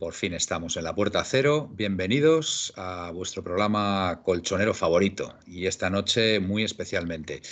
[0.00, 1.68] por fin estamos en la puerta cero.
[1.74, 7.42] Bienvenidos a vuestro programa colchonero favorito y esta noche muy especialmente.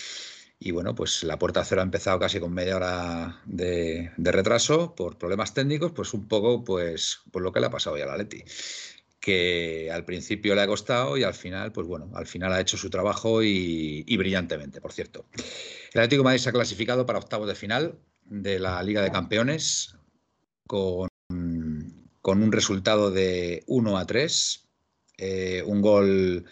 [0.59, 5.19] Y bueno, pues la puerta cero ha empezado casi con media hora de, retraso por
[5.19, 8.17] problemas técnicos, pues un poco pues por lo que le ha pasado ya a la
[8.17, 8.43] Leti
[9.21, 12.79] que al principio le ha costado y al final, pues bueno, al final ha hecho
[12.79, 15.27] su trabajo y, brillantemente, por cierto.
[15.93, 19.11] El Atlético de Madrid se ha clasificado para octavos de final, de la Liga de
[19.11, 19.97] Campeones
[20.67, 21.09] con,
[22.29, 24.69] con un resultado de 1 a 3.
[25.17, 26.45] Eh, un gol.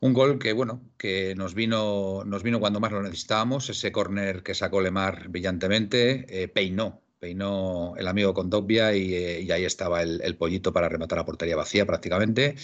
[0.00, 3.70] Un gol que, bueno, que nos vino, nos vino cuando más lo necesitábamos.
[3.70, 9.50] Ese córner que sacó Lemar brillantemente, eh, peinó, peinó el amigo con y, eh, y
[9.50, 12.56] ahí estaba el, el, pollito para rematar a portería vacía prácticamente.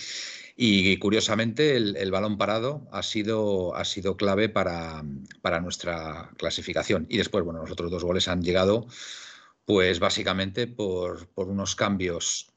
[0.55, 5.03] Y curiosamente el, balón parado ha sido, ha sido clave para,
[5.41, 7.07] para, nuestra clasificación.
[7.09, 8.87] Y después, bueno, los otros dos goles han llegado,
[9.69, 12.55] pues básicamente por, por unos cambios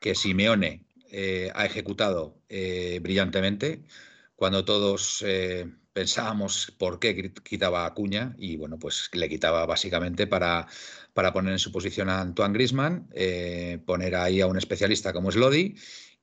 [0.00, 3.84] que Simeone eh, ha ejecutado eh, brillantemente,
[4.34, 10.26] cuando todos eh, pensábamos por qué quitaba a Cuña, y bueno, pues le quitaba básicamente
[10.26, 10.66] para,
[11.12, 13.10] para poner en su posición a Antoine Grisman,
[13.84, 15.74] poner ahí a un especialista como es Lodi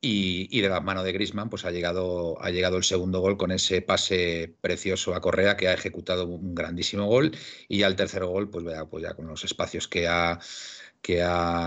[0.06, 3.52] y, de la mano de Grisman, pues ha llegado, ha llegado el segundo gol con
[3.52, 7.32] ese pase precioso a Correa, que ha ejecutado un grandísimo gol.
[7.68, 10.40] Y ya el tercer gol, pues, pues ya con los espacios que ha,
[11.02, 11.20] que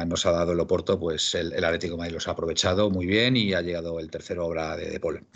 [0.06, 3.36] nos ha dado el Oporto, pues el, Atlético de Madrid los ha aprovechado muy bien
[3.36, 5.26] y ha llegado el tercero obra de, de Paul.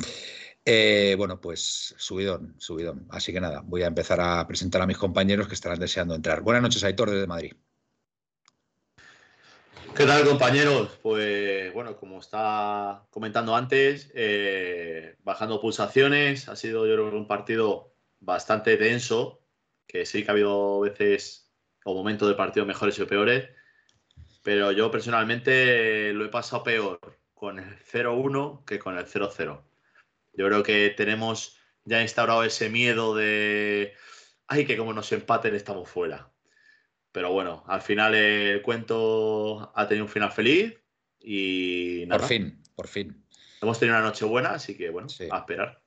[0.64, 3.06] Eh, bueno, pues subidón, subidón.
[3.10, 6.42] Así que nada, voy a empezar a presentar a mis compañeros que estarán deseando entrar.
[6.42, 7.52] Buenas noches, Aitor, desde Madrid.
[9.94, 10.98] ¿Qué tal compañeros?
[11.02, 17.92] Pues bueno, como está comentando antes, eh, bajando pulsaciones, ha sido yo creo un partido
[18.18, 19.42] bastante denso,
[19.86, 21.52] que sí que ha habido veces
[21.84, 23.50] o momentos de partido mejores y peores,
[24.42, 26.98] pero yo personalmente lo he pasado peor
[27.34, 29.62] con el 0-1 que con el 0-0.
[30.32, 33.92] Yo creo que tenemos ya instaurado ese miedo de,
[34.46, 36.31] ay, que como nos empaten estamos fuera.
[37.12, 40.74] Pero bueno, al final el cuento ha tenido un final feliz
[41.20, 42.20] y nada.
[42.20, 43.24] Por fin, por fin.
[43.60, 45.82] Hemos tenido una noche buena, así que bueno, a esperar.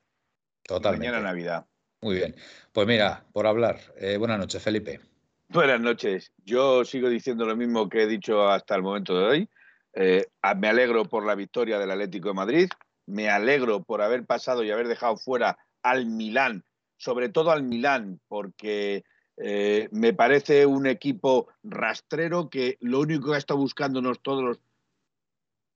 [0.63, 1.07] Totalmente.
[1.07, 1.65] Mañana Navidad.
[2.01, 2.35] Muy bien.
[2.71, 5.01] Pues mira, por hablar, eh, buenas noches, Felipe.
[5.49, 6.31] Buenas noches.
[6.43, 9.49] Yo sigo diciendo lo mismo que he dicho hasta el momento de hoy.
[9.93, 10.25] Eh,
[10.57, 12.69] me alegro por la victoria del Atlético de Madrid.
[13.05, 16.63] Me alegro por haber pasado y haber dejado fuera al Milán,
[16.97, 19.03] sobre todo al Milán, porque
[19.37, 24.59] eh, me parece un equipo rastrero que lo único que ha estado buscándonos todos los,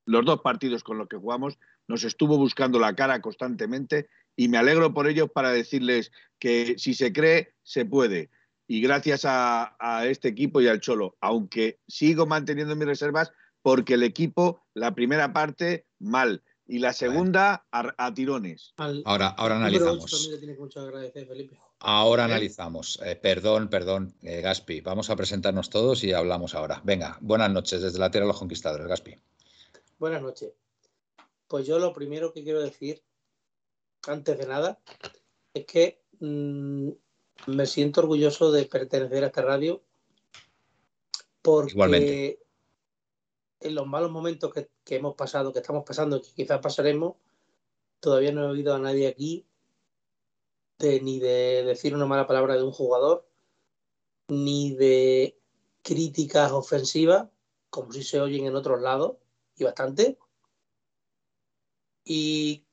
[0.05, 4.57] los dos partidos con los que jugamos, nos estuvo buscando la cara constantemente y me
[4.57, 8.29] alegro por ello para decirles que si se cree, se puede.
[8.67, 13.31] Y gracias a, a este equipo y al Cholo, aunque sigo manteniendo mis reservas
[13.61, 18.73] porque el equipo, la primera parte, mal, y la segunda a, tirones.
[18.77, 20.29] Ahora, ahora analizamos.
[21.79, 22.99] Ahora analizamos.
[23.03, 24.81] Eh, perdón, perdón, eh, Gaspi.
[24.81, 26.81] Vamos a presentarnos todos y hablamos ahora.
[26.83, 29.17] Venga, buenas noches desde la Tierra de los Conquistadores, Gaspi.
[29.97, 30.51] Buenas noches.
[31.47, 33.01] Pues yo lo primero que quiero decir,
[34.07, 34.79] antes de nada,
[35.53, 36.89] es que mm,
[37.47, 39.81] me siento orgulloso de pertenecer a esta radio
[41.41, 42.39] porque
[43.61, 47.15] en los malos momentos que, que hemos pasado, que estamos pasando, que quizás pasaremos,
[48.01, 49.45] todavía no he oído a nadie aquí
[50.79, 53.27] ni de decir una mala palabra de un jugador,
[54.27, 55.37] ni de
[55.81, 57.27] críticas ofensivas,
[57.69, 59.17] como si se oyen en otros lados,
[59.57, 60.17] y bastante.
[62.05, 62.63] Y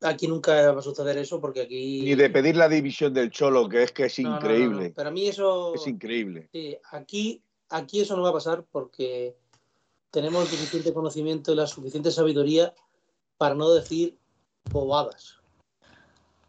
[0.00, 2.02] aquí nunca va a suceder eso porque aquí...
[2.02, 4.90] Ni de pedir la división del Cholo, que es que es increíble.
[4.90, 5.74] Para mí eso...
[5.74, 6.48] Es increíble.
[6.52, 9.36] Sí, aquí, aquí eso no va a pasar porque
[10.10, 12.74] tenemos el suficiente conocimiento y la suficiente sabiduría
[13.36, 14.16] para no decir
[14.70, 15.40] bobadas.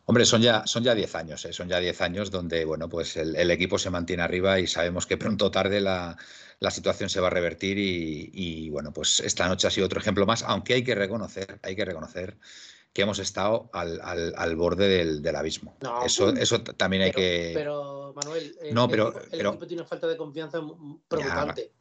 [0.07, 1.53] Hombre, son ya, son ya 10 años, ¿eh?
[1.53, 5.17] son ya 10 años donde, bueno, pues el, equipo se mantiene arriba y sabemos que
[5.17, 6.15] pronto o tarde la,
[6.69, 10.43] situación se va a revertir y, bueno, pues esta noche ha sido otro ejemplo más,
[10.43, 12.37] aunque hay que reconocer, hay que reconocer
[12.93, 15.75] que hemos estado al, borde del, abismo.
[16.05, 17.51] eso, eso también hay que...
[17.55, 20.61] Pero, Manuel, el, no, pero, el, equipo tiene falta de confianza
[21.07, 21.71] preocupante.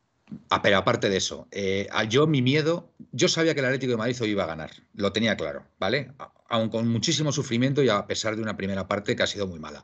[0.49, 3.99] Ah, pero aparte de eso, eh, yo mi miedo, yo sabía que el Atlético de
[3.99, 6.13] Madrid hoy iba a ganar, lo tenía claro, ¿vale?
[6.55, 9.59] Aún con muchísimo sufrimiento y a pesar de una primera parte que ha sido muy
[9.59, 9.83] mala.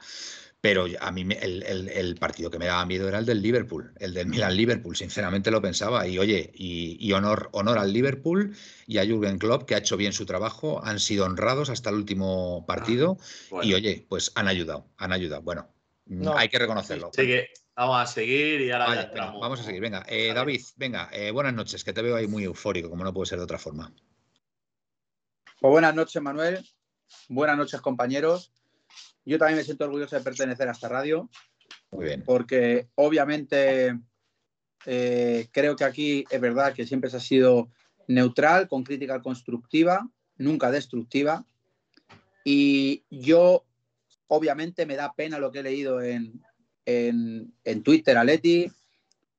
[0.61, 4.29] Pero a mí el, partido que me daba miedo era el del Liverpool, el del
[4.29, 6.07] Milan-Liverpool, sinceramente lo pensaba.
[6.07, 8.55] Y oye, y, honor, honor al Liverpool
[8.87, 11.97] y a Jürgen Klopp, que ha hecho bien su trabajo, han sido honrados hasta el
[11.97, 13.19] último partido
[13.53, 15.43] ah, y oye, pues han ayudado, han ayudado.
[15.43, 15.69] Bueno,
[16.37, 17.11] hay que reconocerlo.
[17.75, 20.05] Vamos a seguir y ahora Vamos a seguir, venga.
[20.07, 23.27] Eh, David, venga, eh, buenas noches, que te veo ahí muy eufórico, como no puede
[23.27, 23.93] ser de otra forma.
[25.61, 26.67] Pues buenas noches, Manuel.
[27.29, 28.51] Buenas noches, compañeros.
[29.27, 31.29] Yo también me siento orgulloso de pertenecer a esta radio.
[31.91, 32.23] Muy bien.
[32.25, 34.01] Porque obviamente
[34.87, 37.69] eh, creo que aquí es verdad que siempre se ha sido
[38.07, 40.09] neutral, con crítica constructiva,
[40.39, 41.45] nunca destructiva.
[42.43, 43.67] Y yo,
[44.29, 46.43] obviamente, me da pena lo que he leído en,
[46.87, 48.73] en, en Twitter a Leti,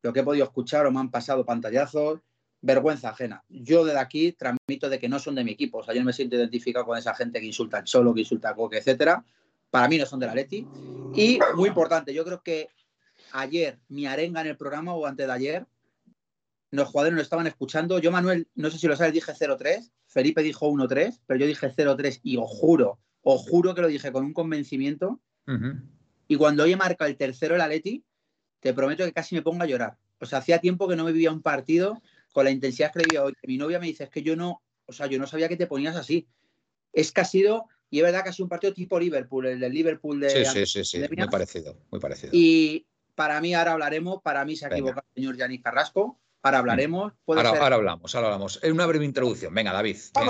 [0.03, 2.19] lo que he podido escuchar o me han pasado pantallazos,
[2.61, 3.43] vergüenza ajena.
[3.49, 6.05] Yo desde aquí transmito de que no son de mi equipo, o sea, yo no
[6.05, 9.23] me siento identificado con esa gente que insulta al Cholo, que insulta a Coque, etcétera.
[9.69, 10.67] Para mí no son de la Leti.
[11.15, 12.69] Y muy importante, yo creo que
[13.31, 15.65] ayer mi arenga en el programa o antes de ayer,
[16.69, 17.99] los jugadores nos estaban escuchando.
[17.99, 21.67] Yo, Manuel, no sé si lo sabes, dije 0-3, Felipe dijo 1-3, pero yo dije
[21.67, 25.19] 0-3 y os juro, os juro que lo dije con un convencimiento.
[26.27, 28.05] Y cuando hoy marca el tercero el Atleti,
[28.61, 29.97] te prometo que casi me pongo a llorar.
[30.19, 33.23] O sea, hacía tiempo que no me vivía un partido con la intensidad que vivía
[33.23, 33.33] hoy.
[33.43, 35.67] Mi novia me dice, es que yo no, o sea, yo no sabía que te
[35.67, 36.27] ponías así.
[36.93, 39.59] Es que ha sido, y es verdad que ha sido un partido tipo Liverpool, el
[39.59, 40.29] del Liverpool de...
[40.29, 41.15] Sí, sí, sí, sí.
[41.15, 42.31] muy parecido, muy parecido.
[42.33, 42.85] Y
[43.15, 47.13] para mí ahora hablaremos, para mí se ha equivocado el señor Yanis Carrasco, ahora hablaremos.
[47.27, 48.59] Ahora, ahora, hablamos, ahora hablamos.
[48.61, 49.53] Es una breve introducción.
[49.53, 50.25] Venga, David, que,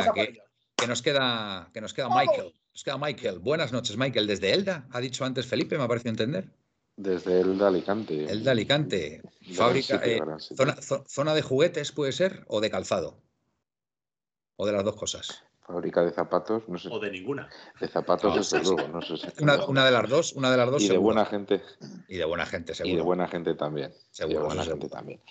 [0.87, 2.53] nos queda, que nos queda Michael.
[2.73, 3.39] Nos queda Michael.
[3.39, 4.27] Buenas noches, Michael.
[4.27, 6.49] Desde Elda, ha dicho antes Felipe, me ha parecido entender.
[6.95, 8.25] Desde Elda Alicante.
[8.25, 9.21] Elda Alicante.
[9.53, 10.19] Fábrica, eh,
[11.07, 13.17] zona, de juguetes puede ser o de calzado.
[14.57, 15.43] O de las dos cosas.
[15.65, 16.89] Fábrica de zapatos, no sé.
[16.91, 17.49] O de ninguna.
[17.79, 20.81] De zapatos, desde luego, no sé una, de las dos, una de las dos.
[20.81, 21.63] Y de buena gente.
[22.07, 22.93] Y de buena gente, seguro.
[22.93, 23.93] Y de buena gente también.
[24.11, 24.39] Seguro.
[24.39, 25.21] de buena gente también.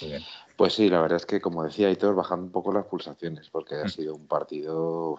[0.00, 0.22] Muy bien.
[0.56, 3.74] Pues sí, la verdad es que, como decía Hitor, bajando un poco las pulsaciones, porque
[3.74, 3.88] ha mm.
[3.88, 5.18] sido un partido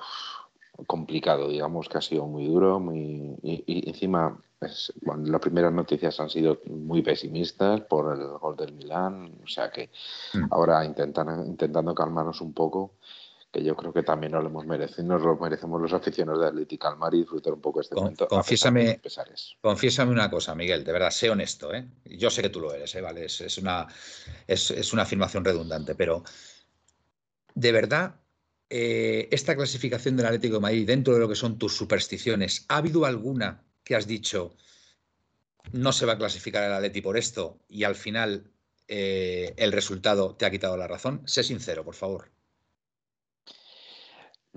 [0.85, 6.29] complicado, digamos que ha sido muy duro, muy y, encima pues, las primeras noticias han
[6.29, 9.89] sido muy pesimistas por el gol del Milán, o sea que
[10.33, 10.45] mm.
[10.51, 12.93] ahora intentan, intentando calmarnos un poco,
[13.51, 16.47] que yo creo que también nos lo hemos merecido, nos lo merecemos los aficionados de
[16.47, 18.27] Atlético calmar y disfrutar un poco este momento.
[18.27, 19.01] Confiésame,
[19.61, 21.87] confiésame una cosa, Miguel, de verdad, sé honesto, ¿eh?
[22.05, 23.01] yo sé que tú lo eres, ¿eh?
[23.01, 23.25] ¿vale?
[23.25, 23.87] Es, es una,
[24.45, 26.23] es, es una afirmación redundante, pero
[27.55, 28.15] de verdad
[28.69, 32.77] eh, esta clasificación del Atlético de Madrid dentro de lo que son tus supersticiones, ¿ha
[32.77, 34.55] habido alguna que has dicho
[35.71, 38.51] no se va a clasificar el Atleti por esto y al final
[38.87, 41.21] eh, el resultado te ha quitado la razón?
[41.25, 42.29] Sé sincero, por favor.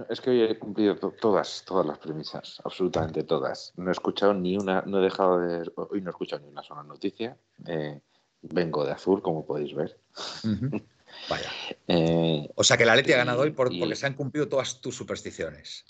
[0.08, 3.72] Es que hoy he cumplido todas, todas las premisas, absolutamente todas.
[3.76, 6.62] No he escuchado ni una, no he dejado de, hoy no he escuchado ni una
[6.62, 7.36] sola noticia.
[7.66, 8.00] Eh,
[8.42, 9.98] vengo de azul, como podéis ver.
[11.28, 11.50] Vaya.
[11.88, 14.96] Eh, o sea que la Leti ha ganado hoy porque se han cumplido todas tus
[14.96, 15.84] supersticiones.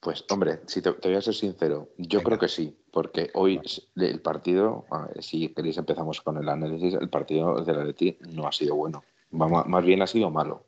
[0.00, 3.58] Pues hombre, si te, voy a ser sincero, yo creo que sí, porque hoy
[3.96, 4.84] el partido,
[5.20, 9.02] si queréis empezamos con el análisis, el partido de la Leti no ha sido bueno,
[9.30, 10.66] más bien ha sido malo.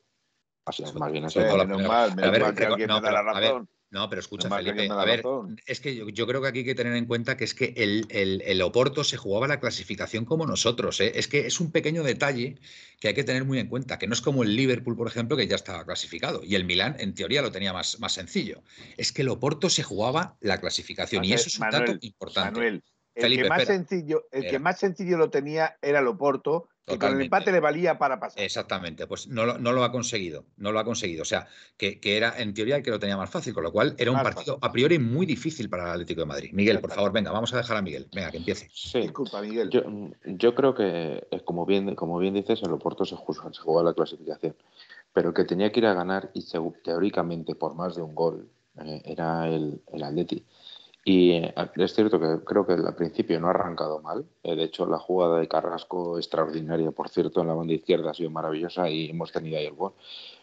[0.99, 1.78] más bien ha sido malo.
[1.78, 3.69] mal, que alguien me da la razón.
[3.90, 5.23] No, pero escucha, Felipe, a ver,
[5.64, 8.62] es que yo, creo que aquí hay que tener en cuenta que es que el,
[8.62, 11.00] Oporto se jugaba la clasificación como nosotros.
[11.00, 11.12] ¿eh?
[11.14, 12.59] Es que es un pequeño detalle
[12.99, 15.37] que hay que tener muy en cuenta, que no es como el Liverpool, por ejemplo,
[15.37, 16.43] que ya estaba clasificado.
[16.43, 18.62] Y el Milán, en teoría, lo tenía más, más sencillo.
[18.97, 22.50] Es que el Oporto se jugaba la clasificación y eso es un dato importante.
[22.50, 22.83] Manuel,
[23.14, 27.14] el, que, más sencillo, el que más sencillo lo tenía era el Oporto y con
[27.14, 28.43] el empate le valía para pasar.
[28.43, 31.23] Exactamente, pues no lo, no lo ha conseguido, no lo ha conseguido.
[31.23, 33.95] O sea, que, era en teoría el que lo tenía más fácil, con lo cual
[33.99, 36.50] era un partido a priori muy difícil para el Atlético de Madrid.
[36.52, 38.09] Miguel, por favor, venga, vamos a dejar a Miguel.
[38.14, 38.69] Venga, que empiece.
[38.73, 39.00] Sí.
[39.00, 39.71] Disculpa, Miguel.
[40.25, 43.83] Yo, creo que, eh, como bien, como bien dices, el Oporto se, jugó, se jugó
[43.83, 44.55] la clasificación,
[45.12, 46.47] pero que tenía que ir a ganar y
[46.85, 48.49] teóricamente por más de un gol
[48.85, 50.45] eh, era el, el Atleti.
[51.08, 54.26] Y eh, es cierto que creo que al principio no ha arrancado mal.
[54.42, 58.14] Eh, de hecho, la jugada de Carrasco extraordinaria, por cierto, en la banda izquierda ha
[58.14, 59.92] sido maravillosa y hemos tenido ahí el gol.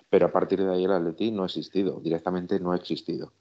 [0.10, 3.34] Pero a partir de ahí el Atleti no ha existido, directamente no ha existido.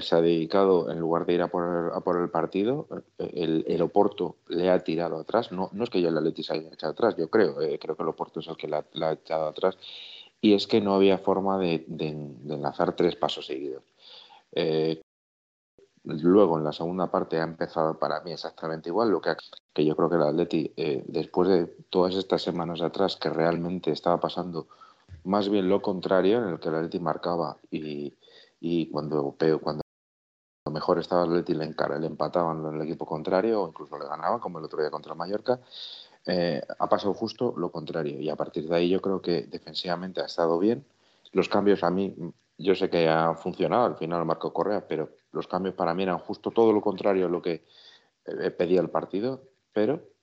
[0.00, 2.86] se ha dedicado, en lugar de ir a por, el partido,
[3.18, 5.50] el, Oporto le ha tirado atrás.
[5.50, 7.96] No, no es que ya el Atleti se haya echado atrás, yo creo, eh, creo
[7.96, 9.76] que el Oporto es el que le ha, echado atrás.
[10.40, 13.82] Y es que no había forma de, enlazar tres pasos seguidos.
[14.52, 15.00] Eh,
[16.04, 19.34] luego, en la segunda parte, ha empezado para mí exactamente igual, lo que,
[19.72, 23.90] que yo creo que el Atleti, eh, después de todas estas semanas atrás, que realmente
[23.90, 24.68] estaba pasando
[25.24, 28.14] más bien lo contrario, en el que el Atleti marcaba y,
[28.60, 29.82] y cuando, cuando
[30.70, 34.40] mejor estaba el Atleti le, le empataban en el equipo contrario o incluso le ganaban,
[34.40, 35.60] como el otro día contra Mallorca,
[36.26, 38.20] eh, ha pasado justo lo contrario.
[38.20, 40.84] Y a partir de ahí yo creo que defensivamente ha estado bien.
[41.32, 42.14] Los cambios a mí,
[42.58, 46.18] yo sé que han funcionado, al final Marco Correa, pero los cambios para mí eran
[46.18, 47.64] justo todo lo contrario a lo que
[48.26, 50.14] eh, pedía el partido, pero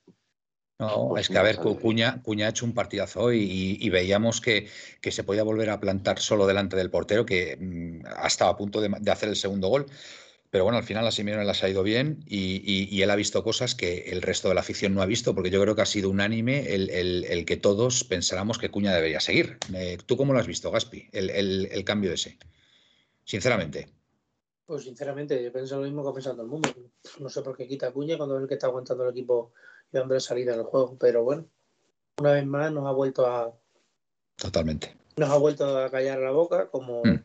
[0.78, 4.40] no, pues es que a ver, Cuña, Cuña ha hecho un partidazo hoy y, veíamos
[4.40, 4.68] que,
[5.00, 8.80] se podía volver a plantar solo delante del portero, que mm, ha estado a punto
[8.80, 9.86] de, hacer el segundo gol.
[10.50, 13.74] Pero bueno, al final a Simeone le ha ido bien y, él ha visto cosas
[13.74, 16.10] que el resto de la afición no ha visto, porque yo creo que ha sido
[16.10, 19.58] unánime el, que todos pensáramos que Cuña debería seguir.
[19.74, 22.36] Eh, ¿Tú cómo lo has visto, Gaspi, el, cambio ese?
[23.24, 23.88] Sinceramente.
[24.66, 26.68] Pues sinceramente, yo pienso lo mismo que todo el mundo.
[27.18, 29.52] No sé por qué quita Cuña cuando es el que está aguantando el equipo
[29.92, 30.96] y dándole salida al juego.
[30.98, 31.46] Pero bueno,
[32.18, 33.52] una vez más nos ha vuelto a.
[34.36, 34.96] Totalmente.
[35.16, 37.24] Nos ha vuelto a callar la boca, como mm.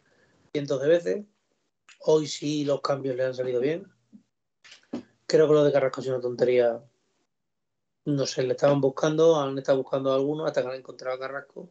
[0.51, 1.25] cientos de veces.
[2.01, 3.87] Hoy sí los cambios le han salido bien.
[5.25, 6.81] Creo que lo de Carrasco es una tontería.
[8.05, 11.19] No sé, le estaban buscando, han estado buscando a algunos hasta que han encontrado a
[11.19, 11.69] Carrasco.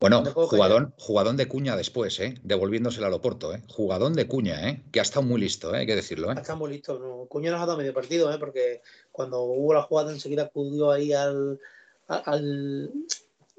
[0.00, 2.34] Bueno, jugadón, jugadón de cuña después, ¿eh?
[2.44, 3.52] devolviéndose al aeropuerto.
[3.52, 3.62] ¿eh?
[3.68, 4.84] Jugadón de cuña, ¿eh?
[4.92, 5.78] que ha estado muy listo, ¿eh?
[5.78, 6.30] hay que decirlo.
[6.30, 6.34] ¿eh?
[6.36, 7.00] Ha estado muy listo.
[7.00, 7.26] No.
[7.26, 8.38] Cuña nos ha dado medio partido, ¿eh?
[8.38, 11.58] porque cuando hubo la jugada enseguida acudió ahí al,
[12.06, 12.92] al,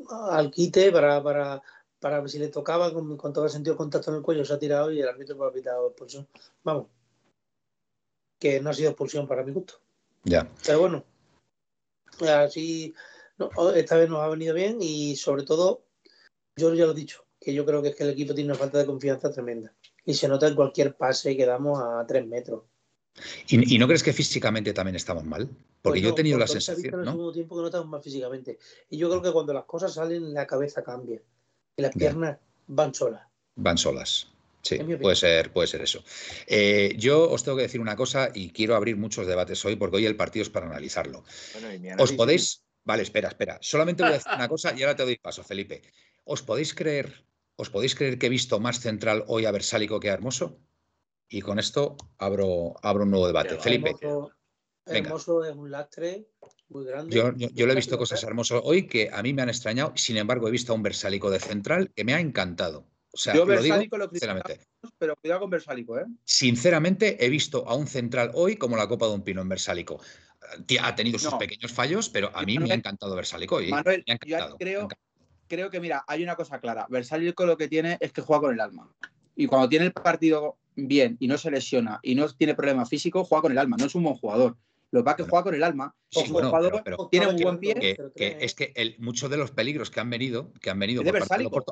[0.10, 1.62] al quite para, para,
[2.00, 4.46] para ver si le tocaba, con, con, todo el sentido de contacto en el cuello,
[4.46, 6.26] se ha tirado y el árbitro ha pitado expulsión.
[6.64, 6.88] Vamos,
[8.40, 9.74] que no ha sido expulsión para mi gusto.
[10.24, 10.50] Ya.
[10.66, 11.04] Pero bueno,
[12.28, 12.94] así
[13.76, 15.82] esta vez nos ha venido bien y sobre todo
[16.60, 18.60] yo ya lo he dicho, que yo creo que es que el equipo tiene una
[18.60, 19.74] falta de confianza tremenda.
[20.06, 22.64] Y se nota en cualquier pase que damos a tres metros.
[23.48, 25.50] ¿Y, no crees que físicamente también estamos mal?
[25.82, 27.04] Porque pues yo he tenido la sensación.
[27.04, 27.30] ¿no?
[27.30, 28.60] el tiempo que no estamos mal físicamente.
[28.90, 31.22] Y yo creo que cuando las cosas salen, la cabeza cambia.
[31.76, 32.38] Y las piernas
[32.68, 33.24] van solas.
[33.56, 34.28] Van solas.
[34.62, 36.04] Sí, puede ser, puede ser eso.
[36.46, 39.98] Eh, yo os tengo que decir una cosa y quiero abrir muchos debates hoy porque
[39.98, 41.24] hoy el partido es para analizarlo.
[41.98, 42.64] os podéis.
[42.84, 43.58] Vale, espera, espera.
[43.62, 45.82] Solamente voy a decir una cosa y ahora te doy paso, Felipe.
[46.30, 47.26] ¿Os podéis creer,
[47.58, 50.62] os podéis creer que he visto más central hoy a Versálico que a Hermoso?
[51.28, 53.58] Y con esto abro, abro un nuevo debate.
[53.58, 53.96] Felipe.
[54.86, 56.28] Hermoso, es un lastre
[56.68, 57.16] muy grande.
[57.16, 59.92] Yo, le he visto cosas hermosas hoy que a mí me han extrañado.
[59.96, 62.86] Sin embargo, he visto a un Versálico de central que me ha encantado.
[63.12, 63.78] O sea, yo lo digo
[64.12, 64.60] sinceramente.
[65.00, 66.06] pero cuidado con Versálico, ¿eh?
[66.26, 70.00] Sinceramente, he visto a un central hoy como la copa de un pino en Versálico.
[70.80, 73.56] Ha tenido sus pequeños fallos, pero a mí me ha encantado Versálico.
[73.56, 73.70] hoy.
[73.70, 74.88] Manuel, yo creo,
[75.50, 76.88] creo que, mira, hay una cosa clara.
[76.90, 78.90] Versalles lo que tiene es que juega con el alma.
[79.36, 83.28] Y cuando tiene el partido bien y no se lesiona y no tiene problemas físicos,
[83.28, 83.76] juega con el alma.
[83.78, 84.56] No es un buen jugador.
[84.92, 85.96] Lo que pasa es que juega con el alma.
[87.12, 87.98] tiene un buen pie.
[88.16, 91.66] es que muchos de los peligros que han venido, que han venido por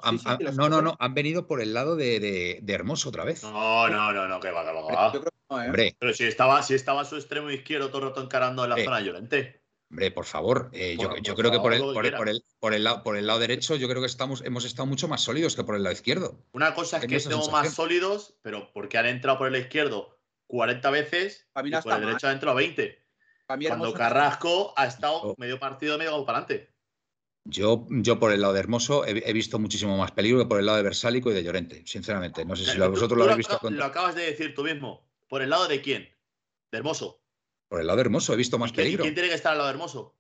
[0.54, 3.44] no, no, no, han venido por el lado de, Hermoso otra vez.
[3.44, 5.14] No, no, no, no, que va, que va.
[5.14, 5.96] Yo creo que no, ¿eh?
[5.98, 9.02] Pero si estaba, si estaba su extremo izquierdo todo el rato encarando en la zona
[9.02, 9.62] llorente.
[9.90, 13.16] Hombre, por favor, eh, yo, creo que por el, por, el, por, el, lado, por
[13.16, 15.84] el lado derecho, yo creo que estamos, hemos estado mucho más sólidos que por el
[15.84, 16.44] lado izquierdo.
[16.52, 20.90] Una cosa es que estemos más sólidos, pero porque han entrado por el izquierdo 40
[20.90, 23.08] veces y por el derecho han entrado 20.
[23.48, 26.74] Cuando Carrasco ha estado medio partido, medio para adelante.
[27.46, 30.66] Yo, yo por el lado de Hermoso he, visto muchísimo más peligro que por el
[30.66, 32.44] lado de Versálico y de Llorente, sinceramente.
[32.44, 33.58] No sé si vosotros lo habéis visto.
[33.70, 35.08] Lo acabas de decir tú mismo.
[35.30, 36.10] ¿Por el lado de quién?
[36.72, 37.22] De Hermoso.
[37.68, 39.04] Por el lado hermoso, he visto más peligro.
[39.04, 40.16] ¿Quién tiene que estar al lado hermoso?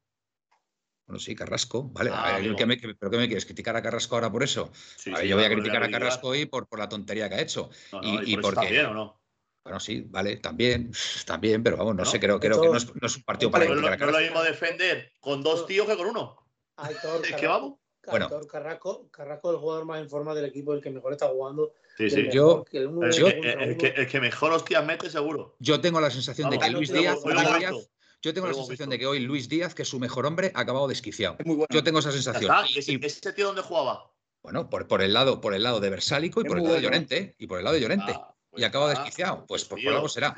[1.06, 1.84] Bueno, sí, Carrasco.
[1.84, 3.46] Vale, ah, ¿pero qué me quieres?
[3.46, 4.72] ¿Criticar a Carrasco ahora por eso?
[5.06, 7.70] yo voy a criticar a Carrasco hoy por, por, la tontería que ha hecho.
[8.02, 8.60] y, por.
[8.70, 9.22] Bien, ¿o no?
[9.64, 10.92] Bueno, sí, vale, también,
[11.26, 13.66] también, pero vamos, no, sé, creo, creo que no es, no es, un partido para
[13.66, 14.20] criticar a Carrasco.
[14.20, 16.38] No lo mismo defender con dos tíos que con uno.
[17.24, 17.80] es que vamos.
[18.12, 18.30] Bueno.
[18.48, 21.74] Carrasco, Carrasco es el jugador más en forma del equipo, el que mejor está jugando
[21.98, 22.30] Sí, sí.
[22.32, 25.56] Yo, el, que, mejor hostias mete, seguro.
[25.60, 27.20] Yo tengo la sensación de que Luis Díaz,
[28.22, 30.62] yo tengo la sensación de que hoy Luis Díaz, que es su mejor hombre, ha
[30.62, 31.38] acabado desquiciado.
[31.70, 32.54] Yo tengo esa sensación.
[32.70, 34.12] ¿Y ese, tío dónde jugaba?
[34.44, 36.82] Bueno, por, por, el lado, por el lado de Versálico y por el lado de
[36.82, 37.36] Llorente.
[37.40, 38.14] Y por el lado de Llorente.
[38.16, 39.46] Ah, y pues acaba desquiciado.
[39.48, 40.36] Pues, por, algo será.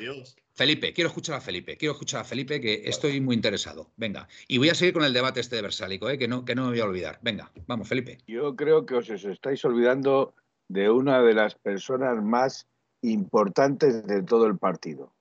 [0.54, 1.78] Felipe, quiero escuchar a Felipe.
[1.78, 3.92] Quiero escuchar a Felipe, que estoy muy interesado.
[3.96, 4.28] Venga.
[4.48, 6.18] Y voy a seguir con el debate este de Versálico, ¿eh?
[6.18, 7.20] que, no, que no me voy a olvidar.
[7.22, 8.18] Venga, vamos, Felipe.
[8.28, 10.34] Yo creo que os estáis olvidando
[10.68, 12.68] de una de las personas más
[13.02, 15.14] importantes de todo el partido.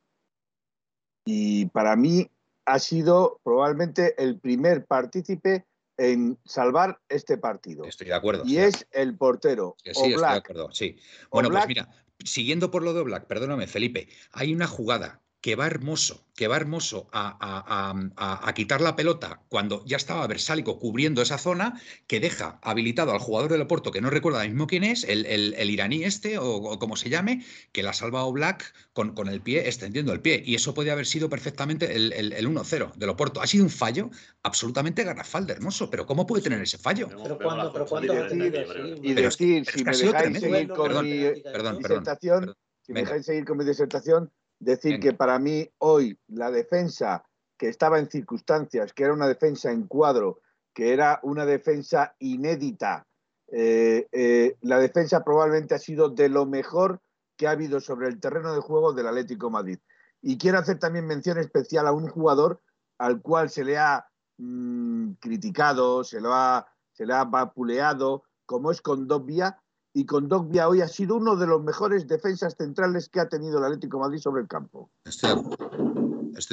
[1.24, 2.28] Y para mí
[2.64, 7.84] ha sido probablemente el primer partícipe en salvar este partido.
[7.84, 8.44] Estoy de acuerdo.
[8.44, 9.76] Y es el portero.
[9.82, 10.96] Sí, estoy de acuerdo, sí.
[11.30, 11.88] Bueno, pues mira,
[12.24, 16.56] siguiendo por lo de Black, perdóname, Felipe, hay una jugada que va hermoso, que va
[16.56, 23.12] hermoso a, quitar la pelota cuando ya estaba Versálico cubriendo esa zona, que deja habilitado
[23.12, 26.96] al jugador del Oporto, que no recuerda mismo quién es, el, iraní este, o, como
[26.96, 30.42] se llame, que la ha salvado Black con, con, el pie, extendiendo el pie.
[30.44, 32.12] Y eso podía haber sido perfectamente el,
[32.48, 33.40] 1-0 del Oporto.
[33.40, 34.10] Ha sido un fallo
[34.42, 37.08] absolutamente garrafal de hermoso, pero ¿cómo puede tener ese fallo?
[37.08, 43.00] Pero cuando, pero cuando y decir, si me dejáis seguir con mi disertación, si me
[43.00, 47.24] dejáis seguir con mi disertación, Decir que para mí hoy la defensa
[47.56, 50.40] que estaba en circunstancias, que era una defensa en cuadro,
[50.74, 53.06] que era una defensa inédita,
[53.50, 57.00] eh, eh, la defensa probablemente ha sido de lo mejor
[57.36, 59.78] que ha habido sobre el terreno de juego del Atlético Madrid.
[60.20, 62.60] Y quiero hacer también mención especial a un jugador
[62.98, 68.70] al cual se le ha mm, criticado, se, lo ha, se le ha vapuleado, como
[68.70, 69.62] es Condovia,
[69.92, 73.58] y con Dogbia hoy ha sido uno de los mejores defensas centrales que ha tenido
[73.58, 74.90] el Atlético Madrid sobre el campo.
[75.04, 75.30] Estoy,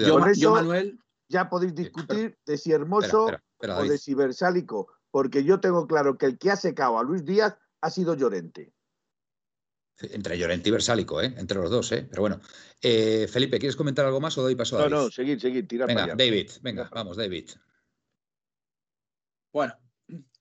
[0.06, 1.00] de eso, Manuel...
[1.27, 3.27] ya podéis discutir de si Hermoso
[3.60, 7.24] o de si Versálico, porque yo tengo claro que el que ha secado a Luis
[7.24, 8.74] Díaz ha sido Llorente.
[9.98, 11.34] Entre Llorente y Versálico, ¿eh?
[11.38, 12.06] entre los dos, ¿eh?
[12.10, 12.42] pero bueno.
[12.82, 14.94] Eh, Felipe, ¿quieres comentar algo más o doy paso a David?
[14.94, 17.50] No, no, seguid, seguid, tira Venga, David, venga, vamos, David.
[19.54, 19.74] Bueno,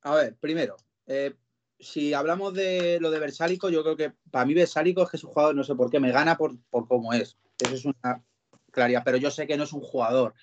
[0.03, 1.37] a ver, primero, eh,
[1.78, 5.25] si hablamos de lo de Versálico, yo creo que para mí Versálico es que es
[5.25, 7.37] un jugador, no sé por qué, me gana por, por cómo es.
[7.59, 8.25] Eso es una
[8.71, 10.35] claridad, pero yo sé que no es un jugador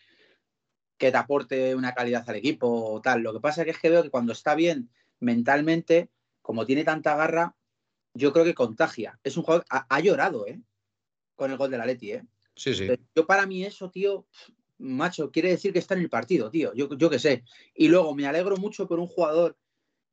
[0.98, 3.22] que te aporte una calidad al equipo o tal.
[3.22, 6.10] Lo que pasa es que veo que cuando está bien mentalmente,
[6.42, 7.56] como tiene tanta garra,
[8.14, 9.20] yo creo que contagia.
[9.24, 10.62] Es un jugador, ha, ha llorado, ¿eh?
[11.36, 12.24] Con el gol de la Leti, ¿eh?
[12.56, 12.88] Sí, sí.
[13.16, 14.28] yo para mí eso, tío,
[14.78, 16.74] macho, quiere decir que está en el partido, tío.
[16.74, 17.44] Yo, yo qué sé.
[17.74, 19.58] Y luego me alegro mucho por un jugador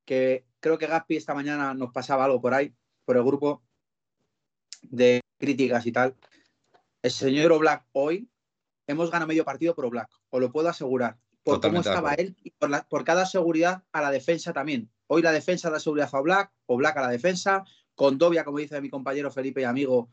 [0.08, 3.62] que creo que Gaspi esta mañana nos pasaba algo por ahí, por el grupo
[4.80, 6.16] de críticas y tal.
[7.02, 8.26] El señor Oblak hoy
[8.86, 11.18] hemos ganado medio partido por Oblak, os lo puedo asegurar.
[11.42, 14.90] Por cómo estaba él y por, cada seguridad a la defensa también.
[15.08, 18.80] Hoy la defensa da seguridad a Oblak, Oblak a la defensa, con Dobia, como dice
[18.80, 20.08] mi compañero Felipe y amigo,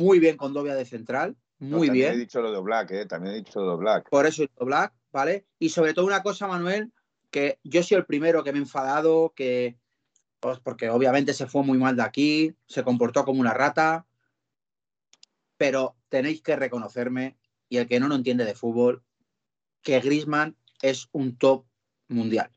[0.00, 2.06] muy bien con Dobia de central, muy bien.
[2.06, 3.06] También he dicho lo de Oblak, ¿eh?
[3.06, 4.10] también he dicho lo de Oblak.
[4.10, 5.46] Por eso Oblak, ¿vale?
[5.60, 6.92] Y sobre todo una cosa, Manuel,
[7.32, 9.76] que yo soy el primero que me he enfadado, que
[10.38, 14.06] pues porque obviamente se fue muy mal de aquí, se comportó como una rata,
[15.56, 17.36] pero tenéis que reconocerme,
[17.68, 19.02] y el que no lo entiende de fútbol,
[19.82, 21.64] que Grisman es un top
[22.08, 22.50] mundial.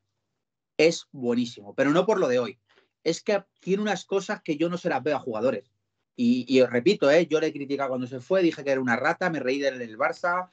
[0.77, 2.59] Es buenísimo, pero no por lo de hoy.
[3.03, 5.71] Es que tiene unas cosas que yo no se las veo a jugadores.
[6.17, 7.27] Y, os repito, ¿eh?
[7.27, 9.97] yo le he criticado cuando se fue, dije que era una rata, me reí del
[9.97, 10.49] Barça,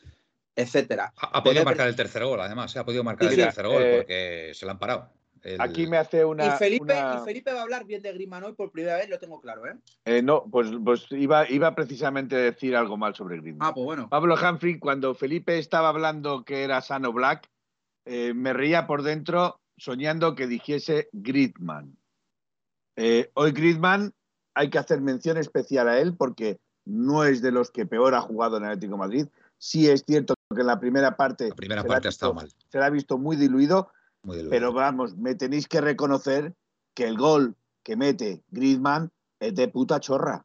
[0.56, 1.12] etcétera.
[1.16, 2.78] Ha, podido marcar el tercer gol, además, ¿eh?
[2.78, 5.10] ha podido marcar el tercer gol eh, porque se lo han parado.
[5.58, 6.46] Aquí me hace una.
[6.46, 9.40] Y Felipe, Felipe va a hablar bien de Griezmann hoy por primera vez, lo tengo
[9.40, 9.74] claro, ¿eh?
[10.04, 13.68] eh no, pues, pues iba, iba precisamente a decir algo mal sobre Griezmann.
[13.68, 14.08] Ah, pues bueno.
[14.08, 17.50] Pablo Humphrey, cuando Felipe estaba hablando que era Sano Black,
[18.04, 21.96] me reía por dentro soñando que dijese Griezmann.
[23.34, 24.14] hoy Griezmann
[24.54, 28.20] hay que hacer mención especial a él porque no es de los que peor ha
[28.20, 29.26] jugado en Atlético Madrid.
[29.64, 32.50] Sí es cierto que en la primera parte, la primera parte ha, estado mal.
[32.68, 33.92] se la ha visto muy diluido,
[34.50, 36.52] pero vamos, me tenéis que reconocer
[36.94, 40.44] que el gol que mete Griezmann es de puta chorra.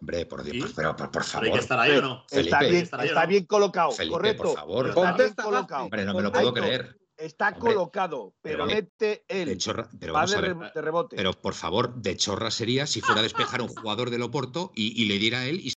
[0.00, 1.46] Hombre, por Dios, pero por, favor.
[1.46, 2.24] Hay que estar ahí o no.
[2.30, 4.42] Está, bien, está bien colocado, correcto.
[4.42, 4.88] Por favor.
[4.88, 5.84] Está bien colocado.
[5.84, 6.98] Hombre, no me lo puedo creer.
[7.16, 9.48] Está colocado, pero, mete él.
[9.48, 11.16] De chorra, pero va de, rebote.
[11.16, 15.00] Pero por favor, de chorra sería si fuera a despejar un jugador del Oporto y,
[15.00, 15.72] y le diera a él y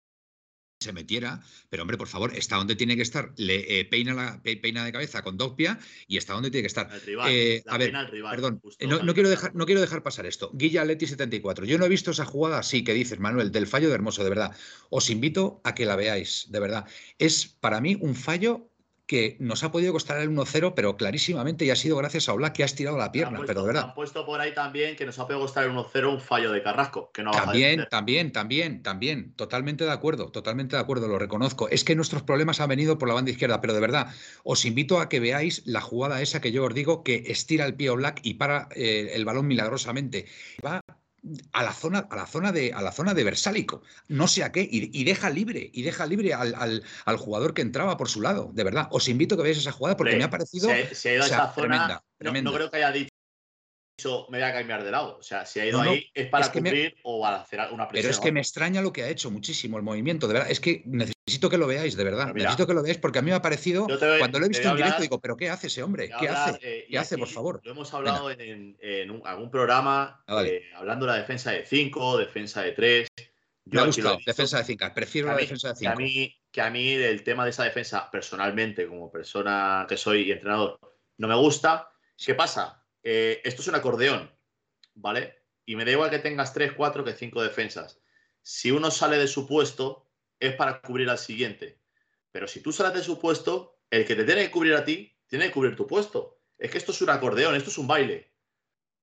[0.79, 4.41] se metiera, pero hombre, por favor, está donde tiene que estar, le eh, peina, la,
[4.43, 6.89] peina de cabeza con Doppia y está donde tiene que estar.
[7.27, 7.91] Eh, a ver,
[8.29, 10.51] perdón, no, quiero dejar, no quiero dejar pasar esto.
[10.53, 11.65] Guilla Leti 74.
[11.65, 14.29] Yo no he visto esa jugada así que dices, Manuel, del fallo de Hermoso, de
[14.29, 14.55] verdad.
[14.89, 16.85] Os invito a que la veáis, de verdad.
[17.17, 18.69] Es para mí un fallo
[19.07, 22.53] que nos ha podido costar el 1-0, pero clarísimamente y ha sido gracias a Oblak
[22.53, 23.83] que ha estirado la pierna, pero de verdad.
[23.85, 26.61] Han puesto por ahí también que nos ha podido costar el 1-0 un fallo de
[26.61, 31.69] Carrasco, que no También, también, también, también, totalmente de acuerdo, totalmente de acuerdo, lo reconozco.
[31.69, 34.99] Es que nuestros problemas han venido por la banda izquierda, pero de verdad, os invito
[34.99, 38.19] a que veáis la jugada esa que yo os digo, que estira el pie Oblak
[38.23, 40.25] y para eh, el balón milagrosamente.
[40.65, 40.81] Va
[41.53, 44.51] a la zona, a la zona de, a la zona de Versálico, no sé a
[44.51, 46.83] qué, y, deja libre, y deja libre al,
[47.17, 48.87] jugador que entraba por su lado, de verdad.
[48.91, 50.69] Os invito a que veáis esa jugada porque me ha parecido.
[50.93, 52.03] Se, ha ido a esa zona.
[52.19, 52.91] No, creo que haya
[53.97, 55.17] dicho me voy a cambiar de lado.
[55.17, 58.10] O sea, si ha ido ahí es para cumplir o para hacer una presión.
[58.10, 60.51] Pero es que me extraña lo que ha hecho muchísimo el movimiento, de verdad.
[60.51, 62.33] Es que necesito que lo veáis, de verdad.
[62.33, 63.88] necesito que lo veáis porque a mí me ha parecido,
[64.19, 66.10] cuando lo he visto en directo, digo, pero ¿qué hace ese hombre?
[66.19, 66.60] ¿Qué hace?
[66.62, 67.62] Eh, ¿Qué hace, por favor?
[67.63, 68.77] Lo hemos hablado en,
[69.25, 73.07] algún programa, ah, eh, hablando de la defensa de 5, defensa de 3.
[73.65, 74.86] Me ha gustado, defensa de 5.
[74.95, 75.79] Prefiero la defensa de 5.
[75.79, 79.97] Que a, mí, que a mí del tema de esa defensa, personalmente, como persona que
[79.97, 80.79] soy y entrenador,
[81.17, 81.89] no me gusta.
[82.15, 82.76] ¿Qué pasa?
[83.03, 84.31] Eh, esto es un acordeón,
[84.93, 85.43] ¿vale?
[85.65, 87.99] Y me da igual que tengas 3, 4 que 5 defensas.
[88.41, 91.79] Si uno sale de su puesto, es para cubrir al siguiente.
[92.31, 95.17] Pero si tú sales de su puesto, el que te tiene que cubrir a ti,
[95.27, 96.39] tiene que cubrir tu puesto.
[96.57, 98.31] Es que esto es un acordeón, esto es un baile.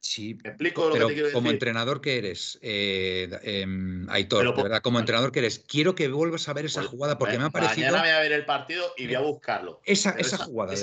[0.05, 4.99] Sí, explico lo que te como entrenador que eres, eh, em, Aitor, de verdad, como
[4.99, 7.87] entrenador que eres, quiero que vuelvas a ver esa pues, jugada porque me ha parecido.
[7.87, 9.81] Mañana voy a ver el partido y voy a buscarlo.
[9.87, 10.75] Esa, esa, jugada,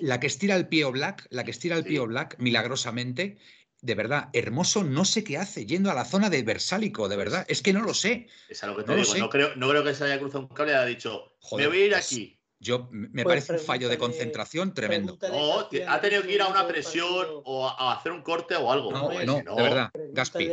[0.00, 3.36] la, que estira el pío Black, la que estira el pío Black milagrosamente,
[3.80, 7.44] de verdad, hermoso, no sé qué hace yendo a la zona de Versálico, de verdad,
[7.48, 8.28] es que no lo sé.
[8.48, 10.54] Es a lo que te digo, no creo, no creo que se haya cruzado un
[10.54, 12.38] cable y haya dicho, me voy a ir pues aquí.
[12.62, 15.18] Yo, me pues parece un fallo de concentración tremendo.
[15.20, 18.92] No, ha tenido que ir a una presión o a hacer un corte o algo.
[18.92, 19.10] No,
[19.42, 19.90] no, de verdad.
[20.12, 20.48] Gaspi,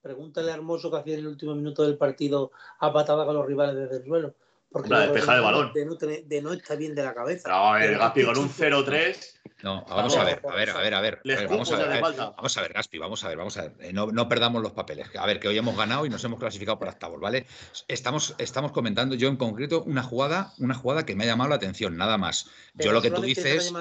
[0.00, 3.44] Pregúntale a Hermoso que hacía en el último minuto del partido a patada con los
[3.44, 4.34] rivales desde el suelo.
[4.70, 5.72] Porque la despejar el balón.
[5.72, 7.48] De no, de no estar bien de la cabeza.
[7.48, 9.40] No, el Gaspi con un 0-3.
[9.62, 11.20] No, vamos a ver, a ver, a ver, a ver.
[11.48, 13.72] vamos, a ver vamos a ver, Gaspi, vamos a ver, vamos a ver.
[13.80, 15.08] Eh, no, perdamos los papeles.
[15.18, 17.46] A ver, que hoy hemos ganado y nos hemos clasificado para octavos, ¿vale?
[17.88, 21.56] Estamos, estamos comentando yo en concreto una jugada, una jugada que me ha llamado la
[21.56, 22.48] atención, nada más.
[22.74, 23.72] yo lo que tú dices.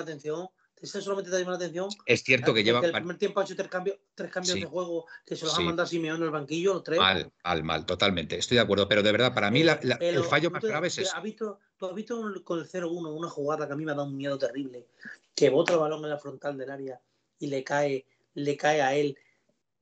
[0.81, 1.89] Eso solamente te llama la atención.
[2.05, 2.79] Es cierto que lleva.
[2.79, 5.61] el primer tiempo ha hecho tres cambios, tres cambios de juego que se los ha
[5.61, 6.97] mandado Simeone en el banquillo, los tres.
[6.97, 8.37] Mal, mal, mal, totalmente.
[8.37, 11.13] Estoy de acuerdo, pero de verdad, para mí el fallo más grave es.
[11.13, 13.95] ¿Has visto, tú has visto con el 0-1 una jugada que a mí me ha
[13.95, 14.87] dado un miedo terrible,
[15.35, 17.01] que bota el balón en la frontal del área
[17.39, 19.17] y le cae, le cae a él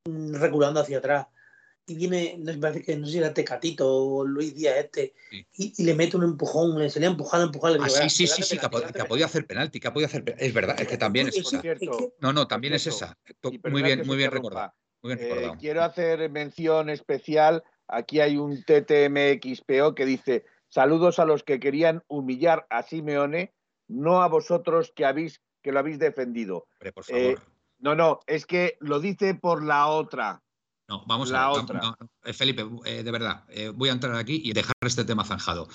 [0.06, 1.28] mm, reculando hacia atrás
[1.88, 5.14] y viene, no sé, que no sé si era Tecatito o Luis Díaz este,
[5.54, 7.78] y, le mete un empujón, le salía empujado, empujado.
[7.82, 10.54] Ah, sí, sí, sí, sí, que, ha podido hacer penalti, que ha podido hacer Es
[10.54, 11.62] verdad, es que también es, esa.
[12.20, 13.18] No, no, también es esa.
[13.72, 14.74] Muy bien, muy bien recordado.
[15.02, 15.54] Muy bien recordado.
[15.54, 17.64] Eh, quiero hacer mención especial.
[17.88, 23.54] Aquí hay un TTMXPO que dice: Saludos a los que querían humillar a Simeone,
[23.88, 26.68] no a vosotros que habéis que lo habéis defendido.
[26.94, 27.36] por eh,
[27.80, 30.42] no, no, es que lo dice por la otra.
[30.88, 31.66] No, vamos a ver.
[32.24, 35.68] Eh, Felipe, eh, de verdad, eh, voy a entrar aquí y dejar este tema zanjado.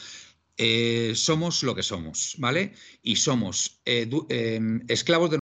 [1.15, 2.73] somos lo que somos, ¿vale?
[3.03, 5.42] Y somos esclavos de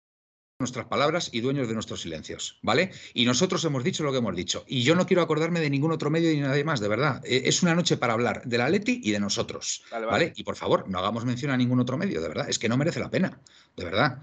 [0.60, 2.92] nuestras palabras y dueños de nuestros silencios, ¿vale?
[3.14, 4.64] Y nosotros hemos dicho lo que hemos dicho.
[4.68, 7.22] Y yo no quiero acordarme de ningún otro medio ni nadie más, de verdad.
[7.26, 10.56] Eh, es una noche para hablar de la Leti y de nosotros, vale, Y por
[10.56, 12.50] favor, no hagamos mención a ningún otro medio, de verdad.
[12.50, 13.40] Es que no merece la pena,
[13.76, 14.22] de verdad.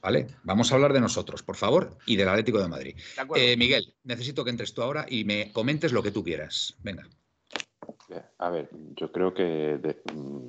[0.00, 0.28] ¿Vale?
[0.44, 2.96] Vamos a hablar de nosotros, por favor, y del Atlético de Madrid.
[3.34, 6.74] Eh, Miguel, necesito que entres tú ahora y me comentes lo que tú quieras.
[6.82, 7.08] Venga.
[8.38, 9.78] A ver, yo creo que
[10.14, 10.48] mm,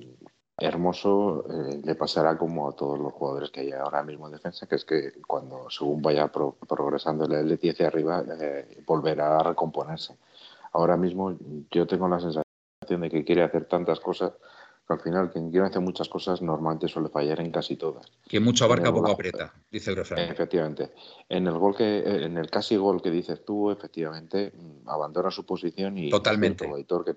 [0.60, 4.66] Hermoso eh, le pasará como a todos los jugadores que hay ahora mismo en defensa,
[4.66, 10.18] que es que cuando según vaya progresando el Leti hacia arriba, eh, volverá a recomponerse.
[10.74, 11.38] Ahora mismo
[11.70, 12.44] yo tengo la sensación
[13.02, 14.34] de que quiere hacer tantas cosas
[14.90, 18.12] al final quien quiere hacer muchas cosas normalmente suele fallar en casi todas.
[18.28, 20.20] Que mucho abarca, poco aprieta, dice el refrán.
[20.20, 20.92] Efectivamente.
[21.30, 25.46] En el gol que, en el casi gol que dices tú, efectivamente, mm, abandona su
[25.46, 27.16] posición y totalmente que,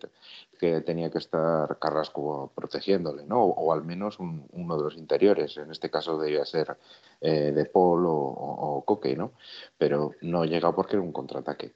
[0.59, 3.43] que tenía que estar Carrasco protegiéndole, ¿no?
[3.43, 5.57] O, al menos uno de los interiores.
[5.57, 6.77] En este caso debía ser
[7.21, 9.33] eh, de Paul o, o, Coque, ¿no?
[9.79, 11.75] Pero no llega porque era un contraataque.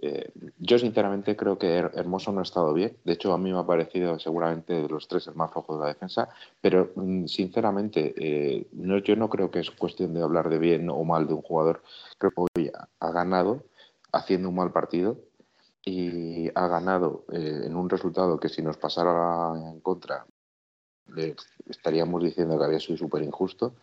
[0.00, 2.96] Eh, yo sinceramente creo que Hermoso no ha estado bien.
[3.04, 5.80] De hecho, a mí me ha parecido seguramente de los tres el más flojo de
[5.82, 6.28] la defensa.
[6.60, 8.66] Pero mm, sinceramente, eh,
[9.04, 11.82] yo no creo que es cuestión de hablar de bien o mal de un jugador.
[12.18, 13.64] Creo que hoy ha ganado
[14.12, 15.18] haciendo un mal partido
[15.84, 20.26] y ha ganado eh, en un resultado que si nos pasara en contra
[21.66, 23.74] estaríamos diciendo que había sido súper injusto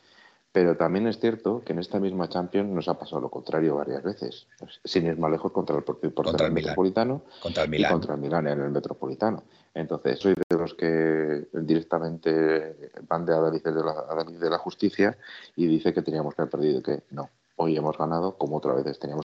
[0.51, 4.03] pero también es cierto que en esta misma Champions nos ha pasado lo contrario varias
[4.03, 4.47] veces,
[4.83, 7.89] sin ir más lejos contra el propio contra el Metropolitano contra el Milán.
[7.89, 9.43] y contra el Milán en el Metropolitano.
[9.73, 15.17] Entonces, soy de los que directamente van de Adalid de la, de la justicia
[15.55, 17.29] y dice que teníamos que haber perdido, que no.
[17.55, 19.23] Hoy hemos ganado, como otra vez teníamos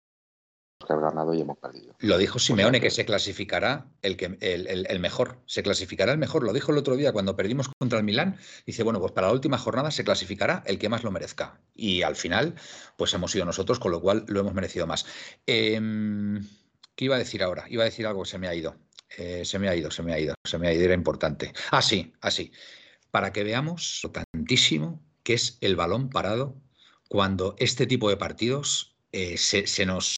[0.87, 1.95] que haber ganado y hemos perdido.
[1.99, 6.43] Lo dijo Simeone, que, se clasificará el, que, el, mejor, se clasificará el mejor.
[6.43, 8.37] Lo dijo el otro día cuando perdimos contra el Milán.
[8.65, 11.59] Dice, bueno, pues para la última jornada se clasificará el que más lo merezca.
[11.75, 12.55] Y al final,
[12.95, 15.05] pues hemos sido nosotros, con lo cual lo hemos merecido más.
[15.45, 16.41] Em,
[16.95, 17.65] ¿Qué iba a decir ahora?
[17.69, 18.75] Iba a decir algo que se me ha ido.
[19.17, 21.53] Eh, se me ha ido, se me ha ido, se me ha ido, era importante.
[21.71, 22.51] Ah, sí, así.
[23.11, 26.55] Para que veamos lo tantísimo que es el balón parado
[27.07, 30.16] cuando este tipo de partidos eh, se, nos,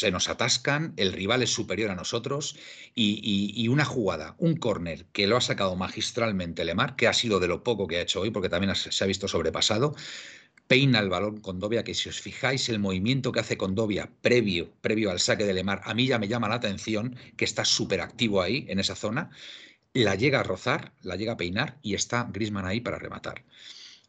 [0.00, 2.56] se nos atascan, el rival es superior a nosotros
[2.94, 7.48] y, una jugada, un córner que lo ha sacado magistralmente Lemar, que ha sido de
[7.48, 9.94] lo poco que ha hecho hoy, porque también se ha visto sobrepasado,
[10.66, 15.10] peina el balón Condovia, que si os fijáis el movimiento que hace Condovia previo, previo
[15.10, 18.40] al saque de Lemar, a mí ya me llama la atención que está súper activo
[18.40, 19.28] ahí, en esa zona,
[19.92, 23.44] la llega a rozar, la llega a peinar y está Grisman ahí para rematar.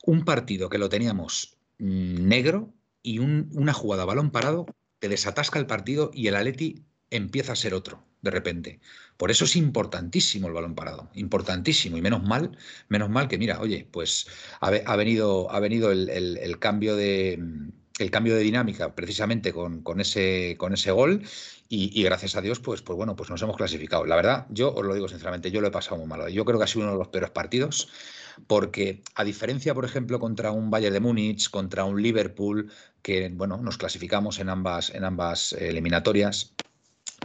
[0.06, 2.74] Un partido que lo teníamos mm, negro
[3.04, 4.68] y una jugada balón parado
[5.02, 8.80] te desatasca el partido y el Atleti empieza a ser otro de repente.
[9.18, 11.98] Por eso es importantísimo el balón parado, importantísimo.
[11.98, 12.56] Y menos mal,
[12.88, 14.28] menos mal que, mira, oye, pues
[14.60, 17.40] ha, venido, ha venido el, cambio de
[18.00, 21.24] el cambio de dinámica precisamente con, ese, con ese gol
[21.68, 24.06] y, gracias a Dios, pues, pues bueno, pues nos hemos clasificado.
[24.06, 26.30] La verdad, yo os lo digo sinceramente, yo lo he pasado muy malo.
[26.30, 27.90] Yo creo que ha sido uno de los peores partidos
[28.48, 33.58] porque a diferencia, por ejemplo, contra un Bayern de Múnich, contra un Liverpool, que bueno,
[33.58, 36.54] nos clasificamos en ambas, en ambas eliminatorias,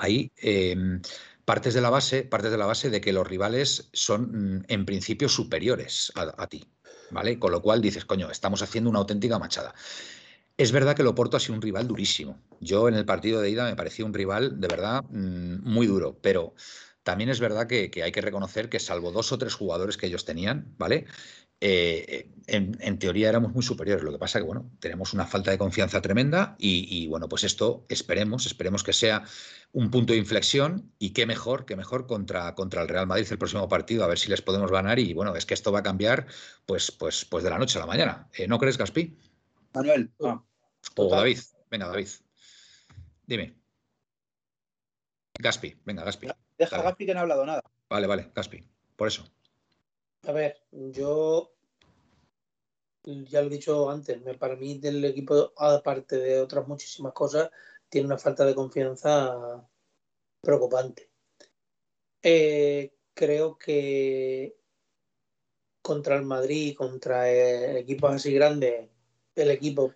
[0.00, 1.00] ahí em,
[1.44, 4.84] partes de la base, partes de la base de que los rivales son mm, en
[4.84, 6.64] principio superiores a, ti,
[7.10, 7.38] ¿vale?
[7.38, 9.74] Con lo cual dices, coño, estamos haciendo una auténtica machada.
[10.58, 12.40] Es verdad que el Oporto ha sido un rival durísimo.
[12.60, 16.18] Yo en el partido de ida me parecía un rival de verdad mm, muy duro,
[16.20, 16.54] pero
[17.06, 20.24] también es verdad que, hay que reconocer que salvo dos o tres jugadores que ellos
[20.24, 21.06] tenían, ¿vale?
[21.60, 24.02] Eh, en, teoría éramos muy superiores.
[24.02, 27.86] Lo que pasa que, bueno, tenemos una falta de confianza tremenda y, bueno, pues esto
[27.88, 29.22] esperemos, esperemos que sea
[29.70, 33.38] un punto de inflexión y qué mejor, qué mejor contra, contra el Real Madrid el
[33.38, 35.84] próximo partido, a ver si les podemos ganar y bueno, es que esto va a
[35.84, 36.26] cambiar
[36.66, 38.28] pues, pues, pues de la noche a la mañana.
[38.34, 39.16] Eh, ¿No crees, Gaspi?
[39.72, 40.10] Manuel.
[40.18, 41.38] O David.
[41.70, 42.08] Venga, David.
[43.24, 43.54] Dime.
[45.38, 46.26] Gaspi, venga, Gaspi.
[46.58, 47.62] Deja a Gaspi que no ha hablado nada.
[47.88, 48.66] Vale, vale, Gaspi.
[48.96, 49.24] Por eso.
[50.26, 51.56] A ver, yo
[53.04, 57.50] ya lo he dicho antes, para mí del equipo, aparte de otras muchísimas cosas,
[57.88, 59.64] tiene una falta de confianza
[60.40, 61.10] preocupante.
[62.22, 64.56] Eh, creo que
[65.82, 68.90] contra el Madrid, contra equipos así grandes,
[69.36, 69.94] el equipo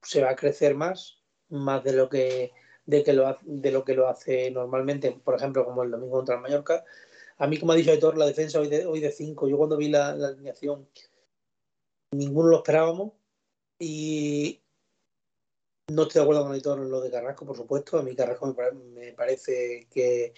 [0.00, 2.52] se va a crecer más, más de lo que
[2.86, 6.36] de, que lo, de lo que lo hace normalmente, por ejemplo, como el domingo contra
[6.36, 6.84] el Mallorca.
[7.38, 9.76] A mí, como ha dicho Aitor, la defensa hoy de, hoy de cinco, yo cuando
[9.76, 10.88] vi la, alineación,
[12.12, 13.12] ninguno lo esperábamos
[13.78, 14.62] y
[15.88, 17.98] no estoy de acuerdo con Aitor en lo de Carrasco, por supuesto.
[17.98, 18.56] A mí Carrasco
[18.94, 20.32] me, parece que,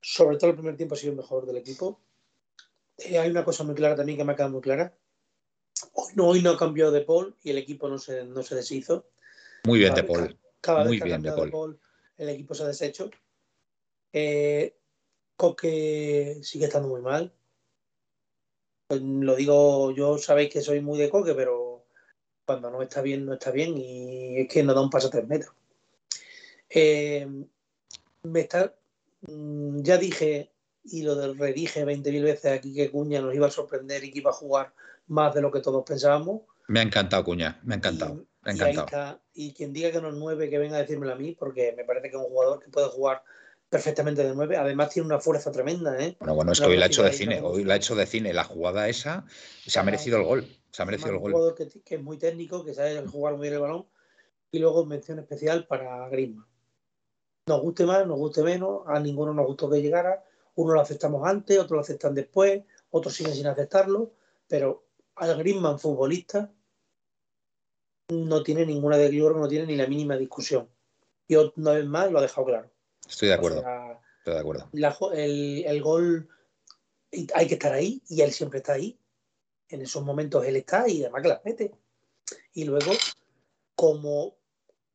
[0.00, 2.00] sobre todo el primer tiempo, ha sido el mejor del equipo.
[2.98, 4.94] Eh, hay una cosa muy clara también que me ha quedado muy clara.
[5.94, 9.06] Hoy no, hoy no cambió de Paul y el equipo no se, no se deshizo.
[9.64, 10.38] Muy bien de Paul.
[10.60, 11.78] Cada Muy vez bien de Paul.
[12.18, 13.10] el equipo se ha deshecho.
[14.12, 14.76] Eh,
[15.36, 17.32] Coque sigue estando muy mal.
[18.86, 21.86] Pues, lo digo, yo sabéis que soy muy de Coque, pero
[22.44, 25.10] cuando no está bien, no está bien y es que no da un paso a
[25.10, 25.54] tres metros.
[26.68, 27.26] Eh,
[28.22, 28.74] me está,
[29.22, 30.50] mm, ya dije
[30.84, 34.30] y lo redije 20.000 veces aquí que Cuña nos iba a sorprender y que iba
[34.30, 34.72] a jugar
[35.06, 36.42] más de lo que todos pensábamos.
[36.68, 38.24] Me ha encantado Cuña, me ha encantado.
[39.34, 41.84] Y, quien diga que no es nueve, que venga a decírmelo a mí, porque me
[41.84, 43.22] parece que es un jugador que puede jugar
[43.68, 44.56] perfectamente de nueve.
[44.56, 46.16] Además tiene una fuerza tremenda, ¿eh?
[46.20, 47.40] Bueno, bueno, es que hoy la ha hecho de cine.
[47.42, 48.32] Hoy la ha hecho de cine.
[48.32, 49.26] La jugada esa
[49.66, 50.46] se ha merecido el gol.
[50.70, 51.32] Se ha merecido el gol.
[51.32, 53.86] Un jugador que, es muy técnico, que sabe jugar muy bien el balón.
[54.50, 56.46] Y luego mención especial para Griezmann.
[57.46, 58.82] Nos guste más, nos guste menos.
[58.86, 60.24] A ninguno nos gustó que llegara.
[60.54, 64.12] Uno lo aceptamos antes, otros lo aceptan después, otros siguen sin aceptarlo.
[64.48, 66.50] Pero al Griezmann futbolista
[68.10, 70.68] no tiene ninguna de yo no tiene ni la mínima discusión.
[71.28, 72.70] Y una vez más lo ha dejado claro.
[73.08, 73.64] Estoy de acuerdo.
[74.18, 74.68] Estoy de acuerdo.
[75.12, 76.28] el, gol
[77.34, 78.98] hay que estar ahí y él siempre está ahí.
[79.68, 81.74] En esos momentos él está y además que las mete.
[82.52, 82.92] Y luego,
[83.74, 84.36] como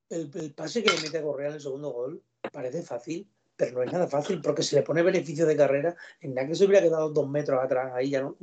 [0.09, 3.77] el, el pase que le mete a Correa en el segundo gol, parece fácil, pero
[3.77, 6.65] no es nada fácil porque si le pone beneficio de carrera, en nada que se
[6.65, 8.35] hubiera quedado dos metros atrás, ahí ya no.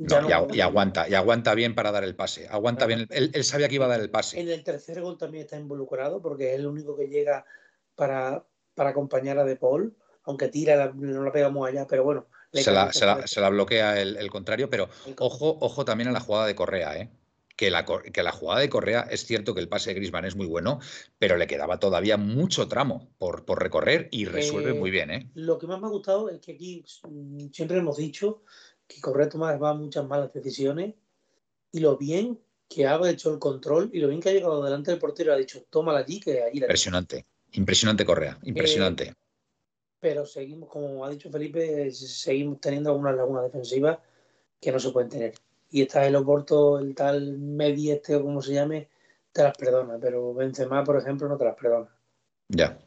[0.51, 2.47] y, aguanta, y aguanta bien para dar el pase.
[2.47, 4.39] Aguanta bien, él, sabía que iba a dar el pase.
[4.39, 7.45] En el tercer gol también está involucrado porque es el único que llega
[7.95, 12.27] para, para acompañar a De Paul, aunque tira, no la pegamos allá, pero bueno.
[12.51, 16.45] Se la, se, la, bloquea el, el contrario, pero ojo, ojo también a la jugada
[16.45, 17.09] de Correa, ¿eh?
[17.63, 20.35] Que la, que la jugada de Correa es cierto que el pase de Grisman es
[20.35, 20.81] muy bueno,
[21.17, 25.11] pero le quedaba todavía mucho tramo por, por recorrer y resuelve muy bien.
[25.11, 25.31] ¿eh?
[25.33, 28.43] Lo que más me ha gustado es que aquí mm, siempre hemos dicho
[28.85, 30.95] que Correa toma va muchas malas decisiones
[31.71, 34.91] y lo bien que ha hecho el control y lo bien que ha llegado delante
[34.91, 39.03] del portero ha dicho tómala allí que ahí la Impresionante, impresionante Correa, impresionante.
[39.05, 39.13] Eh,
[40.01, 43.99] pero seguimos, como ha dicho Felipe, seguimos teniendo algunas lagunas defensivas
[44.59, 45.33] que no se pueden tener
[45.73, 48.89] y está el Oporto, el tal Medi este o como se llame,
[49.31, 51.89] te las perdona, pero Benzema, por ejemplo, no te las perdona.
[52.47, 52.77] Ya.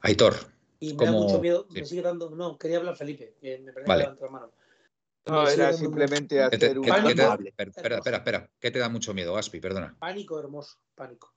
[0.00, 0.36] Aitor.
[0.80, 2.30] Y me da mucho miedo, me sigue dando.
[2.30, 4.04] No, quería hablar Felipe, que me perdí vale.
[4.18, 4.50] la mano.
[5.26, 6.86] No, era simplemente hacer un.
[6.86, 8.50] Espera, espera, espera.
[8.58, 9.60] ¿Qué te da mucho miedo, Gaspi?
[9.60, 9.94] Perdona.
[9.98, 11.34] Pánico hermoso, pánico.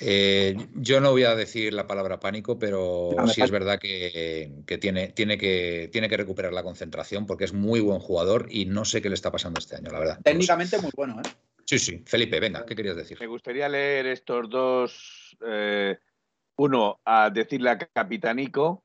[0.00, 5.08] Eh, yo no voy a decir la palabra pánico, pero sí es verdad que, tiene,
[5.08, 9.02] tiene que tiene que recuperar la concentración porque es muy buen jugador y no sé
[9.02, 10.20] qué le está pasando este año, la verdad.
[10.22, 11.28] Técnicamente muy bueno, ¿eh?
[11.64, 12.02] Sí, sí.
[12.06, 13.18] Felipe, venga, ¿qué querías decir?
[13.20, 15.36] Me gustaría leer estos dos.
[15.46, 15.98] Eh,
[16.56, 18.84] uno, a decirle a Capitanico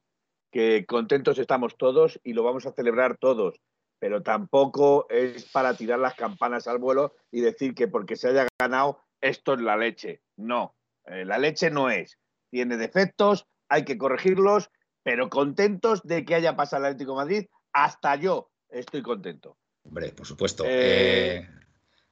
[0.51, 3.59] que contentos estamos todos y lo vamos a celebrar todos,
[3.99, 8.47] pero tampoco es para tirar las campanas al vuelo y decir que porque se haya
[8.59, 10.21] ganado esto es la leche.
[10.35, 12.19] No, eh, la leche no es.
[12.49, 14.69] Tiene defectos, hay que corregirlos,
[15.03, 19.57] pero contentos de que haya pasado el Atlético de Madrid, hasta yo estoy contento.
[19.83, 20.63] Hombre, por supuesto.
[20.65, 21.49] Eh, eh,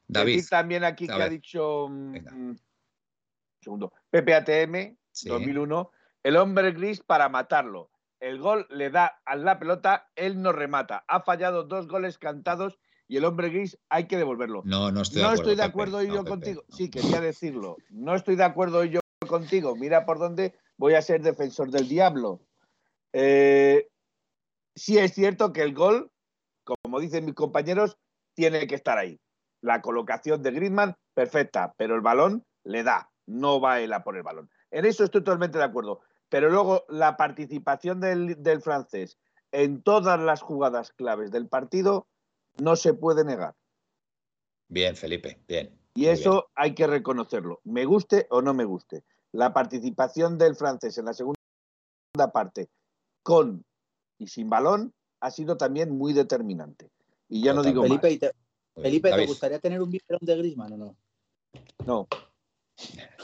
[0.08, 0.43] David.
[0.49, 1.88] también aquí que ha dicho.
[1.89, 2.60] Mm, un
[3.62, 3.93] segundo.
[4.10, 5.91] PPATM, 2001.
[6.23, 7.89] El hombre gris para matarlo.
[8.19, 11.04] El gol le da a la pelota, él no remata.
[11.08, 12.77] Ha fallado dos goles cantados
[13.12, 14.62] y el hombre gris hay que devolverlo.
[14.63, 15.41] No, no estoy de acuerdo.
[15.41, 16.63] Estoy de acuerdo yo contigo.
[16.69, 17.76] Sí, quería decirlo.
[17.89, 19.76] No estoy de acuerdo yo contigo.
[19.76, 22.39] Mira por dónde voy a ser defensor del diablo.
[23.12, 23.89] Eh,
[24.78, 26.10] sí es cierto que el gol,
[26.63, 27.97] como dicen mis compañeros,
[28.34, 29.19] tiene que estar ahí.
[29.60, 34.15] La colocación de Griezmann, perfecta, pero el balón le da, no va él a por
[34.15, 34.50] el balón.
[34.71, 36.00] En eso estoy totalmente de acuerdo.
[36.30, 39.19] Pero luego la participación del, del francés
[39.52, 42.08] en todas las jugadas claves del partido
[42.58, 43.56] no se puede negar.
[44.68, 45.78] Bien, Felipe, bien.
[45.94, 49.04] Y eso hay que reconocerlo, me guste o no me guste.
[49.34, 51.38] La participación del francés en la segunda
[52.34, 52.70] parte
[53.24, 53.66] con
[54.18, 56.90] y sin balón ha sido también muy determinante.
[57.28, 58.20] Y ya no digo Felipe, más.
[58.20, 60.96] Te, Felipe, ¿te gustaría tener un biberón de Grisman o no?
[61.86, 62.08] No.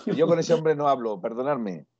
[0.05, 1.85] Yo con ese hombre no hablo, perdonadme.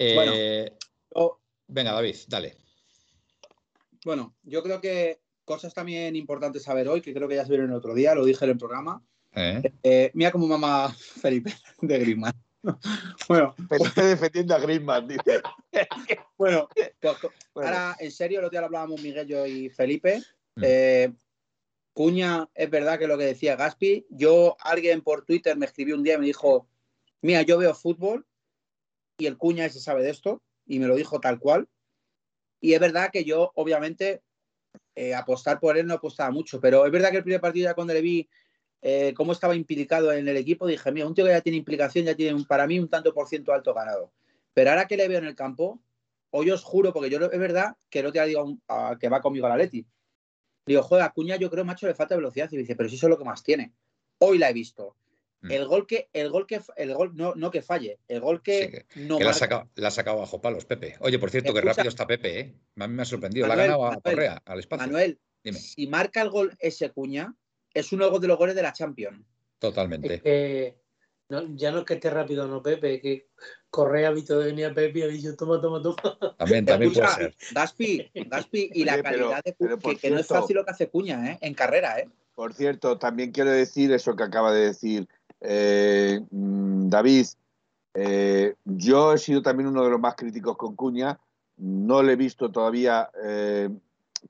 [0.00, 0.78] Eh,
[1.12, 2.56] bueno, venga, David, dale.
[4.04, 7.70] Bueno, yo creo que cosas también importantes saber hoy, que creo que ya se vieron
[7.70, 9.02] el otro día, lo dije en el programa.
[9.34, 9.62] ¿Eh?
[9.82, 12.34] Eh, mira cómo mamá Felipe de Griezmann.
[13.28, 15.40] bueno, Felipe defendiendo a Griezmann, dice.
[16.36, 16.68] bueno,
[17.00, 17.16] pues,
[17.54, 20.22] ahora en serio, el otro día lo hablábamos Miguel, yo y Felipe.
[20.56, 20.62] Mm.
[20.62, 21.12] Eh,
[21.94, 26.02] Cuña, es verdad que lo que decía Gaspi, yo, alguien por Twitter me escribió un
[26.02, 26.68] día y me dijo,
[27.22, 28.26] mira, yo veo fútbol
[29.16, 31.68] y el Cuña se sabe de esto y me lo dijo tal cual.
[32.60, 34.22] Y es verdad que yo, obviamente,
[34.98, 37.74] eh, apostar por él no apostaba mucho, pero es verdad que el primer partido ya
[37.74, 38.28] cuando le vi
[38.82, 42.04] eh, cómo estaba implicado en el equipo, dije, mira, un tío que ya tiene implicación,
[42.04, 44.10] ya tiene para mí un tanto por ciento alto ganado.
[44.54, 45.80] Pero ahora que le veo en el campo,
[46.30, 49.46] hoy os juro, porque yo es verdad que no te digo a, que va conmigo
[49.46, 49.86] a la Leti.
[50.66, 52.48] Digo, joder, Cuña yo creo, macho, le falta velocidad.
[52.50, 53.72] Y dice, pero si eso es lo que más tiene.
[54.18, 54.96] Hoy la he visto.
[55.40, 55.52] Mm.
[55.52, 58.86] El gol que, el gol que, el gol no, no que falle, el gol que,
[58.96, 59.18] no.
[59.18, 60.96] Que la, ha sacado, la, ha sacado, bajo palos, Pepe.
[61.00, 62.54] Oye, por cierto, que rápido está Pepe, ¿eh?
[62.76, 63.46] A mí me ha sorprendido.
[63.46, 64.86] la ha ganado a Correa, al espacio.
[64.86, 65.58] Manuel, Dime.
[65.58, 67.34] si marca el gol ese Cuña,
[67.72, 69.24] es uno de los goles de la Champions.
[69.60, 70.74] Totalmente.
[71.54, 73.28] ya no es que esté rápido, no, Pepe, que
[73.70, 76.18] Correa ha visto venir a Pepe y ha dicho, toma, toma, toma.
[76.36, 77.36] También, también puede ser.
[77.52, 81.30] Gaspi, Gaspi y la calidad de Cuña, que, no es fácil lo que hace Cuña,
[81.30, 81.38] ¿eh?
[81.42, 82.08] En carrera, ¿eh?
[82.34, 85.08] Por cierto, también quiero decir eso que acaba de decir
[85.40, 87.26] eh, mm, David,
[87.94, 91.18] eh, yo he sido también uno de los más críticos con Cuña.
[91.56, 93.68] No le he visto todavía, eh,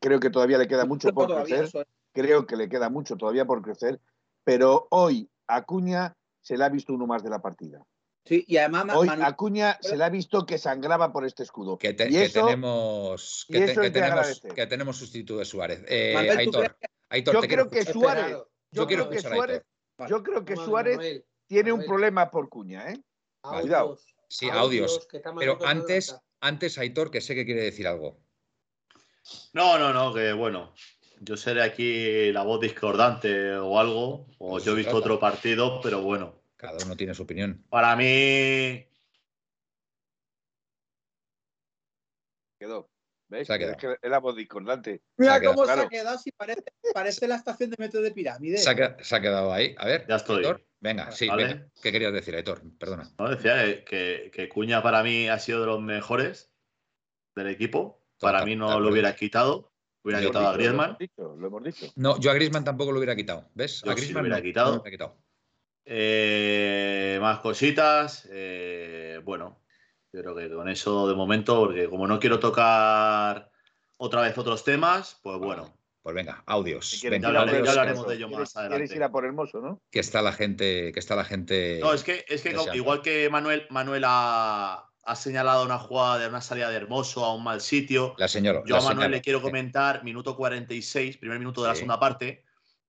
[0.01, 1.87] creo que todavía le queda mucho por crecer.
[2.12, 4.01] Creo que le queda mucho todavía por crecer.
[4.44, 7.85] Pero hoy a Cuña se le ha visto uno más de la partida.
[8.25, 11.79] Sí, y además hoy a Cuña se le ha visto que sangraba por este escudo.
[11.79, 15.81] Que, tenemos, que, tenemos, que tenemos sustituto de Suárez.
[17.25, 18.37] yo creo que Suárez,
[18.71, 19.62] yo creo que Suárez
[20.07, 23.03] yo creo que Suárez tiene un problema por cuña, ¿eh?
[23.41, 23.99] Cuidado.
[24.29, 25.09] Sí, audios.
[25.39, 28.21] Pero antes, antes, Aitor, que sé que quiere decir algo.
[29.53, 30.75] No, no, no, que bueno.
[31.20, 36.01] Yo seré aquí la voz discordante o algo, o yo he visto otro partido, pero
[36.01, 36.41] bueno.
[36.57, 37.64] Cada uno tiene su opinión.
[37.68, 38.87] Para mí.
[42.59, 42.89] Quedó.
[43.29, 43.49] ¿Ves?
[43.51, 45.03] Es que es la voz discordante.
[45.18, 46.64] Mira cómo se ha quedado, si parece,
[46.95, 48.57] parece, la estación de metro de pirámide.
[48.57, 49.74] Se ha, quedado ahí.
[49.79, 50.47] A ver, ya estoy.
[50.81, 51.68] venga, sí, venga.
[51.83, 52.62] ¿Qué querías decir, Aitor?
[52.79, 53.11] Perdona.
[53.18, 56.51] No, decía que, que, Cuña para mí ha sido de los mejores
[57.37, 58.03] del equipo.
[58.18, 59.72] Para mí no lo hubiera quitado.
[60.03, 60.97] Hubiera quitado a Griezmann.
[61.16, 63.51] Lo hemos, dicho, No, yo a Griezmann tampoco lo hubiera quitado.
[63.55, 63.83] ¿Ves?
[63.85, 64.83] a Griezmann lo hubiera quitado.
[65.85, 68.26] Eh, más cositas.
[68.31, 69.61] Eh, bueno,
[70.13, 73.51] yo creo que con eso de momento, porque como no quiero tocar
[73.99, 75.75] otra vez otros temas, pues bueno.
[76.03, 77.01] Pues venga, audios.
[77.03, 78.85] Venga, ya, hablaremos de ello más adelante.
[78.85, 79.83] Quieres ir a por Hermoso, ¿no?
[79.91, 81.81] Que está la gente, que está la gente.
[81.83, 82.75] No, es que, es que deseando.
[82.75, 87.35] igual que Manuel, Manuel ha, ha señalado una jugada de una salida de Hermoso a
[87.35, 88.15] un mal sitio.
[88.17, 88.63] La señora.
[88.65, 92.45] Yo a Manuel le quiero comentar, minuto 46, primer minuto de la segunda parte.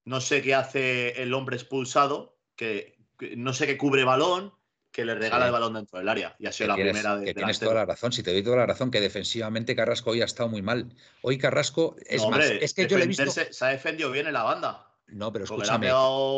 [0.06, 4.54] No sé qué hace el hombre expulsado, que, que no sé qué cubre balón,
[4.92, 5.46] que le regala Sí.
[5.46, 6.34] el balón dentro del área.
[6.38, 7.70] Y ha sido la tienes, primera de que tienes delantero.
[7.70, 10.48] toda la razón, si te doy toda la razón, que defensivamente Carrasco hoy ha estado
[10.48, 10.94] muy mal.
[11.22, 13.24] Hoy Carrasco, es No, más, es que yo le he visto.
[13.30, 14.86] Se ha defendido bien en la banda.
[15.12, 15.92] No, pero Porque le ha escúchame.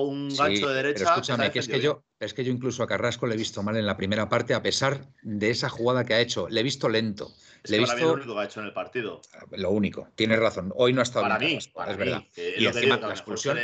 [0.09, 0.99] un Sí, gancho de derecha.
[1.05, 3.63] pero escúchame, que es que yo, es que yo incluso a Carrasco le he visto
[3.63, 6.49] mal en la primera parte, a pesar de esa jugada que ha hecho.
[6.49, 7.31] Le he visto lento.
[7.65, 9.21] Es le he visto lo único que ha hecho en el partido.
[9.53, 10.09] lo único.
[10.15, 10.73] Tienes razón.
[10.75, 12.23] Hoy no ha estado Para bien mí, para es mí, verdad.
[12.37, 13.57] Y encima digo, la expulsión,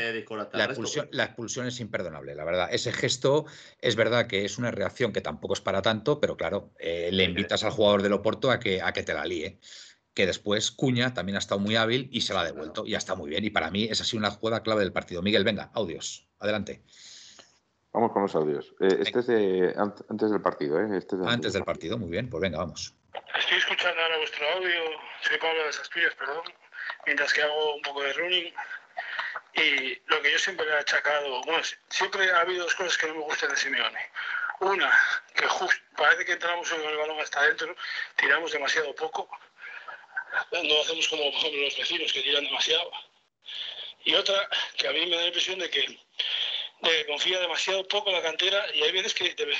[0.52, 2.68] La expulsión, la expulsión es imperdonable, la verdad.
[2.72, 3.46] Ese gesto
[3.80, 7.24] es verdad que es una reacción que tampoco es para tanto, pero claro, eh, le
[7.24, 9.58] invitas al jugador del Oporto a que, a que te la líe.
[10.14, 12.84] Que después Cuña también ha estado muy hábil y se la ha devuelto.
[12.86, 13.44] Y ha estado muy bien.
[13.44, 15.22] Y para mí esa ha sido una jugada clave del partido.
[15.22, 16.26] Miguel, venga, audios.
[16.40, 16.82] Adelante.
[17.92, 18.74] Vamos con los audios.
[18.80, 20.98] Eh, este es de ant- antes del partido, ¿eh?
[20.98, 22.28] Este es de Antes del partido, muy bien.
[22.28, 22.94] Pues venga, vamos.
[23.14, 26.42] Estoy escuchando ahora vuestro audio, soy Pablo de las Asturias, perdón,
[27.06, 28.54] mientras que hago un poco de running.
[29.54, 32.98] Y lo que yo siempre le he achacado, bueno, si- siempre ha habido dos cosas
[32.98, 34.10] que no me gustan de Simeone.
[34.60, 34.92] Una,
[35.34, 37.74] que justo parece que entramos con el balón hasta adentro,
[38.16, 39.28] tiramos demasiado poco.
[40.52, 42.90] No hacemos como los vecinos que tiran demasiado.
[44.04, 47.86] Y otra, que a mí me da la impresión de que, de que confía demasiado
[47.88, 49.56] poco en la cantera y hay veces que debe,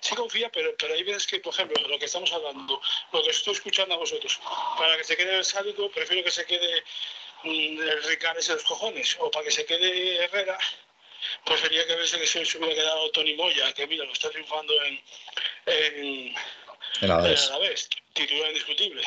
[0.00, 2.80] sí confía, pero, pero hay veces que, por ejemplo, lo que estamos hablando,
[3.12, 4.38] lo que estoy escuchando a vosotros,
[4.78, 6.82] para que se quede el sádico, prefiero que se quede
[7.44, 10.58] mm, el Ricard ese de los cojones, o para que se quede Herrera,
[11.44, 14.72] prefería que hubiese que se se hubiera quedado Tony Moya, que mira, lo está triunfando
[14.84, 15.02] en,
[15.66, 16.34] en,
[17.00, 17.46] El Alavés.
[17.46, 19.02] en Alavés, titular indiscutible.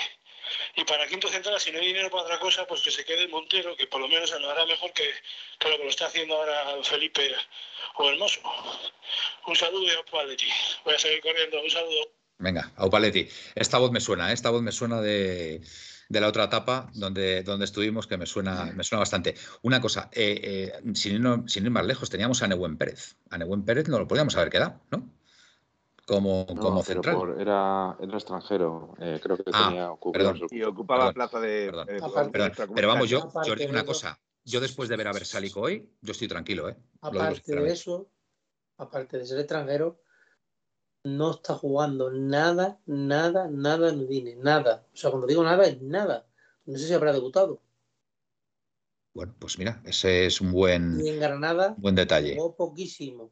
[0.76, 3.28] Y para quinto central, si no hay dinero para otra cosa, pues que se quede
[3.28, 5.10] Montero, que por lo menos lo hará mejor que,
[5.60, 7.34] que lo que lo está haciendo ahora Felipe
[7.96, 8.40] o Hermoso.
[9.48, 10.48] Un saludo y a Paletti.
[10.86, 11.62] Voy a seguir corriendo.
[11.62, 12.12] Un saludo.
[12.38, 13.28] Venga, Aupaletti.
[13.56, 14.34] Esta voz me suena, ¿eh?
[14.34, 15.62] esta voz me suena de,
[16.10, 19.36] de la otra etapa donde, donde estuvimos, que me suena, me suena bastante.
[19.62, 23.16] Una cosa, eh, eh, sin, irnos- sin ir más lejos, teníamos a Nehuen Pérez.
[23.30, 25.08] A Nehuen Pérez no lo podíamos haber quedado, ¿no?
[26.08, 27.16] Como, No, como central.
[27.16, 28.96] por- era, era extranjero.
[29.00, 30.36] eh, creo que Ah, tenía perdón.
[30.38, 31.66] ocupado Y ocupaba Perdón, plaza de.
[31.68, 32.76] perdón, eh, Aparte- Perdón, extracomunitaria.
[32.76, 34.20] pero vamos, yo, yo os digo una cosa.
[34.44, 36.76] Yo después de ver a Versálico hoy, yo estoy tranquilo, ¿eh?
[37.02, 38.10] Aparte de eso,
[38.78, 40.02] aparte de ser extranjero,
[41.04, 44.88] no está jugando nada, nada, nada en Udine, nada.
[44.94, 46.26] O sea, cuando digo nada, es nada.
[46.66, 47.62] No sé si habrá debutado.
[49.14, 52.36] Bueno, pues mira, ese es un buen, Y en Granada buen detalle.
[52.36, 53.32] jugó poquísimo.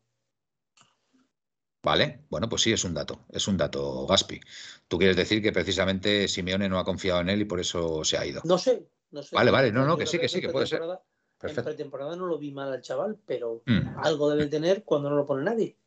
[1.82, 4.40] Vale, bueno, pues sí, es un dato, es un dato, Gaspi.
[4.88, 8.18] Tú quieres decir que precisamente Simeone no ha confiado en él y por eso se
[8.18, 8.42] ha ido.
[8.44, 9.34] No sé, no sé.
[9.36, 10.80] Vale, vale, no, no, que sí, que sí, que puede ser.
[10.80, 11.64] pretemporada- En Perfecto.
[11.70, 13.98] pretemporada no lo vi mal al chaval, pero Mm.
[14.04, 15.78] algo debe tener cuando no lo pone nadie.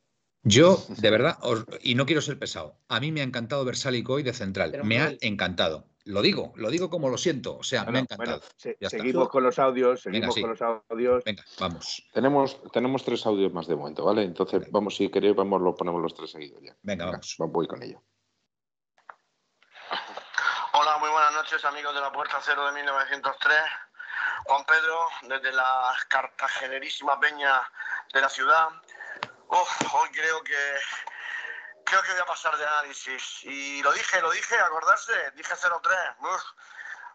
[0.45, 3.77] Yo, de verdad, os- y no quiero ser pesado, a mí me ha encantado ver
[3.77, 5.87] Sálico hoy de central, Pero, me ha encantado.
[6.05, 8.39] Lo digo, lo digo como lo siento, o sea, me ha encantado.
[8.39, 8.99] bueno, se- Ya está.
[8.99, 10.41] seguimos con los audios, seguimos sí.
[10.41, 11.23] con los audios.
[11.25, 14.25] Venga, vamos, Tenemos, tenemos tres audios más de momento, ¿vale?
[14.25, 16.75] Entonces, vamos, si queréis, vamos, lo ponemos los tres seguidos ya.
[16.83, 17.37] venga, vamos.
[17.39, 18.03] Voy con ello.
[20.73, 23.57] Hola, muy buenas noches amigos de la Puerta Cero de 1903.
[24.47, 24.99] Juan Pedro,
[25.29, 27.61] desde la cartagenerísima peña
[28.13, 28.69] de la ciudad.
[29.49, 30.57] Uf, hoy creo que
[31.85, 33.45] creo que voy a pasar de análisis.
[33.45, 36.17] Y lo dije, lo dije, acordarse, dije 0-3.
[36.21, 36.43] Uf,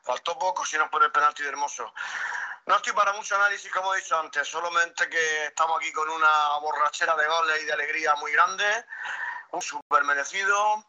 [0.03, 1.93] faltó poco si no por el penalti de Hermoso.
[2.65, 6.57] No estoy para mucho análisis, como he dicho antes, solamente que estamos aquí con una
[6.59, 8.85] borrachera de goles y de alegría muy grande,
[9.51, 10.85] un súper merecido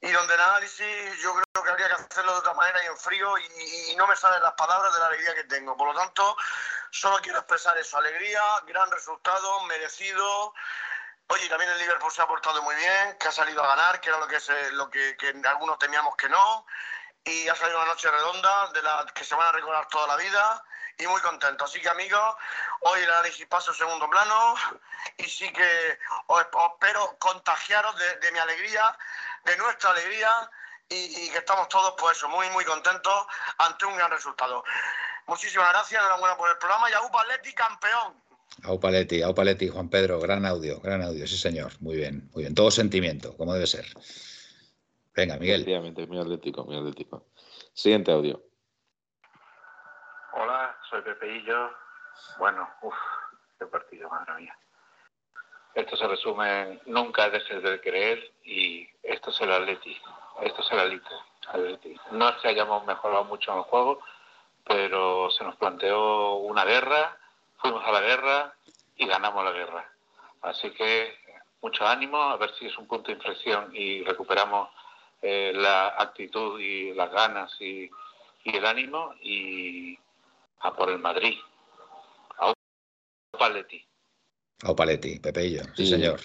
[0.00, 2.96] y donde el análisis yo creo que habría que hacerlo de otra manera y en
[2.96, 5.76] frío y, y no me salen las palabras de la alegría que tengo.
[5.76, 6.36] Por lo tanto,
[6.90, 10.54] solo quiero expresar eso, alegría, gran resultado, merecido.
[11.28, 14.08] Oye, también el Liverpool se ha portado muy bien, que ha salido a ganar, que
[14.10, 16.66] era lo que, se, lo que, que algunos temíamos que no.
[17.24, 20.16] Y ha salido una noche redonda de la que se van a recordar toda la
[20.16, 20.64] vida
[20.98, 21.64] y muy contento.
[21.64, 22.36] Así que amigos,
[22.80, 24.54] hoy el análisis pasa a segundo plano
[25.16, 25.98] y sí que
[26.28, 28.96] os, os espero contagiaros de, de mi alegría,
[29.42, 30.50] de nuestra alegría
[30.88, 33.26] y, y que estamos todos, pues eso, muy, muy contentos
[33.58, 34.62] ante un gran resultado.
[35.26, 38.25] Muchísimas gracias, enhorabuena por el programa y a UPA Atleti campeón.
[38.62, 42.70] Aupaletti, Aupaletti, Juan Pedro, gran audio, gran audio, sí señor, muy bien, muy bien, todo
[42.70, 43.86] sentimiento, como debe ser.
[45.14, 45.62] Venga, Miguel.
[45.62, 47.26] Efectivamente, muy atlético, muy atlético.
[47.72, 48.42] Siguiente audio.
[50.32, 51.70] Hola, soy Pepeillo.
[52.38, 52.94] Bueno, uff,
[53.58, 54.58] qué partido, madre mía.
[55.74, 59.96] Esto se resume en nunca dejes de creer y esto es el Atleti,
[60.42, 61.14] esto es el Atleti.
[61.48, 61.96] Atleti.
[62.12, 64.00] No es que hayamos mejorado mucho en el juego,
[64.66, 67.18] pero se nos planteó una guerra,
[67.66, 68.56] fuimos a la guerra
[68.96, 69.92] y ganamos la guerra.
[70.42, 71.14] Así que
[71.62, 74.68] mucho ánimo, a ver si es un punto de inflexión y recuperamos
[75.22, 77.90] eh, la actitud y las ganas y,
[78.44, 79.98] y, el ánimo y
[80.60, 81.34] a por el Madrid.
[82.38, 82.52] A
[83.34, 83.84] Opaletti.
[84.62, 86.20] A Opaletti, Pepeillo, sí, señor.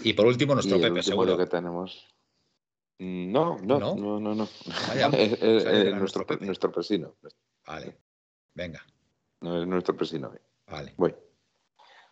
[0.00, 1.38] Y por último, nuestro Pepe, seguro.
[1.38, 2.06] que tenemos.
[2.98, 4.34] No, no, no, no, no.
[4.34, 4.48] no.
[5.12, 5.40] es,
[5.94, 7.14] nuestro, nuestro presino.
[7.66, 7.96] Vale,
[8.54, 8.84] venga.
[9.40, 10.32] No es nuestro presino.
[10.66, 10.94] Vale.
[10.96, 11.14] Voy.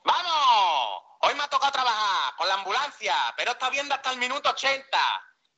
[0.04, 1.02] ¡Vamos!
[1.20, 4.98] Hoy me ha tocado trabajar con la ambulancia, pero está viendo hasta el minuto 80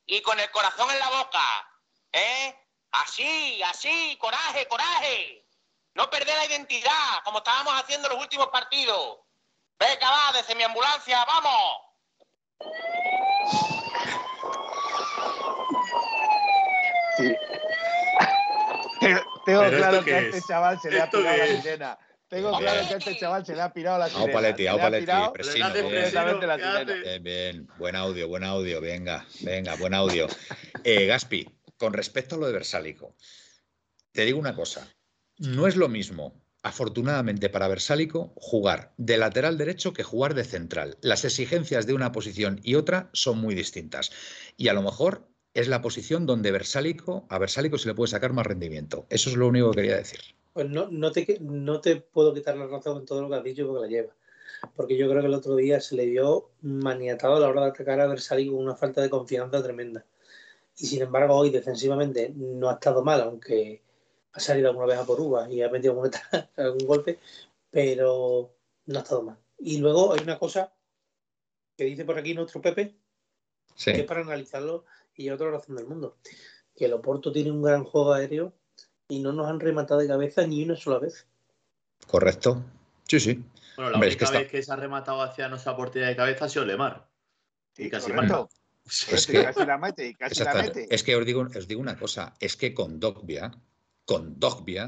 [0.05, 1.69] y con el corazón en la boca.
[2.11, 2.55] ¿Eh?
[2.91, 5.45] Así, así, coraje, coraje.
[5.93, 9.17] No perder la identidad, como estábamos haciendo en los últimos partidos.
[9.77, 11.81] Venga, va, desde mi ambulancia, vamos.
[17.17, 17.35] Sí.
[19.47, 21.99] Tengo claro que a este chaval se le ha pirado la sirena.
[22.27, 24.33] Tengo claro que a este chaval se le ha pirado la sirena.
[24.33, 25.73] Paletti, Paletti, presino.
[25.73, 30.27] Bien, bien, buen audio, buen audio, venga, venga, buen audio.
[30.83, 33.15] Eh, Gaspi, con respecto a lo de Versálico,
[34.11, 34.85] te digo una cosa,
[35.37, 40.97] no es lo mismo afortunadamente para Versálico, jugar de lateral derecho que jugar de central.
[41.01, 44.11] Las exigencias de una posición y otra son muy distintas.
[44.57, 48.31] Y a lo mejor es la posición donde Versálico, a Versálico se le puede sacar
[48.31, 49.07] más rendimiento.
[49.09, 50.19] Eso es lo único que quería decir.
[50.53, 53.43] Pues no, no, te, no te puedo quitar la razón en todo lo que has
[53.43, 54.13] dicho porque la lleva.
[54.75, 57.67] Porque yo creo que el otro día se le vio maniatado a la hora de
[57.69, 60.05] atacar a Versálico con una falta de confianza tremenda.
[60.77, 63.81] Y sin embargo, hoy defensivamente no ha estado mal, aunque
[64.33, 65.99] ha salido alguna vez a por uva y ha metido
[66.55, 67.17] algún golpe,
[67.71, 68.53] pero
[68.85, 69.37] no ha estado mal.
[69.57, 70.71] Y luego hay una cosa
[71.75, 72.95] que dice por aquí nuestro Pepe,
[73.83, 74.85] que es para analizarlo
[75.17, 76.17] y otra razón del mundo,
[76.75, 78.53] que el Oporto tiene un gran juego aéreo
[79.09, 81.27] y no nos han rematado de cabeza ni una sola vez.
[82.05, 82.63] Correcto.
[83.07, 83.43] Sí, sí.
[83.75, 86.65] Bueno, la única vez que se ha rematado hacia nuestra portería de cabeza ha sido
[86.65, 87.09] Lemar.
[87.77, 88.47] Y casi mata.
[89.11, 90.87] Es que, casi la mete, casi la mete.
[90.89, 93.51] Es que os digo, os digo una cosa, es que con Dogbia
[94.07, 94.87] con Dogbia,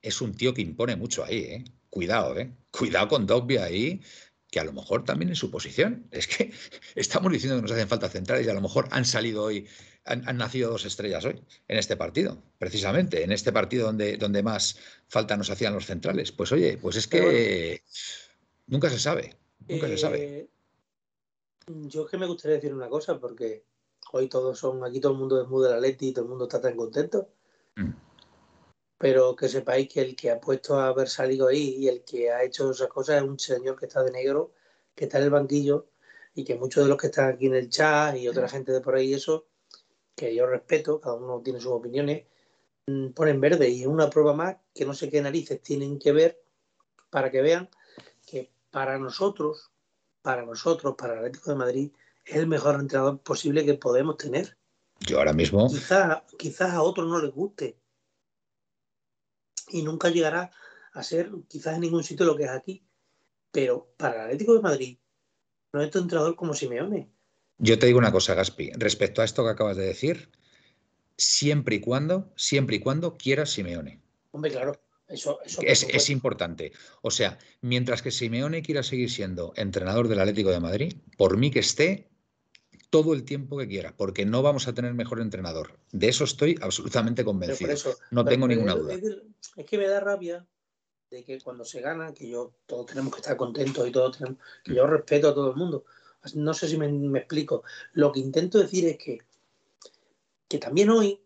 [0.00, 1.64] es un tío que impone mucho ahí, ¿eh?
[1.90, 2.54] Cuidado, ¿eh?
[2.70, 4.00] Cuidado con Dogbia ahí,
[4.52, 6.06] que a lo mejor también en su posición.
[6.12, 6.52] Es que
[6.94, 9.66] estamos diciendo que nos hacen falta centrales y a lo mejor han salido hoy,
[10.04, 14.78] han, nacido dos estrellas hoy en este partido, precisamente, en este partido donde, donde más
[15.08, 16.32] falta nos hacían los centrales.
[16.32, 17.82] Pues oye, pues es que
[18.66, 19.34] nunca se sabe,
[19.66, 20.18] nunca se sabe.
[20.18, 20.50] Eh,
[21.66, 23.64] yo es que me gustaría decir una cosa, porque
[24.12, 26.28] hoy todos son, aquí todo el mundo es muy de la Leti y todo el
[26.28, 27.30] mundo está tan contento.
[27.76, 28.11] Mm
[29.02, 32.30] pero que sepáis que el que ha puesto a haber salido ahí y el que
[32.30, 34.52] ha hecho esas cosas es un señor que está de negro,
[34.94, 35.88] que está en el banquillo
[36.36, 38.80] y que muchos de los que están aquí en el chat y otra gente de
[38.80, 39.48] por ahí, eso,
[40.14, 42.26] que yo respeto, cada uno tiene sus opiniones,
[42.86, 46.12] mm, ponen verde y es una prueba más que no sé qué narices tienen que
[46.12, 46.40] ver
[47.10, 47.68] para que vean
[48.24, 49.72] que para nosotros,
[50.22, 51.92] para nosotros, para el Atlético de Madrid,
[52.24, 54.56] es el mejor entrenador posible que podemos tener.
[55.00, 55.66] Yo ahora mismo.
[55.68, 57.81] Quizás quizás a otros no les guste,
[59.68, 60.50] y nunca llegará
[60.92, 62.82] a ser quizás en ningún sitio lo que es aquí.
[63.50, 64.98] Pero para el Atlético de Madrid
[65.72, 67.10] no es un entrenador como Simeone.
[67.58, 70.30] Yo te digo una cosa, Gaspi, respecto a esto que acabas de decir,
[71.16, 74.00] siempre y cuando, siempre y cuando quieras Simeone.
[74.32, 74.80] Hombre, claro.
[75.08, 76.72] Eso, es, es, importante.
[77.02, 81.50] O sea, mientras que Simeone quiera seguir siendo entrenador del Atlético de Madrid, por mí
[81.50, 82.11] que esté
[82.92, 85.78] todo el tiempo que quiera, porque no vamos a tener mejor entrenador.
[85.92, 87.72] De eso estoy absolutamente convencido.
[88.10, 88.92] no tengo ninguna duda.
[89.56, 90.46] Es, que me da rabia
[91.10, 94.38] de que cuando se gana, que yo todos tenemos que estar contentos y todos tenemos,
[94.62, 95.86] que yo respeto a todo el mundo.
[96.34, 97.64] No sé si me, me explico.
[97.94, 99.20] Lo que intento decir es que,
[100.46, 101.18] que también hoy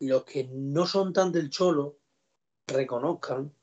[0.00, 1.96] los que no son tan del cholo
[2.66, 3.54] reconozcan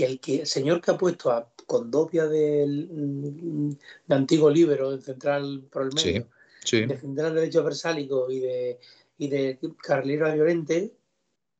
[0.00, 3.70] que el, que, el señor que ha puesto a Condopia del, mm,
[4.06, 6.26] de antiguo libero, el central por el medio,
[6.62, 8.80] de central derecho versálico y de,
[9.18, 10.96] y de Carlero Llorente,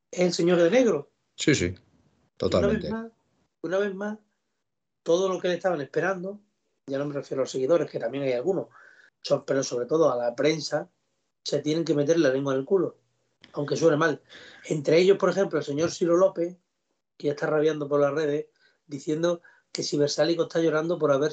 [0.09, 1.11] es el señor de negro.
[1.35, 1.75] Sí, sí,
[2.35, 2.87] totalmente.
[2.87, 3.11] Una vez, más,
[3.61, 4.19] una vez más,
[5.03, 6.41] todo lo que le estaban esperando,
[6.87, 8.69] ya no me refiero a los seguidores, que también hay algunos,
[9.45, 10.89] pero sobre todo a la prensa,
[11.43, 12.97] se tienen que meter la lengua en el culo,
[13.53, 14.19] aunque suene mal.
[14.65, 16.57] Entre ellos, por ejemplo, el señor Ciro López,
[17.21, 18.47] que está rabiando por las redes,
[18.87, 19.41] diciendo
[19.71, 21.31] que si Versálico está llorando por haber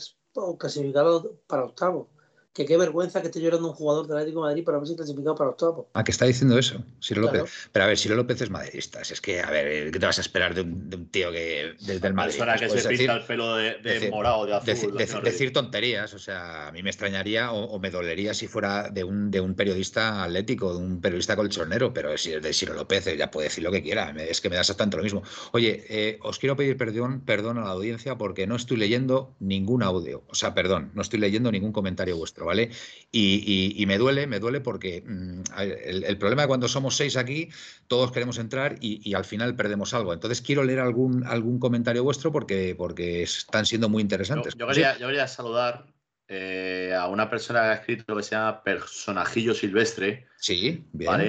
[0.58, 2.10] clasificado para octavo,
[2.58, 5.36] que qué vergüenza que esté llorando un jugador del Atlético de Madrid para haberse clasificado
[5.36, 5.86] para octavos.
[5.94, 7.38] Ah, que está diciendo eso, Ciro Claro.
[7.38, 7.52] López.
[7.72, 9.04] Pero a ver, Ciro López es madridista.
[9.04, 11.30] si Es que, a ver, ¿qué te vas a esperar de un, de un tío
[11.30, 12.32] que desde el Madrid?
[12.36, 14.96] Persona pues que se pinta el pelo de, de decir- morado, de azul.
[14.96, 18.90] decir, decir- tonterías, o sea, a mí me extrañaría o, o me dolería si fuera
[18.90, 22.74] de un, de un periodista atlético, de un periodista colchonero, pero si es de Ciro
[22.74, 25.22] López, eh, ya puede decir lo que quiera, es que me da exactamente lo mismo.
[25.52, 29.82] Oye, eh, os quiero pedir perdón, perdón a la audiencia porque no estoy leyendo ningún
[29.82, 32.70] audio, o sea, perdón, no estoy leyendo ningún comentario vuestro, ¿vale?
[33.12, 36.96] Y, y- y me duele, me duele porque mm, el, el problema de cuando somos
[36.96, 37.48] seis aquí,
[37.86, 40.12] todos queremos entrar y, y al final perdemos algo.
[40.12, 44.54] Entonces quiero leer algún, algún comentario vuestro porque, porque están siendo muy Yo, interesantes.
[44.56, 45.86] yo quería, yo quería saludar
[46.28, 51.10] eh, a una persona que ha escrito lo que se llama personajillo silvestre, Sí, bien.
[51.10, 51.24] ¿vale?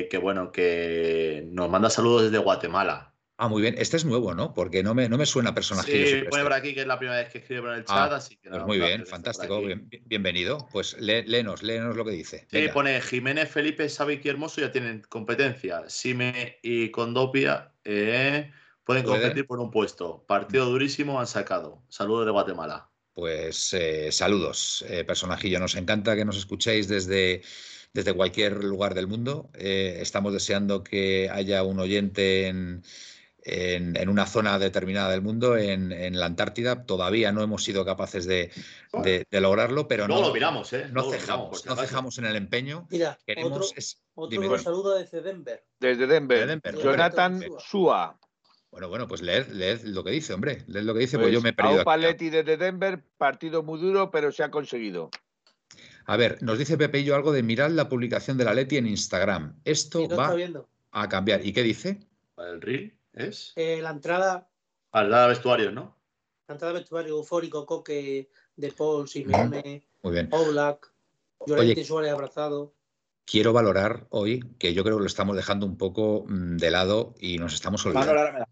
[0.00, 3.12] Eh, que bueno, que nos manda saludos desde Guatemala.
[3.40, 3.76] Ah, muy bien.
[3.78, 4.52] Este es nuevo, ¿no?
[4.52, 6.06] Porque no me, no me suena personajillo.
[6.08, 8.12] Sí, pone por aquí que es la primera vez que escribe por el Ah, chat,
[8.12, 9.60] así que Pues muy bien, fantástico.
[9.60, 10.68] bien- bienvenido.
[10.72, 12.40] Pues lé- léenos, léenos lo que dice.
[12.50, 12.72] Sí, Venga.
[12.72, 15.84] pone Jiménez, Felipe, Savic y Hermoso ya tienen competencia.
[15.86, 18.50] Sime y Condopia eh,
[18.82, 19.20] pueden Pueden.
[19.22, 20.24] competir por un puesto.
[20.26, 21.84] Partido durísimo han sacado.
[21.88, 22.90] Saludos de Guatemala.
[23.14, 25.60] Pues eh, saludos, eh, personajillo.
[25.60, 27.42] Nos encanta que nos escuchéis desde,
[27.92, 29.48] desde cualquier lugar del mundo.
[29.54, 32.82] Eh, estamos deseando que haya un oyente en,
[33.48, 36.84] en- en una zona determinada del mundo, en, en la Antártida.
[36.84, 38.50] Todavía no hemos sido capaces de,
[39.04, 40.86] de- de lograrlo, pero Luego no, lo miramos, ¿eh?
[40.92, 42.86] no cejamos, no cejamos en el empeño.
[42.90, 44.62] Mira, Queremos otro, es- otro dime, que bueno.
[44.64, 45.64] saluda desde Denver.
[45.80, 48.18] Desde Denver, De Denver, Jonathan Sua.
[48.70, 50.62] Bueno, bueno, pues leed, leed lo que dice, hombre.
[50.66, 51.84] Leed lo que dice, pues, Pues, yo me he perdido.
[51.96, 55.10] Leti desde Denver, partido muy duro, pero se ha conseguido.
[56.04, 59.58] A ver, nos dice Pepeillo algo de mirad la publicación de la Leti en Instagram.
[59.64, 60.34] Esto Sí, no va
[60.92, 61.44] a cambiar.
[61.46, 62.00] ¿Y qué dice?
[62.36, 63.52] ¿El reel es?
[63.56, 64.48] Eh, la entrada,
[64.92, 65.98] Al lado de vestuarios, ¿no?
[66.48, 70.28] la entrada de vestuario eufórico, Coque, De Paul, Simeone, Muy bien.
[70.32, 70.92] Oblak,
[71.46, 72.74] Llorente Suárez abrazado.
[73.26, 77.14] Quiero valorar hoy, que yo creo que lo estamos dejando un poco mm, de lado
[77.20, 78.46] y nos estamos olvidando.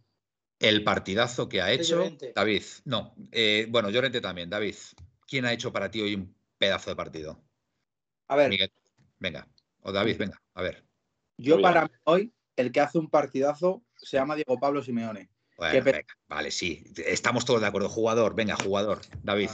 [0.59, 2.33] El partidazo que ha hecho Llorente.
[2.35, 2.63] David.
[2.85, 4.51] No, eh, bueno, Llorente también.
[4.51, 4.77] David,
[5.27, 7.43] ¿quién ha hecho para ti hoy un pedazo de partido?
[8.29, 8.71] A ver, Miguel,
[9.19, 9.49] venga.
[9.81, 10.85] O David, venga, a ver.
[11.39, 15.29] yo para hoy, el que hace un partidazo se llama Diego Pablo Simeone.
[15.57, 16.85] Bueno, venga, vale, sí.
[17.07, 17.89] Estamos todos de acuerdo.
[17.89, 19.01] Jugador, venga, jugador.
[19.23, 19.51] David.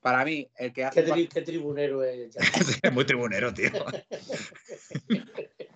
[0.00, 1.04] Para mí, el que hace.
[1.04, 2.34] Qué, un tri- qué tribunero es.
[2.34, 2.40] ya.
[2.92, 3.70] Muy tribunero, tío.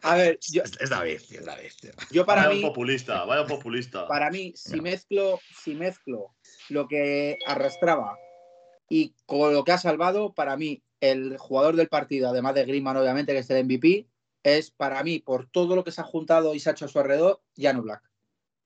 [0.02, 1.70] A ver, yo, Es, David, es David.
[1.80, 1.90] tío.
[2.10, 4.06] yo para vaya mí, populista, vaya populista.
[4.06, 4.82] para mí, si No.
[4.84, 6.34] mezclo, si mezclo
[6.68, 8.16] lo que arrastraba
[8.88, 12.96] y con lo que ha salvado, para mí, el jugador del partido, además de Griezmann,
[12.96, 14.06] obviamente, que es el MVP,
[14.47, 16.88] es para mí, por todo lo que se ha juntado y se ha hecho a
[16.88, 18.03] su alrededor, Jano Black.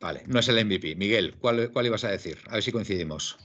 [0.01, 0.95] Vale, no es el MVP.
[0.97, 2.39] Miguel, ¿cuál, cuál ibas a decir?
[2.49, 3.39] A ver si coincidimos.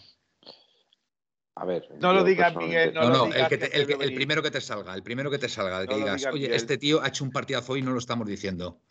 [1.56, 1.88] A ver.
[2.00, 4.60] No lo digas, Miguel, No, No no, lo el, que te- que- primero que te
[4.62, 6.54] salga, el primero que te salga, el que No digas, oye, Miguel.
[6.54, 8.82] este tío ha hecho un partidazo hoy y no lo estamos diciendo.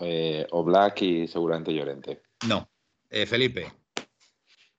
[0.00, 2.22] Eh, o Black y seguramente Llorente.
[2.46, 2.68] No.
[3.10, 3.72] Eh, Felipe,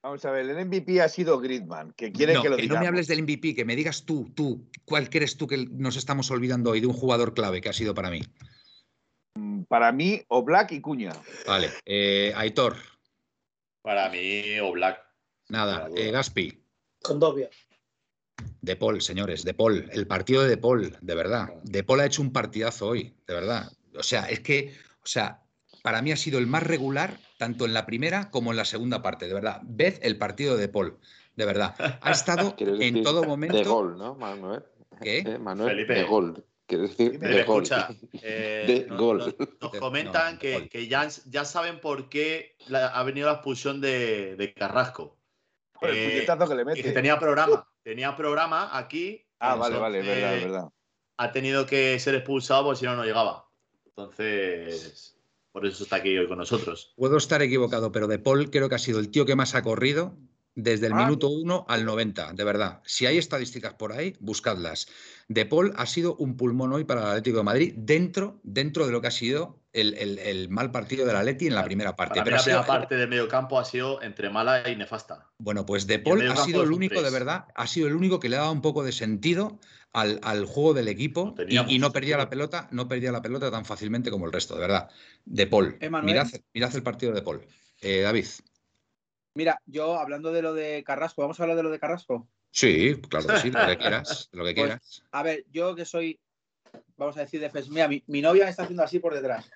[0.02, 2.80] Vamos a ver, el MVP ha sido Griezmann, que quiere no, que lo que no
[2.80, 6.32] me hables del MVP, que me digas tú, tú, ¿cuál crees tú que nos estamos
[6.32, 8.22] olvidando hoy de un jugador clave que ha sido para mí?
[9.68, 11.12] Para mí, o Black y Cuña.
[11.46, 12.78] Vale, eh, Aitor,
[13.82, 15.02] Para mí, o Black.
[15.50, 16.64] nada, eh, Gaspi,
[17.02, 17.50] Con Dobia.
[18.62, 21.50] De Paul, señores, De Paul, el partido de De Paul, de verdad.
[21.64, 23.70] De Paul ha hecho un partidazo hoy, de verdad.
[23.98, 25.44] O sea, es que, o sea,
[25.84, 29.02] para mí ha sido el más regular, tanto en la primera como en la segunda
[29.02, 29.62] parte, de verdad.
[29.64, 30.98] Ved el partido de De Paul,
[31.36, 31.76] de verdad.
[32.02, 33.64] Ha estado en todo De momento.
[33.74, 34.64] gol, ¿no, Manuel?
[35.02, 35.20] ¿Qué?
[35.20, 35.94] Eh, Manuel, Felipe.
[35.94, 36.46] de gol.
[36.66, 37.64] Quieres decir Felipe, de gol.
[37.64, 37.88] escucha,
[38.22, 39.18] eh, De no- gol.
[39.20, 40.70] Nos, nos De- comentan no, que, gol.
[40.70, 45.18] que ya, ya saben por qué la- ha venido la expulsión de, de Carrasco.
[45.80, 46.92] Por el Eh, puñetazo que le y que mete.
[46.92, 47.66] tenía programa.
[47.84, 49.26] Tenía programa aquí.
[49.40, 50.70] Ah, vale, vale, es verdad, es entonces verdad.
[51.18, 53.46] Ha tenido que ser expulsado porque si no, no llegaba.
[53.86, 55.18] Entonces,
[55.52, 56.94] por eso está aquí hoy con nosotros.
[56.96, 59.62] Puedo estar equivocado, pero De Paul creo que ha sido el tío que más ha
[59.64, 60.16] corrido
[60.56, 61.06] desde el Ah.
[61.06, 62.82] minuto 1 al 90, de verdad.
[62.86, 64.88] Si hay estadísticas por ahí, buscadlas.
[65.28, 68.92] De Paul ha sido un pulmón hoy para el Atlético de Madrid dentro, dentro de
[68.92, 72.16] lo que ha sido el, el- el mal partido del Atleti en la primera parte.
[72.16, 74.68] Para mí Pero la ha sido- primera parte del medio campo ha sido entre mala
[74.70, 75.28] y nefasta.
[75.38, 78.30] Bueno, pues De Paul ha sido el único, de verdad, ha sido el único que
[78.30, 79.60] le ha dado un poco de sentido
[79.94, 83.50] al, al juego del equipo No y, no perdía la pelota, no perdía la pelota
[83.50, 84.90] tan fácilmente como el resto, de verdad.
[85.26, 85.78] De Paul.
[86.04, 87.42] Mirad, mirad el partido de Paul.
[87.82, 88.28] Eh, David.
[89.36, 92.28] Mira, yo hablando de lo de Carrasco, ¿vamos a hablar de lo de Carrasco?
[92.52, 95.04] Sí, claro que sí, lo que quieras, lo que Pues.
[95.12, 96.20] A ver, yo que soy,
[96.98, 97.70] vamos a decir, defensa.
[97.72, 99.50] Mira, mi, mi novia me está haciendo así por detrás.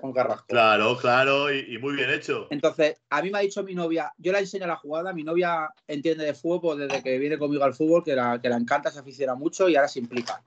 [0.00, 0.46] Con Carrasco.
[0.48, 2.48] Claro, claro, y, muy bien hecho.
[2.50, 5.68] Entonces, a mí me ha dicho mi novia, yo le enseño la jugada, mi novia
[5.86, 8.90] entiende de fútbol pues, desde que viene conmigo al fútbol, que la, que la encanta,
[8.90, 10.42] se aficiona mucho y ahora se implica.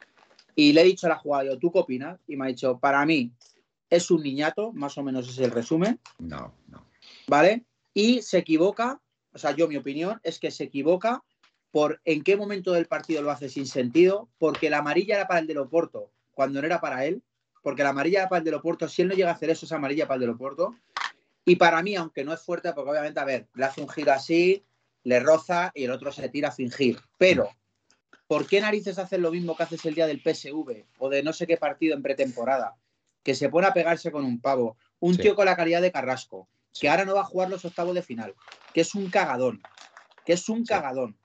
[0.56, 2.20] Y le he dicho la jugada, yo, ¿tú qué opinas?
[2.28, 3.32] Y me ha dicho, para mí
[3.90, 6.00] es un niñato, más o menos es el resumen.
[6.20, 6.86] No, no.
[7.28, 7.66] ¿Vale?
[7.94, 9.00] Y se equivoca,
[9.34, 11.24] o sea, yo mi opinión es que se equivoca
[11.72, 15.40] por en qué momento del partido lo hace sin sentido, porque la amarilla era para
[15.40, 17.22] el de Oporto, cuando no era para él,
[17.62, 19.72] porque la amarilla para el de Oporto, si él no llega a hacer eso, es
[19.72, 20.76] amarilla para el de Oporto.
[21.46, 24.12] Y para mí, aunque no es fuerte, porque obviamente, a ver, le hace un giro
[24.12, 24.66] así,
[25.04, 27.00] le roza y el otro se tira a fingir.
[27.18, 27.50] Pero
[28.28, 31.32] ¿por qué narices haces lo mismo que haces el día del PSV o de no
[31.32, 32.76] sé qué partido en pretemporada?
[33.24, 34.78] Que se pone a pegarse con un pavo.
[35.00, 36.50] Un tío con la calidad de Carrasco,
[36.80, 38.36] que ahora no va a jugar los octavos de final,
[38.74, 39.62] que es un cagadón,
[40.26, 41.18] que es un cagadón.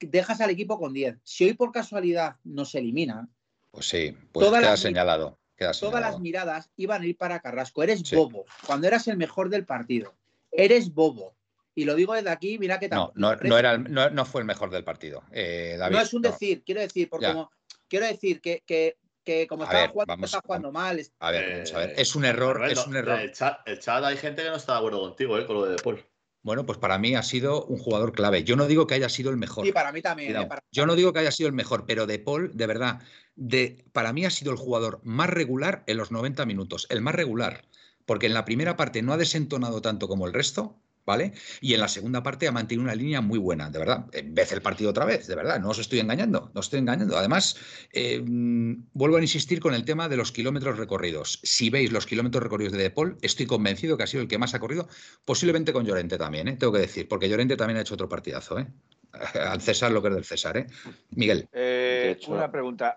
[0.00, 1.18] Dejas al equipo con 10.
[1.22, 3.28] Si hoy por casualidad no se elimina,
[3.74, 5.38] pues sí, pues queda señalado.
[5.80, 7.82] Todas las miradas iban a ir para Carrasco.
[7.82, 8.44] Eres bobo.
[8.66, 10.14] Cuando eras el mejor del partido.
[10.50, 11.34] Eres bobo.
[11.74, 14.46] Y lo digo desde aquí, mira que No, no, no, era, no, no, fue el
[14.46, 15.24] mejor del partido.
[15.32, 17.50] Eh, David, no es un decir, quiero decir, porque como,
[17.88, 21.00] quiero decir que, que, que como estaba jugando, está jugando mal.
[21.18, 21.94] A ver, vamos a ver.
[21.96, 22.64] Es un error.
[22.70, 23.18] es un error.
[23.18, 25.66] El chat, el chat, hay gente que no está de acuerdo contigo, eh, con lo
[25.66, 26.04] de Paul.
[26.42, 28.44] Bueno, pues para mí ha sido un jugador clave.
[28.44, 29.64] Yo no digo que haya sido el mejor.
[29.64, 30.36] Sí, para mí también.
[30.36, 33.00] Eh, Yo no digo que haya sido el mejor, pero De Paul, de verdad,
[33.36, 36.86] de, para mí ha sido el jugador más regular en los 90 minutos.
[36.90, 37.64] El más regular.
[38.06, 41.32] Porque en la primera parte no ha desentonado tanto como el resto, ¿vale?
[41.60, 44.06] Y en la segunda parte ha mantenido una línea muy buena, de verdad.
[44.24, 47.16] Vez el partido otra vez, de verdad, no os estoy engañando, no os estoy engañando.
[47.16, 47.56] Además,
[47.92, 51.40] eh, vuelvo a insistir con el tema de los kilómetros recorridos.
[51.42, 54.54] Si veis los kilómetros recorridos de Depol, estoy convencido que ha sido el que más
[54.54, 54.88] ha corrido,
[55.24, 56.56] posiblemente con Llorente también, ¿eh?
[56.56, 58.66] tengo que decir, porque Llorente también ha hecho otro partidazo, ¿eh?
[59.50, 60.66] Al César lo que es del César, ¿eh?
[61.10, 61.48] Miguel.
[61.52, 62.96] Eh, una pregunta.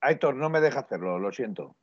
[0.00, 1.76] Aitor, no me deja hacerlo, lo siento.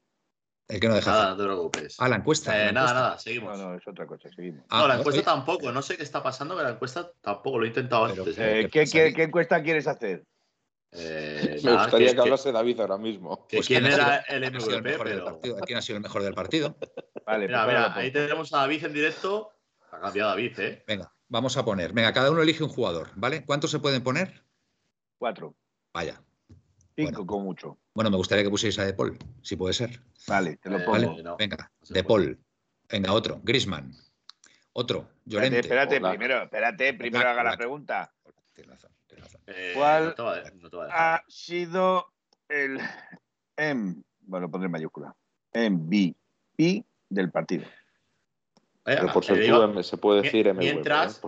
[0.67, 1.11] El que no deja.
[1.11, 1.95] Nada, no te preocupes.
[1.99, 2.69] Ah, la encuesta.
[2.69, 3.57] Eh, nada, nada, seguimos.
[3.57, 4.65] No, no, es otra cosa, seguimos.
[4.69, 5.71] Ah, no, la encuesta tampoco.
[5.71, 7.59] No sé qué está pasando, pero la encuesta tampoco.
[7.59, 8.35] Lo he intentado antes.
[8.39, 10.23] Eh, ¿qué, qué, encuesta quieres hacer?
[10.91, 13.45] Eh, Me gustaría que, que, hablase David ahora mismo.
[13.47, 15.39] Que pues quién era el MVP, pero...
[15.65, 16.75] ¿Quién ha sido el mejor del partido?
[17.25, 19.51] Vale, mira, pues mira, ahí tenemos a David en directo.
[19.91, 20.83] Ha cambiado David, ¿eh?
[20.87, 21.93] Venga, vamos a poner.
[21.93, 23.45] Venga, cada uno elige un jugador, ¿vale?
[23.45, 24.43] ¿Cuántos se pueden poner?
[25.17, 25.55] Cuatro.
[25.93, 26.21] Vaya,
[26.95, 27.77] Cinco con mucho.
[27.93, 30.01] Bueno, me gustaría que pusierais a De Paul, si puede ser.
[30.27, 31.35] Vale, te lo pongo.
[31.37, 32.39] Venga, De Paul.
[32.89, 33.41] Venga, otro.
[33.43, 33.91] Grisman.
[34.73, 35.09] Otro.
[35.25, 35.59] Llorente.
[35.59, 38.13] Espérate, primero, espérate, primero haga la pregunta.
[39.47, 40.15] Eh, ¿Cuál
[40.91, 42.07] ha sido
[42.47, 42.79] el
[43.57, 45.15] M, bueno, pondré en mayúscula,
[45.53, 47.65] MVP del partido?
[48.85, 50.59] Pero por ser tú, se puede decir MV.
[50.59, 51.19] Mientras,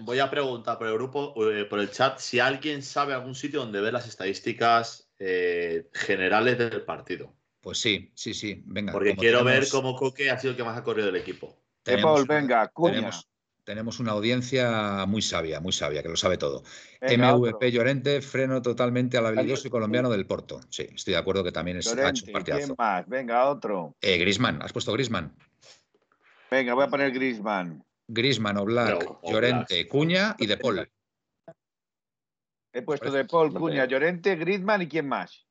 [0.00, 3.60] voy, a preguntar por el grupo, eh, por el chat, si alguien sabe algún sitio
[3.60, 7.32] donde ver las estadísticas eh, generales del partido.
[7.60, 8.60] Pues sí, sí, sí.
[8.66, 8.92] Venga.
[8.92, 11.56] Porque quiero ver cómo Coque ha sido el que más ha corrido del equipo.
[11.84, 13.28] Tenemos, venga, tenemos,
[13.62, 16.64] tenemos, una audiencia muy sabia, muy sabia, que lo sabe todo.
[17.00, 20.58] MVP Llorente, freno totalmente al habilidoso y colombiano del Porto.
[20.70, 22.66] Sí, estoy de acuerdo que también es Llorente, un partidazo.
[22.66, 23.08] ¿Quién más?
[23.08, 23.94] Venga, otro.
[24.00, 25.32] Eh, Grisman, ¿has puesto Grisman?
[26.50, 27.84] Venga, voy a poner Grisman.
[28.08, 30.88] Grisman, Oblak, Llorente, Cuña y De Paul.
[32.72, 35.46] He puesto De Paul, Cuña, Llorente, Grisman y quién más.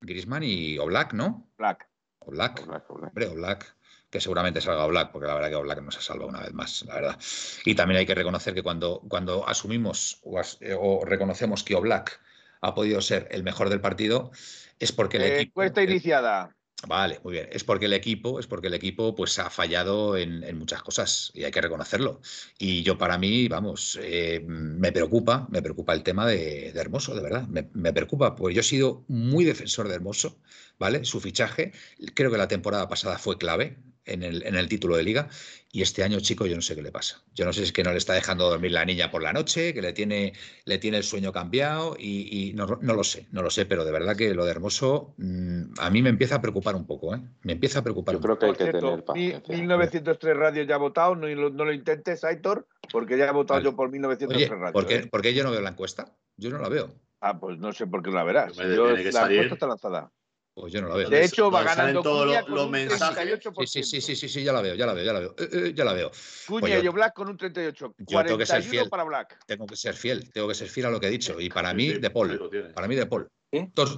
[0.00, 1.48] Grisman y Oblak, ¿no?
[1.58, 1.88] Black.
[2.20, 2.66] Oblak.
[2.88, 3.76] Hombre, Oblak.
[4.10, 6.82] Que seguramente salga Oblak, porque la verdad que Oblak nos ha salvado una vez más,
[6.86, 7.18] la verdad.
[7.66, 12.18] Y también hay que reconocer que cuando, cuando asumimos o, reconocemos que Oblak
[12.62, 14.30] ha podido ser el mejor del partido,
[14.78, 15.62] es porque el eh, equipo.
[15.62, 16.56] Encuesta iniciada.
[16.86, 17.48] Vale, muy bien.
[17.50, 21.42] Es porque el equipo, es porque el equipo pues ha fallado en, muchas cosas y
[21.42, 22.20] hay que reconocerlo.
[22.56, 27.22] Y yo para mí, vamos, eh, me preocupa, me preocupa el tema de, Hermoso, de
[27.22, 27.48] verdad.
[27.48, 30.38] Me, me, preocupa, porque yo he sido muy defensor de Hermoso,
[30.78, 31.04] ¿vale?
[31.04, 31.72] Su fichaje,
[32.14, 33.76] creo que la temporada pasada fue clave
[34.08, 35.28] en el, en el título de liga
[35.70, 37.22] y este año, chico, yo no sé qué le pasa.
[37.34, 39.34] Yo no sé si es que no le está dejando dormir la niña por la
[39.34, 40.32] noche, que le tiene,
[40.64, 44.16] le tiene el sueño cambiado y, no, lo sé, no lo sé, pero de verdad
[44.16, 47.20] que lo de Hermoso mm, a mí me empieza a preocupar un poco, ¿eh?
[47.42, 49.56] Me empieza a preocupar yo creo que hay que tener paciencia.
[49.56, 53.90] 1903 Radio ya ha votado, no, lo intentes, Aitor, porque ya he votado yo por
[53.90, 54.72] 1903 Radio.
[54.72, 55.06] ¿por qué, ¿eh?
[55.06, 56.16] ¿por qué, yo no veo la encuesta?
[56.38, 56.94] Yo no la veo.
[57.20, 58.56] Ah, pues no sé por qué la verás.
[58.56, 60.12] Yo, la encuesta está lanzada.
[60.58, 61.08] Pues yo no la veo.
[61.08, 63.38] De hecho, va ganando todos los mensajes.
[63.66, 65.34] Sí, sí, sí, sí, sí, ya la veo, ya la veo, ya la veo.
[65.38, 66.10] Eh, eh, ya la veo.
[66.48, 67.94] Cuña pues y Black con un 38.
[67.98, 68.88] Yo tengo que ser fiel.
[68.88, 69.38] para Black.
[69.46, 71.40] Tengo que ser fiel, tengo que ser fiel a lo que he dicho.
[71.40, 72.50] Y para mí, de Paul.
[72.74, 73.28] Para mí, de Paul.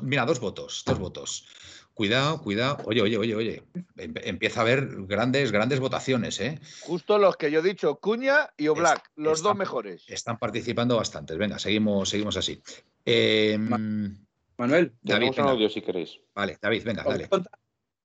[0.03, 1.47] mira, dos votos, dos votos.
[1.95, 2.79] Cuidado, cuidado.
[2.85, 3.65] Oye, oye, oye, oye.
[3.97, 6.61] Empieza a haber grandes, grandes votaciones, ¿eh?
[6.83, 10.05] Justo los que yo he dicho, Cuña y Oblak, los dos mejores.
[10.09, 11.39] Están participando bastantes.
[11.39, 12.63] Venga, seguimos, seguimos así.
[13.05, 13.59] Eh,
[14.61, 16.21] Manuel, David, un audio si queréis.
[16.35, 17.29] Vale, David, venga, dale.
[17.31, 17.41] os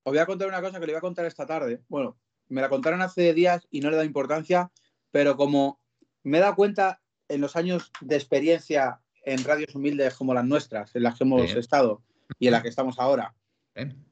[0.06, 1.82] voy a contar una cosa que le voy a contar esta tarde.
[1.89, 4.72] Bueno, me la contaron hace días y no le da importancia,
[5.12, 5.82] pero como
[6.24, 10.95] me he dado cuenta en los años de experiencia en radios humildes como las nuestras,
[10.95, 12.01] en las que hemos estado
[12.39, 13.36] y en las que estamos ahora,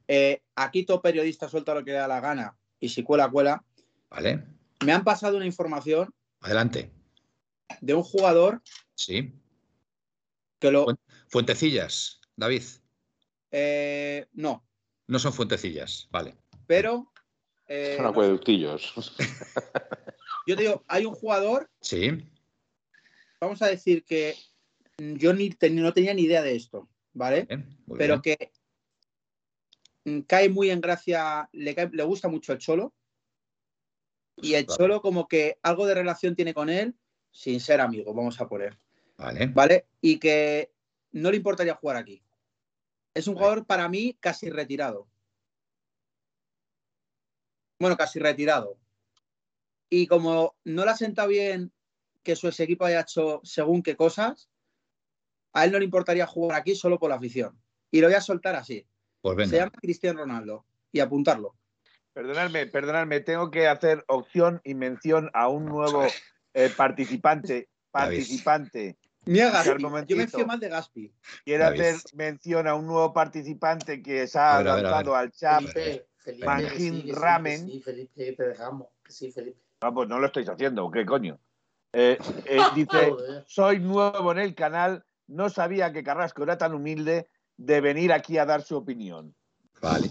[0.10, 3.64] eh, aquí todo periodista suelta lo que le da la gana y si cuela, cuela.
[4.10, 4.44] Vale.
[4.84, 6.92] Me han pasado una información Adelante.
[7.80, 8.62] de un jugador
[8.96, 9.34] Sí.
[10.60, 10.88] que lo...
[11.30, 12.64] Fuentecillas, David.
[13.52, 14.66] eh, no,
[15.08, 16.08] No son fuentecillas.
[16.12, 16.36] Vale.
[16.68, 17.12] pero...
[17.68, 18.94] eh, Son acueductillos.
[20.48, 22.28] yo te digo, hay un jugador, Sí.
[23.40, 24.36] vamos a decir que
[24.98, 27.48] yo ni ten- no tenía ni idea de esto, ¿vale?
[27.98, 28.22] pero bien.
[28.22, 28.52] que
[30.28, 32.94] cae muy en gracia, le, cae- le gusta mucho el Cholo.
[34.38, 34.78] Y el Claro.
[34.78, 36.96] Cholo como que algo de relación tiene con él,
[37.32, 38.78] sin ser amigo, vamos a poner.
[39.18, 39.46] Vale.
[39.48, 39.86] ¿Vale?
[40.02, 40.72] Y que
[41.12, 42.23] no le importaría jugar aquí.
[43.14, 45.08] Es un jugador para mí casi retirado.
[47.80, 48.80] Bueno, casi retirado.
[49.90, 51.72] Y como no le ha sentado bien
[52.24, 54.50] que su ex equipo haya hecho según qué cosas,
[55.54, 57.62] a él no le importaría jugar aquí solo por la afición.
[57.92, 58.88] Y lo voy a soltar así.
[59.22, 59.58] Pues Se venga.
[59.66, 60.66] llama Cristiano Ronaldo.
[60.92, 61.56] Y apuntarlo.
[62.14, 66.04] Perdonadme, perdonadme, tengo que hacer opción y mención a un nuevo
[66.54, 67.70] eh, participante.
[67.92, 68.18] David.
[68.18, 68.98] Participante.
[69.26, 69.70] Mira, Gaspi.
[69.82, 70.18] Yo momentito.
[70.18, 71.14] me fío más de Gaspi.
[71.46, 74.90] Quiero hacer mención a un nuevo participante que se ha A ver, a ver, a
[74.90, 75.20] lanzado ver.
[75.22, 75.64] al chat.
[76.18, 77.68] Felipe, sí, Ramen.
[77.70, 78.88] sí, Felipe, que te dejamos.
[79.04, 79.60] Que sí, Felipe.
[79.82, 81.38] No, pues no lo estáis haciendo, ¿qué coño?
[81.92, 83.44] Eh, eh, dice, Joder.
[83.48, 88.38] soy nuevo en el canal, no sabía que Carrasco era tan humilde de venir aquí
[88.38, 89.36] a dar su opinión.
[89.82, 90.10] Vale.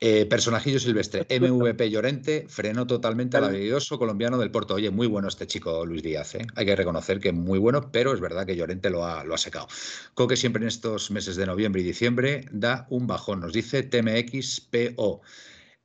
[0.00, 4.74] Eh, personajillo silvestre, MVP Llorente, frenó totalmente al habilidoso colombiano del Porto.
[4.74, 6.46] Oye, muy bueno este chico Luis Díaz, ¿eh?
[6.54, 9.38] hay que reconocer que muy bueno, pero es verdad que Llorente lo ha, lo ha
[9.38, 9.66] secado.
[10.14, 15.22] Coque siempre en estos meses de noviembre y diciembre da un bajón, nos dice TMXPO.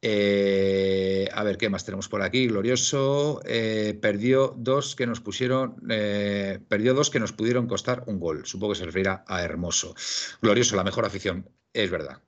[0.06, 2.48] Eh, a ver, ¿qué más tenemos por aquí?
[2.48, 8.20] Glorioso eh, perdió dos que nos pusieron, eh, perdió dos que nos pudieron costar un
[8.20, 8.46] gol.
[8.46, 9.96] Supongo que se refiere a Hermoso.
[10.42, 12.22] Glorioso, la mejor afición, es verdad.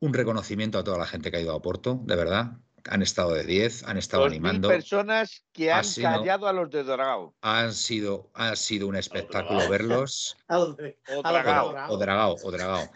[0.00, 2.52] Un reconocimiento a toda la gente que ha ido a Oporto, de verdad.
[2.90, 4.68] Han estado de 10, han estado Dos mil animando.
[4.68, 7.34] personas que Ha han sido- callado a los de Dragao.
[7.42, 10.36] Han sido, ha sido un espectáculo verlos.
[10.46, 10.96] ¿A dónde?
[11.14, 11.92] O Dragao.
[11.92, 12.88] O Dragao, o Dragao.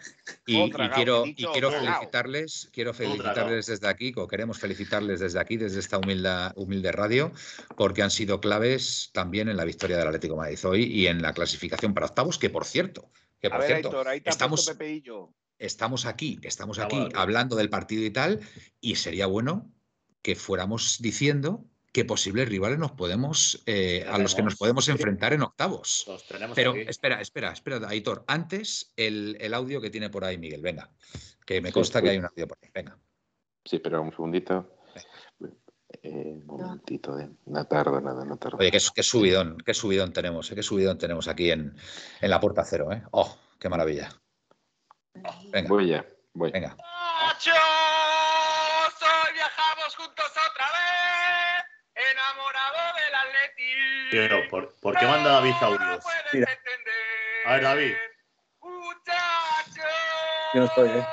[0.47, 5.57] Y, y quiero, y quiero felicitarles, quiero felicitarles desde aquí, o queremos felicitarles desde aquí,
[5.57, 7.31] desde esta humilde, humilde radio,
[7.75, 11.21] porque han sido claves también en la victoria del Atlético de Madrid hoy y en
[11.21, 14.61] la clasificación para octavos, que por cierto, que A por ver, cierto, Aitor, ahí estamos,
[14.65, 15.33] puesto Pepeillo.
[15.59, 18.39] Estamos aquí, estamos aquí hablando del partido y tal,
[18.81, 19.71] y sería bueno
[20.21, 25.31] que fuéramos diciendo qué posibles rivales nos podemos, eh, a los que nos podemos enfrentar
[25.33, 26.07] en octavos.
[26.55, 26.81] Pero aquí.
[26.87, 28.23] espera, espera, espera, Aitor.
[28.27, 30.61] Antes el, el audio que tiene por ahí Miguel.
[30.61, 30.89] Venga,
[31.45, 32.69] que me Sí, consta que hay un audio por ahí.
[32.73, 32.97] Venga.
[33.63, 34.75] Sí, pero un segundito.
[36.01, 37.29] Eh, un momentito, de...
[37.45, 38.57] no tardo nada, no tardo.
[38.57, 41.75] Oye, qué, qué subidón, qué subidón tenemos, eh, qué subidón tenemos aquí en,
[42.19, 43.03] en la puerta cero, ¿eh?
[43.11, 44.09] ¡Oh, qué maravilla!
[45.13, 46.03] Venga, Voy ya,
[46.33, 46.51] voy.
[46.51, 46.75] venga.
[46.75, 47.53] ¡Muchachos!
[49.01, 54.09] Hoy viajamos juntos otra vez, enamorado del Atleti.
[54.11, 56.03] Tío, ¿por, por qué manda David No audios?
[56.03, 56.51] puedes Mira.
[56.51, 56.93] entender.
[57.45, 57.95] A ver, David.
[58.61, 59.91] Muchachos.
[60.53, 61.05] Yo no estoy, ¿eh?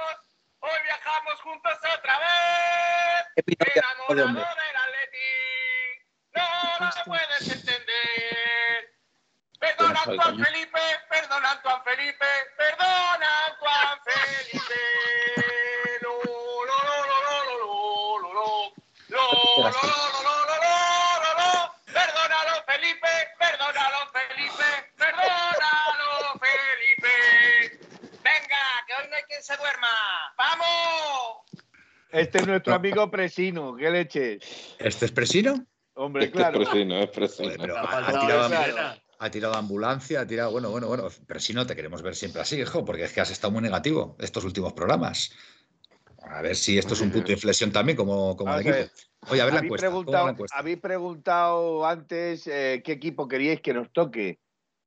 [0.61, 5.29] Hoy viajamos juntos otra vez, enamorado del Atleti.
[6.35, 6.43] No,
[6.81, 7.60] no puedes entender.
[9.91, 10.45] Perdona, soy, Antoine coño.
[10.45, 12.27] Felipe, perdona, Antoine Felipe,
[12.57, 14.81] perdona, Antoine Felipe.
[16.03, 17.73] Lo, lo, lo, lo, lo, lo,
[18.21, 18.69] lo, lo,
[19.09, 20.35] lo, lo, lo, lo, lo, lo, lo,
[21.21, 21.75] lo, lo.
[21.93, 27.15] Perdónalo, Felipe, perdónalo, Felipe, perdónalo, Felipe.
[28.23, 29.89] Venga, que hoy no hay quien se duerma.
[30.37, 31.41] ¡Vamos!
[32.13, 34.39] Este es nuestro amigo Presino, qué leche.
[34.79, 35.65] ¿Este es Presino?
[35.95, 36.63] Hombre, claro.
[36.63, 37.55] es presino, es presino.
[37.59, 39.01] Pero ha tirado, la claro.
[39.21, 40.51] Ha tirado ambulancia, ha tirado.
[40.51, 41.09] Bueno, bueno, bueno.
[41.27, 44.45] Presino, te queremos ver siempre así, hijo, porque es que has estado muy negativo estos
[44.45, 45.33] últimos programas.
[46.23, 48.93] A ver si esto es un punto de inflexión también, como, como el equipo.
[49.29, 49.87] Oye, a ver la encuesta.
[49.89, 50.59] ¿cómo va la preguntado, encuesta?
[50.59, 54.41] habéis preguntado antes eh, qué equipo queríais que nos toque.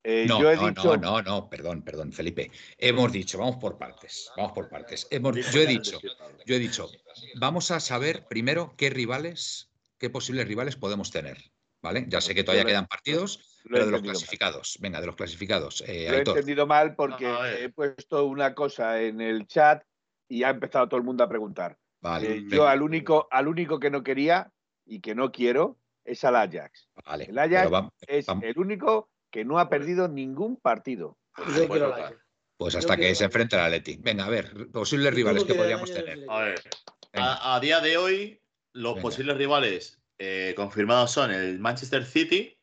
[0.04, 2.52] Eh, No, yo he no, dicho, no, no, no, perdón, perdón, Felipe.
[2.80, 5.08] Hemos dicho, vamos por partes, vamos por partes.
[5.12, 6.00] Hemos, yo he dicho,
[6.46, 6.90] yo he dicho,
[7.36, 9.70] vamos a saber primero qué rivales,
[10.00, 11.38] qué posibles rivales podemos tener,
[11.82, 12.06] ¿vale?
[12.10, 14.12] Ya sé que todavía quedan partidos, pero de los mal.
[14.12, 14.78] clasificados.
[14.82, 15.84] Venga, de los clasificados.
[15.88, 16.38] Eh, Lo he Aitor.
[16.38, 17.64] entendido mal porque No, ver.
[17.64, 19.84] he puesto una cosa en el chat
[20.28, 21.78] y ha empezado todo el mundo a preguntar.
[22.02, 24.52] Vale, Eh, yo al único, al único que no quería
[24.86, 26.90] y que no quiero es al Ajax.
[27.06, 31.18] vale, el Ajax Es el único que no ha perdido ningún partido.
[31.38, 31.96] Yo pues quiero
[32.58, 33.98] pues yo hasta que se enfrente al Atleti.
[34.00, 36.20] Venga, a ver, posibles rivales que podríamos tener.
[36.30, 36.62] A ver,
[37.14, 38.42] a, día de hoy,
[38.74, 42.58] los posibles rivales eh, confirmados son el Manchester City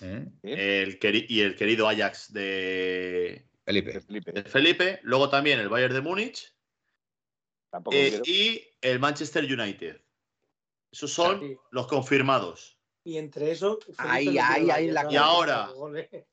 [0.00, 0.26] ¿Eh?
[0.42, 4.00] el y el querido Ajax de Felipe.
[4.44, 5.00] Felipe.
[5.02, 6.54] Luego también el Bayern de Múnich
[7.90, 10.00] eh, y el Manchester United.
[10.92, 12.75] Esos son los confirmados.
[13.06, 13.78] Y entre esos.
[13.98, 15.68] Ahí, ahí, ahí la Y ahora.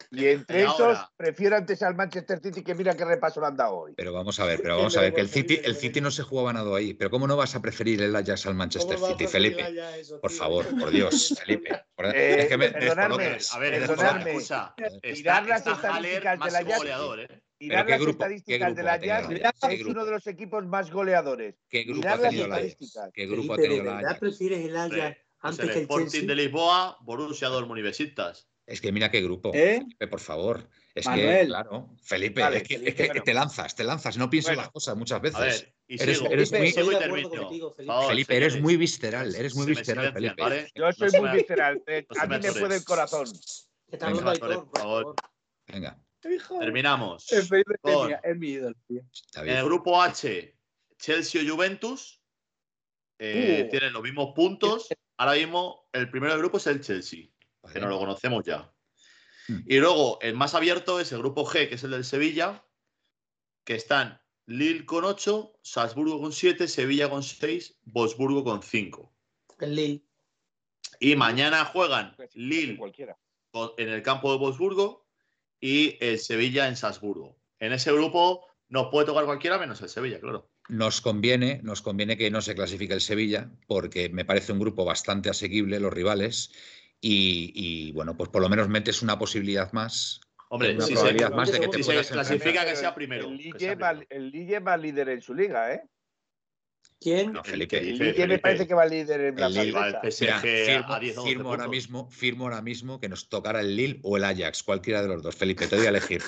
[0.09, 3.75] Y entre esos, prefiero antes al Manchester City que mira qué repaso le han dado
[3.75, 3.93] hoy.
[3.95, 6.23] Pero vamos a ver, pero vamos a ver, que el City, el City no se
[6.23, 6.95] jugaba nada ahí.
[6.95, 9.63] Pero ¿cómo no vas a preferir el Ajax al Manchester City, Felipe?
[10.19, 11.83] por favor, por Dios, Felipe.
[12.15, 14.39] Eh, es que me, perdonadme, a ver, perdonadme.
[15.03, 16.85] Mirar las estadísticas del Ajax.
[17.19, 17.41] ¿eh?
[17.59, 21.53] Mirar las estadísticas del Ajax es uno de los equipos más goleadores.
[21.69, 22.99] ¿Qué grupo ha tenido el Ajax?
[23.13, 24.19] ¿Qué grupo ha tenido el Ajax?
[24.19, 25.22] prefieres el Ajax?
[25.43, 28.47] El Sporting de Lisboa, Borussia Dortmund Universitas.
[28.65, 29.51] Es que mira qué grupo.
[29.53, 29.79] ¿Eh?
[29.79, 30.69] Felipe, por favor.
[30.95, 35.21] Es que, claro, Felipe, es que, te lanzas, te lanzas, no piensas las cosas muchas
[35.21, 35.39] veces.
[35.39, 36.71] A ver, eres, eres muy,
[38.07, 40.71] Felipe, eres muy visceral, eres muy visceral, Felipe.
[40.75, 41.83] Yo soy muy visceral,
[42.19, 43.27] a mí me puede el corazón.
[43.87, 45.15] Venga, por favor.
[45.67, 45.99] Venga.
[46.59, 47.31] Terminamos.
[47.31, 47.51] Es,
[48.37, 48.75] mi ídolo.
[48.89, 50.55] En el grupo H,
[50.97, 52.21] Chelsea o Juventus.
[53.19, 53.69] Eh, uh.
[53.69, 54.87] Tienen los mismos puntos.
[55.23, 57.29] Ahora mismo, el primero del grupo es el Chelsea,
[57.71, 58.69] que no lo conocemos ya.
[59.47, 59.61] Hmm.
[59.65, 62.67] Y luego, el más abierto es el grupo G, que es el del Sevilla,
[63.63, 69.13] que están Lille con 8, Salzburgo con 7, Sevilla con 6, Wolfsburgo con 5.
[69.61, 70.05] El Lille.
[70.99, 72.77] Y mañana juegan Lille
[73.77, 75.07] en el campo de Wolfsburgo
[75.61, 77.39] y el Sevilla en Salzburgo.
[77.59, 80.51] En ese grupo nos puede tocar cualquiera menos el Sevilla, claro.
[80.69, 84.85] Nos conviene, nos conviene que no se clasifique el Sevilla, porque me parece un grupo
[84.85, 86.51] bastante asequible, los rivales,
[87.05, 90.21] y, bueno, pues por lo menos metes una posibilidad más.
[90.49, 93.27] Hombre, una si probabilidad más de que te puedas clasifica que sea primero.
[93.27, 93.37] El
[94.31, 95.81] Lille, va, líder en su liga, ¿eh?
[97.01, 97.33] ¿Quién?
[97.33, 97.79] No, Felipe.
[97.79, 100.01] El Lille me parece que va líder en la liga.
[100.01, 104.63] firmo, firmo ahora mismo, firmo ahora mismo que nos tocará el Lille o el Ajax,
[104.63, 105.35] cualquiera de los dos.
[105.35, 106.21] Felipe, te doy a elegir.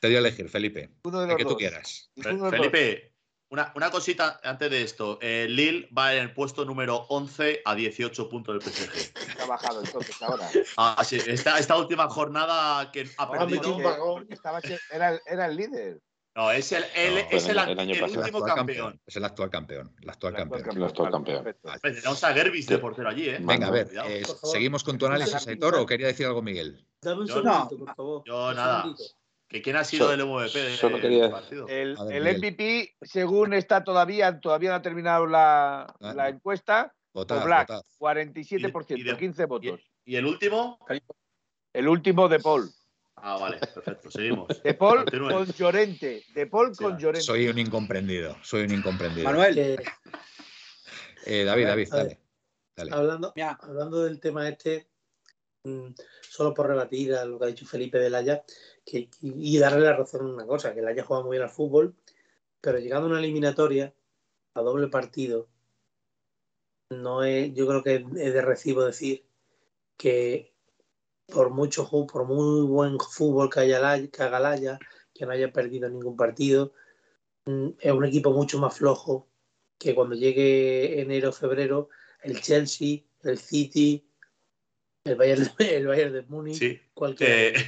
[0.00, 0.88] te doy a elegir, Felipe.
[1.02, 2.10] Uno de los que tú quieras.
[2.16, 3.13] Felipe,
[3.54, 5.18] una, cosita antes de esto.
[5.20, 9.42] Eh, Lille va en el puesto número 11 a 18 puntos del PSG.
[9.42, 10.48] Ha bajado entonces ahora.
[10.76, 11.18] Ah, sí.
[11.26, 13.78] Esta, esta última jornada que ha perdido.
[14.90, 16.00] era, era, el líder.
[16.34, 19.00] No, es el, el, es el, el, último campeón.
[19.06, 19.94] Es el actual campeón.
[20.02, 20.76] El actual campeón.
[20.76, 21.56] El actual campeón.
[21.80, 23.38] Tenemos a Gerbis de portero allí, ¿eh?
[23.40, 23.88] Venga, a ver.
[24.06, 26.84] Eh, ¿Seguimos con tu análisis, Aitor, o quería decir algo Miguel?
[27.00, 28.22] Dame un segundito, por favor.
[28.26, 28.84] Yo nada.
[29.48, 31.30] ¿Quién ha sido el MVP de, solo quería...
[31.30, 31.68] partido?
[31.68, 37.70] El, el, MVP, según está todavía, todavía no ha terminado la, la encuesta, votad, Black,
[37.98, 39.80] 47%, y, y de, 15 votos.
[40.04, 40.78] ¿Y, el último?
[41.72, 42.68] El último de Paul.
[43.16, 44.48] Ah, vale, perfecto, seguimos.
[44.62, 46.24] De Paul con Llorente.
[46.34, 47.22] De Paul con Llorente.
[47.24, 49.24] Soy un incomprendido, soy un incomprendido.
[49.24, 49.78] Manuel.
[51.26, 52.18] Eh, David, David, dale.
[52.76, 52.90] dale.
[52.92, 54.88] Hablando, hablando del tema este,
[55.62, 58.10] mm, solo por rebatir a lo que ha dicho Felipe de
[58.86, 61.94] Y darle la razón en una cosa, que le haya jugado muy bien al fútbol,
[62.60, 63.94] pero llegando a una eliminatoria
[64.54, 65.48] a doble partido,
[66.90, 69.24] no es, yo creo que es de recibo decir
[69.96, 70.52] que
[71.26, 74.78] por mucho por muy buen fútbol que, haya, que haga Laya,
[75.14, 76.72] que no haya perdido ningún partido,
[77.46, 79.28] mm, es un equipo mucho más flojo
[79.78, 81.88] que cuando llegue enero febrero
[82.22, 84.06] el Chelsea, el City,
[85.04, 87.56] el Bayern, el Bayern de Múnich, cualquier.
[87.56, 87.64] Eh,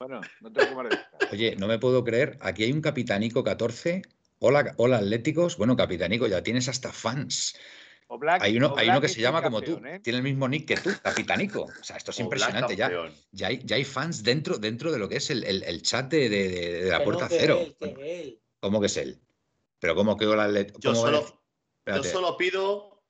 [0.00, 0.82] bueno, no tengo
[1.30, 2.38] Oye, no me puedo creer.
[2.40, 4.00] Aquí hay un Capitanico 14.
[4.38, 5.58] Hola, hola Atléticos.
[5.58, 7.54] Bueno, Capitanico, ya tienes hasta fans.
[8.40, 9.78] hay uno, hay uno que se llama como tú.
[9.84, 10.00] ¿eh?
[10.02, 11.64] Tiene el mismo nick que tú, Capitanico.
[11.64, 12.76] O sea, esto es impresionante.
[12.76, 12.90] Ya,
[13.30, 16.30] ya, hay, ya hay fans dentro, dentro de lo que es el, el, chat de,
[16.30, 17.60] de, la puerta cero.
[18.58, 19.20] ¿Cómo que es él?
[19.80, 20.80] Pero ¿cómo que hola Atlético?
[20.80, 21.42] Yo, solo,
[21.86, 23.02] yo solo pido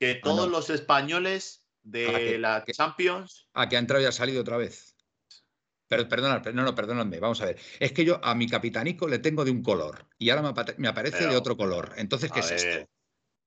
[0.00, 3.48] que ah, todos los españoles de la Champions.
[3.52, 4.91] Ah, que ha entrado y ha salido otra vez.
[5.92, 7.58] Pero, perdona, no, no, perdóname, vamos a ver.
[7.78, 11.26] Es que yo a mi capitanico le tengo de un color y ahora me, aparece
[11.26, 11.92] de otro color.
[11.98, 12.88] Entonces, ¿qué es esto?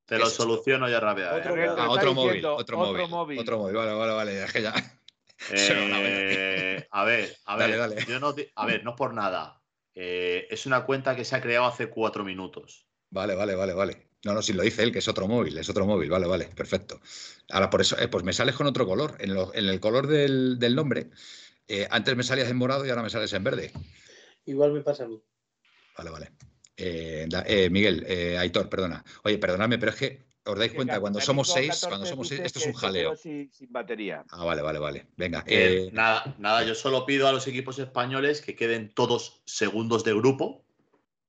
[0.05, 1.49] Te lo soluciono ya rápidamente.
[1.49, 3.75] Otro, ah, otro, móvil, otro, móvil, otro móvil.
[3.75, 4.43] Vale, vale, vale.
[4.43, 4.73] Es que ya.
[5.51, 7.71] Eh, a ver, a ver.
[7.71, 8.05] Dale, dale.
[8.05, 9.61] Yo no a ver, no por nada.
[9.95, 12.87] Eh, es una cuenta que se ha creado hace cuatro minutos.
[13.09, 14.09] Vale, vale, vale, vale.
[14.23, 16.45] No, no, si lo dice él, que es otro móvil, es otro móvil, vale, vale,
[16.55, 17.01] perfecto.
[17.49, 19.17] Ahora, por eso, eh, pues me sales con otro color.
[19.19, 21.09] En, en el color del, del nombre
[21.67, 23.71] eh, antes me salías en morado y ahora me sales en verde.
[24.45, 25.21] Igual me pasa a mí.
[25.97, 26.31] Vale, vale.
[26.77, 28.05] Eh, eh, Miguel,
[28.37, 29.03] Aitor, perdona.
[29.23, 32.59] Oye, perdonadme, pero es que os dais cuenta, cuando somos seis, cuando somos seis, esto
[32.59, 33.15] es un jaleo.
[33.15, 34.23] Sin, batería.
[34.29, 35.07] Ah, vale, vale, vale.
[35.15, 35.43] Venga.
[35.91, 40.63] nada, nada, yo solo pido a los equipos españoles que queden todos segundos de grupo.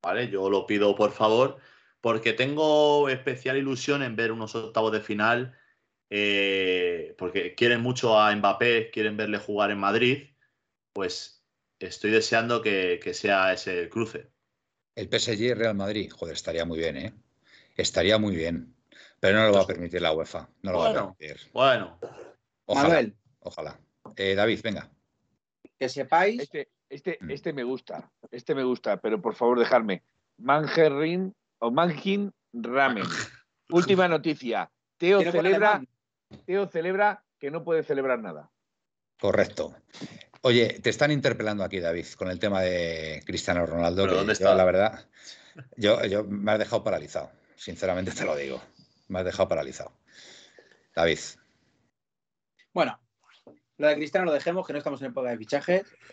[0.03, 0.29] ¿Vale?
[0.29, 1.57] Yo lo pido, por favor,
[2.01, 5.57] porque tengo especial ilusión en ver unos octavos de final,
[6.11, 10.29] eh, porque quieren mucho a Mbappé, quieren verle jugar en Madrid,
[10.93, 11.43] pues
[11.79, 14.31] estoy deseando que, que sea ese cruce.
[14.95, 17.13] El PSG y Real Madrid, joder, estaría muy bien, ¿eh?
[17.77, 18.75] Estaría muy bien.
[19.21, 20.49] Pero no lo va a permitir la UEFA.
[20.63, 21.51] No lo va a Bueno, permitir.
[21.53, 21.99] bueno.
[22.67, 22.89] Ojalá.
[22.89, 23.17] Manuel.
[23.41, 23.81] Ojalá.
[24.17, 24.91] Eh, David, venga.
[25.79, 26.41] Que sepáis.
[26.41, 27.31] Este, este, Mm.
[27.31, 30.03] este me gusta, este me gusta, pero por favor dejadme.
[30.39, 33.05] Mangerin o Manjin Ramen.
[33.71, 34.71] Última noticia.
[34.97, 35.89] Teo celebra, alemán.
[36.47, 38.51] Teo celebra que no puede celebrar nada.
[39.19, 39.75] Correcto.
[40.43, 44.03] Oye, te están interpelando aquí, David, con el tema de Cristiano Ronaldo.
[44.03, 44.55] ¿Pero que dónde yo, está?
[44.55, 45.09] la verdad,
[45.77, 47.31] yo, yo me has dejado paralizado.
[47.57, 48.63] Sinceramente te lo digo.
[49.09, 49.93] Me has dejado paralizado.
[50.95, 51.19] David,
[52.73, 52.99] Bueno,
[53.79, 55.85] lo de Cristiano lo dejemos, que no estamos en época de fichajes.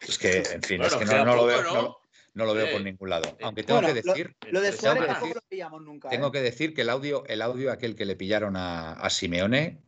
[0.00, 2.01] es que, en fin, es que no, lo veo, ¿no?
[2.34, 3.36] No, lo- lo veo por ningún lado.
[3.42, 5.82] Aunque tengo Bueno, que lo- decir, Lo de Tengo Suárez que tampoco decir- lo pillamos
[5.82, 6.08] nunca.
[6.08, 6.32] tengo ¿eh?
[6.32, 9.82] que decir que el audio, el audio aquel que le pillaron a, a Simeone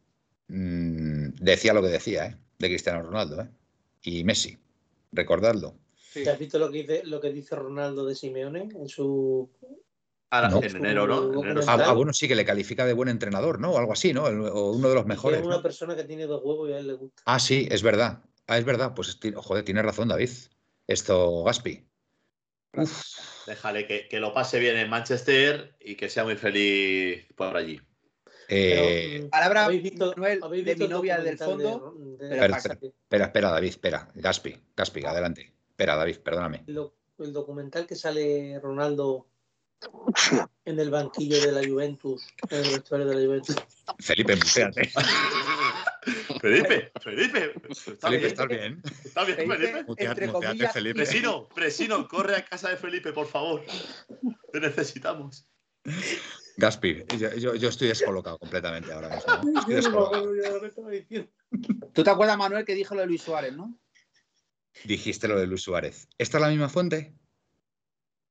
[0.49, 2.37] mm, decía lo que decía, ¿eh?
[2.59, 3.49] De Cristiano Ronaldo, ¿eh?
[4.03, 4.59] Y Messi.
[5.13, 5.77] Recordadlo.
[5.97, 6.23] Sí.
[6.25, 9.51] ¿Te has visto lo que dice, lo que dice Ronaldo de Simeone en su
[10.31, 10.63] Ahora, No.
[10.63, 11.33] en enero, ¿no?
[11.43, 13.71] En enero Ah, ah, bueno, sí que le califica de buen entrenador, ¿no?
[13.73, 14.27] O algo así, ¿no?
[14.27, 15.39] El- o uno de los mejores.
[15.39, 15.49] es ¿no?
[15.55, 17.23] una persona que tiene dos huevos y a él le gusta?
[17.27, 18.21] Ah, sí, es verdad.
[18.49, 18.95] Ah, es verdad.
[18.95, 20.31] Pues, joder, tienes razón, David.
[20.89, 21.87] Esto, Gaspi.
[22.77, 23.03] Uf,
[23.47, 27.81] Déjale que, que lo pase bien en Manchester y que sea muy feliz por allí.
[28.49, 32.57] eh, Pero, Palabra, ¿habéis visto, Manuel, habéis de mi novia del fondo, de- de- espera,
[32.57, 34.11] espera, espera, espera, David, espera.
[34.15, 35.53] Gaspi, Gaspi, adelante.
[35.71, 36.65] Espera, David, perdóname.
[36.69, 39.29] lo- el documental que sale Ronaldo
[40.65, 43.57] en el banquillo de la Juventus, en el vestuario de la Juventus.
[44.01, 44.33] Felipe,
[44.73, 44.91] espérate.
[46.41, 48.83] Felipe, Felipe, está Felipe, bien, ¿estás bien?
[49.05, 49.85] está bien, Felipe, Felipe.
[49.85, 50.95] Muteate, entre muteate, comillas, Felipe.
[50.95, 53.63] Presino, Presino, corre a casa de Felipe, por favor.
[54.53, 55.47] Te necesitamos.
[56.57, 59.59] Gaspi, yo, yo- yo estoy descolocado completamente ahora mismo.
[59.59, 60.31] Estoy descolocado.
[61.93, 63.79] ¿Tú te acuerdas, Manuel, que dijo lo de Luis Suárez, no?
[64.85, 66.09] Dijiste lo de Luis Suárez.
[66.19, 67.15] ¿Esta es la misma fuente?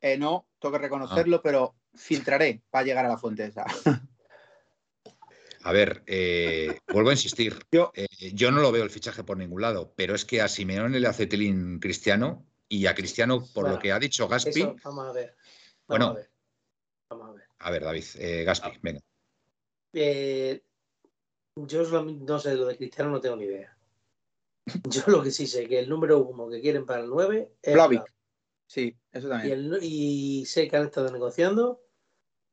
[0.01, 3.65] Eh, no, tengo que reconocerlo, pero filtraré para llegar a la fuente esa.
[5.63, 7.57] A ver, eh, vuelvo a insistir.
[7.71, 10.47] Yo- Eh, yo no lo veo el fichaje por ningún lado, pero es que a
[10.47, 14.61] Simeone le hace tilín Cristiano y a Cristiano, por Bueno, lo que ha dicho Gaspi.
[14.61, 15.35] Eso, vamos a ver.
[15.87, 16.05] Vamos Bueno.
[16.07, 16.31] a ver.
[17.09, 17.43] Vamos a ver.
[17.59, 18.99] A ver, David, eh, Gaspi, venga.
[19.93, 20.61] Eh,
[21.55, 23.77] yo no sé, lo de Cristiano no tengo ni idea.
[24.89, 27.73] Yo lo que sí sé que el número uno que quieren para el 9 es.
[27.73, 28.03] Vlahovic.
[28.65, 29.53] Sí, eso y, también.
[29.53, 31.81] el- y sé que han estado negociando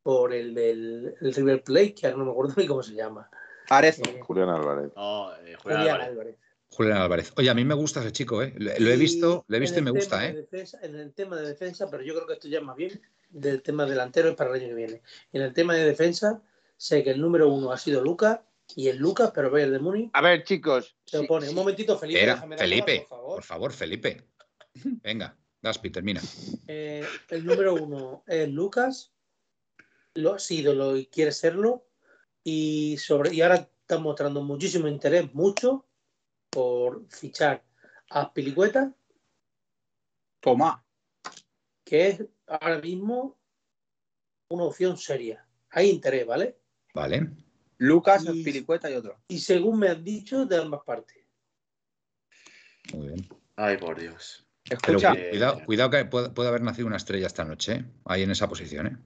[0.03, 3.29] por el del el River Plate, que ahora no me acuerdo ni cómo se llama.
[3.69, 4.03] Arezzo.
[4.09, 4.91] Eh, Julián Álvarez.
[4.97, 6.09] No, eh, Julián Julián Álvarez.
[6.09, 6.37] Álvarez.
[6.73, 7.33] Julián Álvarez.
[7.37, 8.55] Oye, a mí me gusta ese chico, ¿eh?
[8.57, 10.33] Lo lo he visto, lo he visto y me el gusta, ¿eh?
[10.33, 12.77] de defensa- en el tema de defensa, pero yo creo que esto ya es más
[12.77, 15.03] bien del tema delantero es para el año que viene.
[15.33, 16.43] En el tema de defensa,
[16.77, 18.41] sé que el número uno ha sido Lucas
[18.77, 20.97] y el Lucas, pero Bayern de Múnich A ver, chicos.
[21.05, 21.47] se sí, opone.
[21.47, 21.51] sí.
[21.51, 23.35] Un momentito, Felipe, dar Felipe, por favor.
[23.37, 24.23] por favor, Felipe.
[25.03, 26.21] Venga, Gaspi, termina.
[26.67, 29.13] Eh, el número uno es Lucas,
[30.15, 31.87] lo ha sido lo, y quiere serlo,
[32.45, 35.87] y, sobre, y ahora está mostrando muchísimo interés, mucho,
[36.51, 37.63] por fichar
[38.11, 38.93] a Pilicueta,
[40.41, 40.85] Toma.
[41.85, 43.39] que es ahora mismo
[44.49, 45.47] una opción seria.
[45.71, 46.59] Hay interés, ¿vale?
[46.95, 47.31] Vale.
[47.79, 49.21] Lucas, Y- Pilicueta y otro.
[49.29, 51.19] Y según me han dicho, de ambas partes.
[52.93, 53.29] Muy bien.
[53.57, 54.45] Ay, por Dios.
[54.69, 57.85] Escucha, cuidado, cuidado que puede, puede haber nacido una estrella esta noche, ¿eh?
[58.05, 58.97] Ahí en esa posición, ¿eh?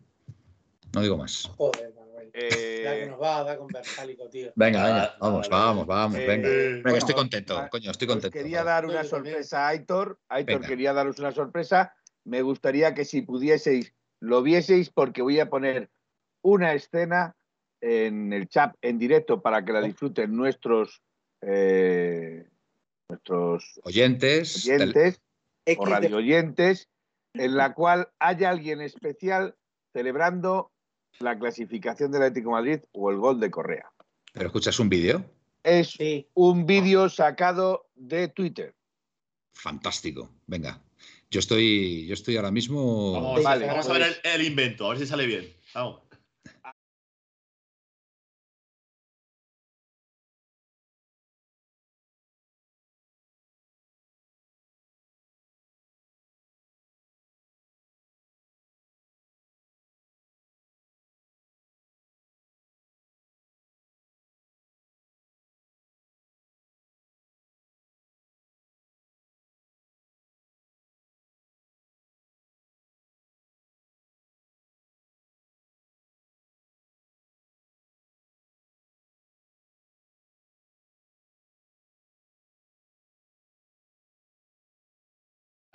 [0.94, 1.50] No digo más.
[1.56, 2.30] Joder, Manuel.
[2.32, 4.52] Ya que Eh, nos va a dar con Bersálico, tío.
[4.54, 6.48] Venga, venga, vamos, vamos, vamos, Eh, venga.
[6.48, 8.32] Venga, bueno, estoy contento, coño, estoy contento.
[8.32, 8.64] quería joder.
[8.74, 10.18] dar una sorpresa a Aitor.
[10.28, 10.68] Aitor Venga.
[10.68, 11.94] quería daros una sorpresa.
[12.24, 15.90] Me gustaría que si pudieseis, lo vieseis, porque voy a poner
[16.42, 17.36] una escena
[17.80, 21.02] en el chat en directo para que la disfruten nuestros,
[21.42, 22.48] eh,
[23.08, 25.20] nuestros Oyentes, oyentes
[25.76, 26.88] o radio oyentes,
[27.34, 29.54] en la cual haya alguien especial
[29.92, 30.72] celebrando
[31.20, 33.90] la clasificación del Atlético de Madrid o el gol de Correa.
[34.32, 35.24] pero escuchas un vídeo,
[35.62, 38.74] Es Sí, un vídeo sacado de Twitter.
[39.52, 40.30] fantástico.
[40.46, 40.82] Venga,
[41.30, 43.12] yo estoy, yo estoy ahora mismo.
[43.12, 45.52] Vamos, Vale, vamos a ver el, el invento, a ver si sale bien.
[45.74, 46.00] Vamos.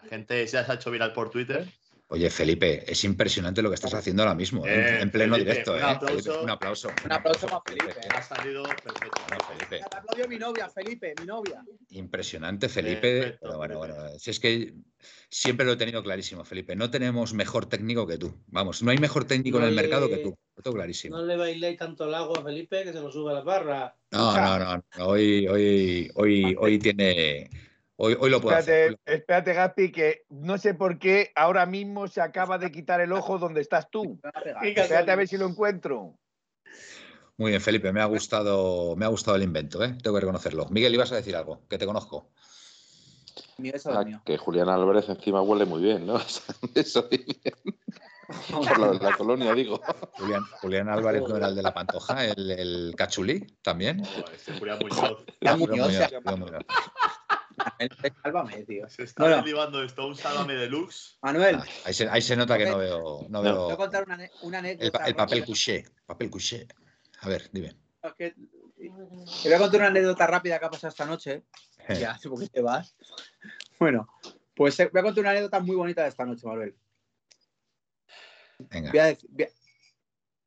[0.10, 1.65] Gente ya se ha hecho viral por Twitter.
[2.11, 4.72] Oye, Felipe, es impresionante lo que estás haciendo ahora mismo, ¿eh?
[4.73, 5.73] Eh, en pleno Felipe, directo.
[5.73, 5.84] un ¿eh?
[5.84, 6.23] aplauso.
[6.23, 6.90] Felipe, un aplauso.
[7.06, 7.91] Un aplauso para Felipe.
[8.02, 9.22] Eh, Ha salido perfecto.
[9.27, 9.86] Bueno, Felipe.
[9.95, 11.64] Aplaudió mi novia, Felipe, mi novia.
[11.91, 13.19] Impresionante, Felipe.
[13.22, 13.99] Perfecto, Pero bueno, Felipe.
[14.02, 14.73] bueno, si es que
[15.30, 16.76] siempre lo he tenido clarísimo, Felipe.
[16.76, 18.34] No tenemos mejor técnico que tú.
[18.48, 20.36] Vamos, no hay mejor técnico No en el le- mercado que tú.
[20.56, 21.15] Lo tengo clarísimo.
[21.15, 23.95] No le bailéis tanto el agua a Felipe que se lo sube a la barra.
[24.10, 24.84] No, no, no.
[24.98, 25.06] no.
[25.06, 27.52] Hoy, hoy, hoy, hoy tiene.
[28.01, 28.97] Hoy, hoy lo puedo hacer.
[29.05, 33.38] Espérate, Gaspi, que no sé por qué ahora mismo se acaba de quitar el ojo
[33.38, 34.21] donde estás tú.
[34.63, 36.17] Espérate a ver si lo encuentro.
[37.35, 37.91] Muy bien, Felipe.
[37.91, 39.97] Me ha gustado, me ha gustado el invento, ¿eh?
[40.01, 40.67] Tengo que reconocerlo.
[40.69, 42.31] Miguel, ibas a decir algo, que te conozco.
[43.88, 46.21] Ah, que Julián Álvarez encima huele muy bien, ¿no?
[46.76, 47.09] Eso
[48.80, 49.81] la, la colonia, digo.
[50.13, 54.03] Julián, Julián Álvarez no era el de la Pantoja, el, el Cachulí también.
[54.34, 55.26] Este Julián Muñoz.
[55.41, 56.19] Ya Julián Muñoz, Muñoz, ya.
[56.19, 56.63] Julián Muñoz.
[57.60, 58.90] Manuel, Sálvame, tío.
[58.90, 59.38] Se está Bueno.
[59.38, 61.18] derivando esto, un sálvame deluxe.
[61.22, 64.03] Manuel, Ah, Ahí se, ahí se nota que no veo, no veo voy a contar
[64.06, 65.06] una, una anécdota.
[65.06, 65.84] el papel couché.
[66.06, 66.68] Papel couché.
[67.22, 67.76] A ver, dime.
[68.02, 68.90] Es que- Te
[69.49, 71.44] voy a contar una anécdota rápida que ha pasado esta noche.
[71.88, 72.95] Eh, Ya, supongo que te vas.
[73.80, 74.07] Bueno,
[74.56, 76.76] pues eh, voy a contar una anécdota muy bonita de esta noche, Manuel.
[78.60, 78.90] Venga.
[78.91, 79.49] Voy a dec- voy a-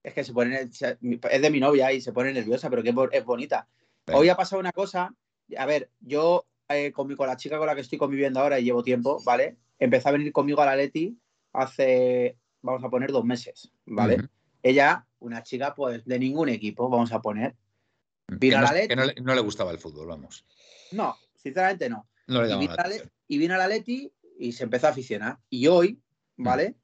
[0.04, 2.94] Es que se pone, es de mi novia y se pone nerviosa, pero que es
[2.94, 3.68] bo- es bonita.
[4.04, 4.18] Venga.
[4.18, 5.14] Hoy ha pasado una cosa.
[5.56, 6.44] A ver, yo
[6.76, 9.22] eh, con, mi- con la chica con la que estoy conviviendo ahora y llevo tiempo,
[9.24, 9.56] ¿vale?
[9.78, 11.18] Empezó a venir conmigo a la Leti
[11.52, 14.18] hace, vamos a poner, dos meses, ¿vale?
[14.62, 17.54] Ella, una chica, pues, de ningún equipo, vamos a poner.
[18.28, 18.88] Vino a no, la Leti.
[18.88, 20.44] que no le, no le gustaba el fútbol, vamos.
[20.92, 22.08] No, sinceramente no.
[22.28, 24.90] No le Y vino, a Le- y vino a la Leti y se empezó a
[24.90, 25.38] aficionar.
[25.50, 26.00] Y hoy,
[26.36, 26.44] Mm.
[26.44, 26.74] ¿vale?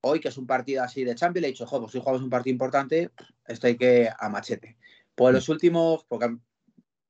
[0.00, 2.22] Hoy, que es un partido así de Champions, le he dicho, joder, pues si jugamos
[2.22, 3.10] un partido importante,
[3.46, 4.76] esto hay que a machete.
[5.14, 5.34] Pues Mm.
[5.34, 6.36] los últimos, porque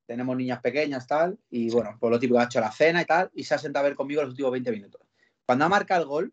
[0.06, 3.30] tenemos niñas pequeñas, tal, y bueno, por lo típico ha hecho la cena y tal,
[3.34, 5.00] y se ha sentado a ver conmigo los últimos 20 minutos.
[5.44, 6.32] Cuando ha marcado el gol,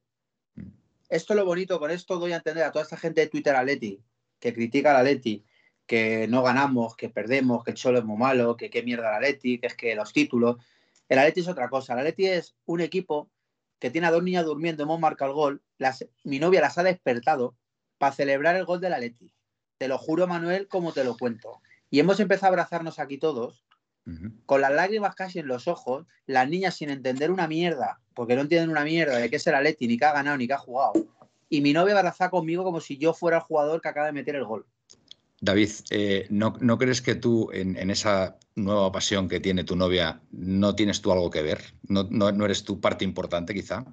[0.55, 0.67] Mm.
[1.09, 3.55] esto es lo bonito, con esto doy a entender a toda esta gente de Twitter
[3.55, 3.99] Atleti,
[4.39, 5.43] que critica al Atleti,
[5.87, 9.15] que no ganamos, que perdemos, que el Cholo es muy malo, que qué mierda el
[9.15, 10.57] Atleti, que es que los títulos.
[11.09, 11.93] El Atleti es otra cosa.
[11.93, 13.29] El Atleti es un equipo
[13.79, 16.83] que tiene a dos niñas durmiendo, hemos marcado el gol, las- mi novia las ha
[16.83, 17.55] despertado
[17.97, 19.33] para celebrar el gol del Atleti.
[19.77, 21.61] Te lo juro, Manuel, como te lo cuento.
[21.93, 23.63] Y hemos empezado a abrazarnos aquí todos,
[24.47, 28.41] con las lágrimas casi en los ojos, las niñas sin entender una mierda, porque no
[28.41, 30.57] entienden una mierda de qué es el Atleti, ni que ha ganado, ni que ha
[30.57, 30.93] jugado.
[31.49, 34.35] Y mi novia abrazada conmigo como si yo fuera el jugador que acaba de meter
[34.35, 34.65] el gol.
[35.39, 39.75] David, eh, ¿no, no crees que tú en, en esa nueva pasión que tiene tu
[39.75, 41.75] novia no tienes tú algo que ver?
[41.83, 43.85] ¿No, no, no eres tu parte importante, quizá?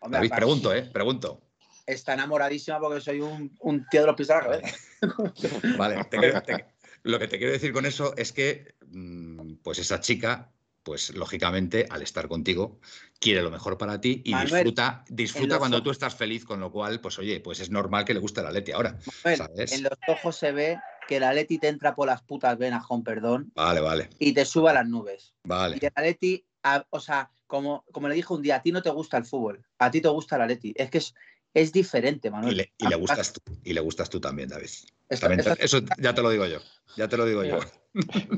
[0.00, 0.88] Hombre, David, pregunto, ¿eh?
[0.90, 1.42] Pregunto.
[1.84, 4.76] Está enamoradísima porque soy un, un tío de los pies a la cabeza.
[5.76, 6.72] Vale, te te-
[7.02, 10.52] lo que te quiero decir con eso es que, mm, pues esa chica,
[10.82, 12.80] pues lógicamente, al estar contigo,
[13.20, 16.60] quiere lo mejor para ti y Manuel, disfruta, disfruta cuando ojos- tú estás feliz, con
[16.60, 18.98] lo cual, pues oye, pues es normal que le guste la Leti ahora.
[19.24, 19.72] Manuel, ¿sabes?
[19.72, 23.02] en los ojos se ve que el Atleti te entra por las putas venas, con
[23.04, 25.34] perdón, Vale, vale, y te sube a las nubes.
[25.44, 25.78] vale.
[25.80, 28.82] Y el Atleti, a- o sea, como, como le dije un día, a ti no
[28.82, 30.72] te gusta el fútbol, a ti te gusta el Atleti.
[30.76, 31.14] Es que es,
[31.54, 32.56] es diferente, Y Manuel.
[32.56, 34.70] le, y le gustas tú, y le gustas tú también, David.
[35.12, 36.58] Esta- eso ya te lo digo yo.
[36.96, 37.58] Ya te lo digo yo.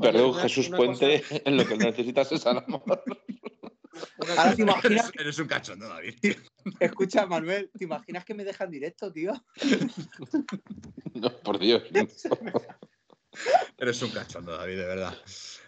[0.01, 2.83] Perdón, Jesús una Puente, en lo que necesitas es amor.
[4.37, 6.15] Ahora te imaginas, Eres, eres un cachondo, David.
[6.79, 9.33] escucha, Manuel, ¿te imaginas que me dejan directo, tío?
[11.13, 11.83] No, por Dios.
[11.91, 12.05] no.
[13.77, 15.17] Eres un cachondo, David, de verdad.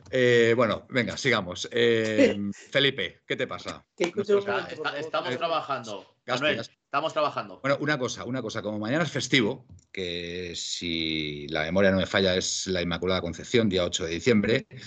[0.10, 1.70] Eh, bueno, venga, sigamos.
[1.72, 2.36] Eh,
[2.72, 3.86] Felipe, ¿qué te pasa?
[3.98, 6.17] Momento, estamos Eh, trabajando.
[6.28, 7.60] Manuel, estamos trabajando.
[7.62, 8.62] Bueno, una cosa, una cosa.
[8.62, 13.70] Como mañana es festivo, que si la memoria no me falla es la Inmaculada Concepción,
[13.70, 14.78] día 8 de diciembre, yo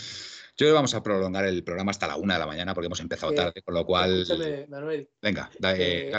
[0.56, 3.00] creo que vamos a prolongar el programa hasta la una de la mañana porque hemos
[3.00, 4.22] empezado Eh, tarde, con lo cual...
[4.22, 6.18] Escúchame, Manuel, Venga, da- eh, Eh,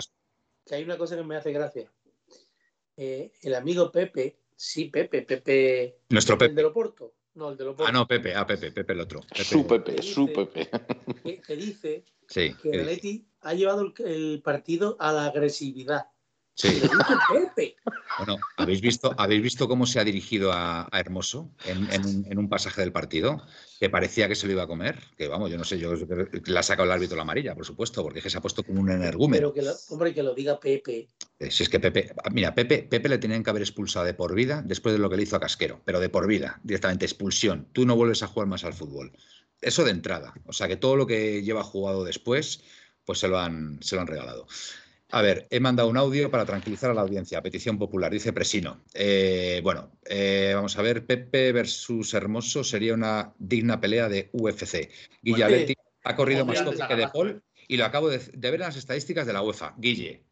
[0.65, 1.91] que hay una cosa que me hace gracia.
[2.98, 6.53] Eh, el amigo Pepe, sí, Pepe, Pepe, nuestro el Pepe.
[6.56, 9.22] de Loporto, no, el de Loporto, Ah, no, Pepe, ah, Pepe, Pepe el otro.
[9.22, 10.69] Pepe- Su Pepe, su Pepe.
[11.23, 12.80] que, que dice Sí, que ¿qué el?
[12.81, 16.06] Atleti ha llevado el, el partido a la agresividad.
[16.56, 16.82] sí.
[18.18, 22.26] Bueno, ¿habéis visto, ¿habéis visto cómo se ha dirigido a, a Hermoso en, en un,
[22.30, 23.42] en un pasaje del partido?
[23.80, 25.00] Que parecía que se lo iba a comer.
[25.18, 25.94] Que vamos, yo no sé, yo
[26.46, 28.64] la ha sacado el árbitro la amarilla, por supuesto, porque es que se ha puesto
[28.64, 29.40] como un energúmeno.
[29.40, 31.08] Pero que lo, hombre, que lo diga Pepe.
[31.40, 34.36] Eh, Si es que Pepe, mira, Pepe, Pepe le tenían que haber expulsado de por
[34.36, 37.70] vida después de lo que le hizo a Casquero, pero de por vida, directamente expulsión.
[37.72, 39.14] Tú no vuelves a jugar más al fútbol.
[39.62, 40.34] Eso de entrada.
[40.46, 42.62] O sea que todo lo que lleva jugado después,
[43.06, 44.48] pues se lo han, se lo han regalado.
[45.14, 48.82] A ver, he mandado un audio para tranquilizar a la audiencia, petición popular, dice Presino.
[48.94, 54.90] Eh, bueno, eh, vamos a ver, Pepe versus Hermoso sería una digna pelea de UFC.
[55.22, 55.76] Guilla Bueno, Leti,
[56.06, 59.28] Ha corrido más Toque que De Paul y lo acabo de, ver en las estadísticas
[59.28, 59.76] de la UEFA.
[59.78, 60.23] Guille.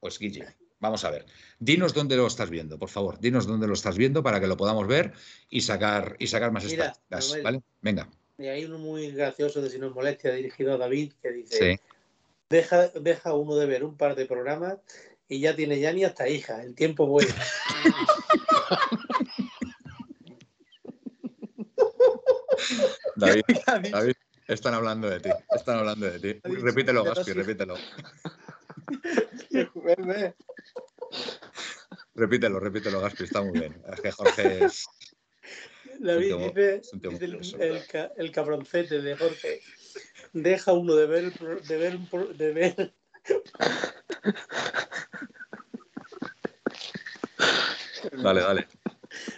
[0.00, 0.56] Pues Guille.
[0.80, 1.26] Vamos a ver.
[1.58, 3.18] Dinos dónde lo estás viendo, por favor.
[3.20, 5.12] Dinos dónde lo estás viendo para que lo podamos ver
[5.50, 7.42] y sacar, y sacar más estadísticas.
[7.42, 7.62] ¿vale?
[7.82, 8.10] Venga.
[8.38, 11.80] Y hay uno muy gracioso de Si nos molestia dirigido a David que dice:
[12.54, 14.78] deja, deja uno de ver un par de programas
[15.28, 16.62] y ya tiene ya ni hasta hija.
[16.62, 17.34] El tiempo vuela.
[23.16, 23.42] David,
[23.90, 24.14] David,
[24.48, 25.30] están hablando de ti.
[25.50, 26.40] Están hablando de ti.
[26.42, 27.76] Repítelo, Gaspi, repítelo.
[32.14, 33.82] repítelo, repítelo, Gaspi, está muy bien.
[33.92, 34.86] Es que Jorge es.
[36.00, 36.80] David dice,
[37.58, 37.82] el,
[38.16, 39.60] el, cabroncete de Jorge.
[40.34, 41.98] Deja uno de ver, de ver,
[42.36, 42.94] de ver.
[48.20, 48.68] Dale, dale.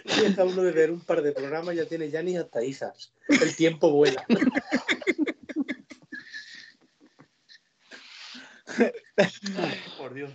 [0.05, 3.13] Deja uno de ver un par de programas, ya tiene ya ni hasta hijas.
[3.27, 4.25] El tiempo vuela.
[9.99, 10.31] por Dios.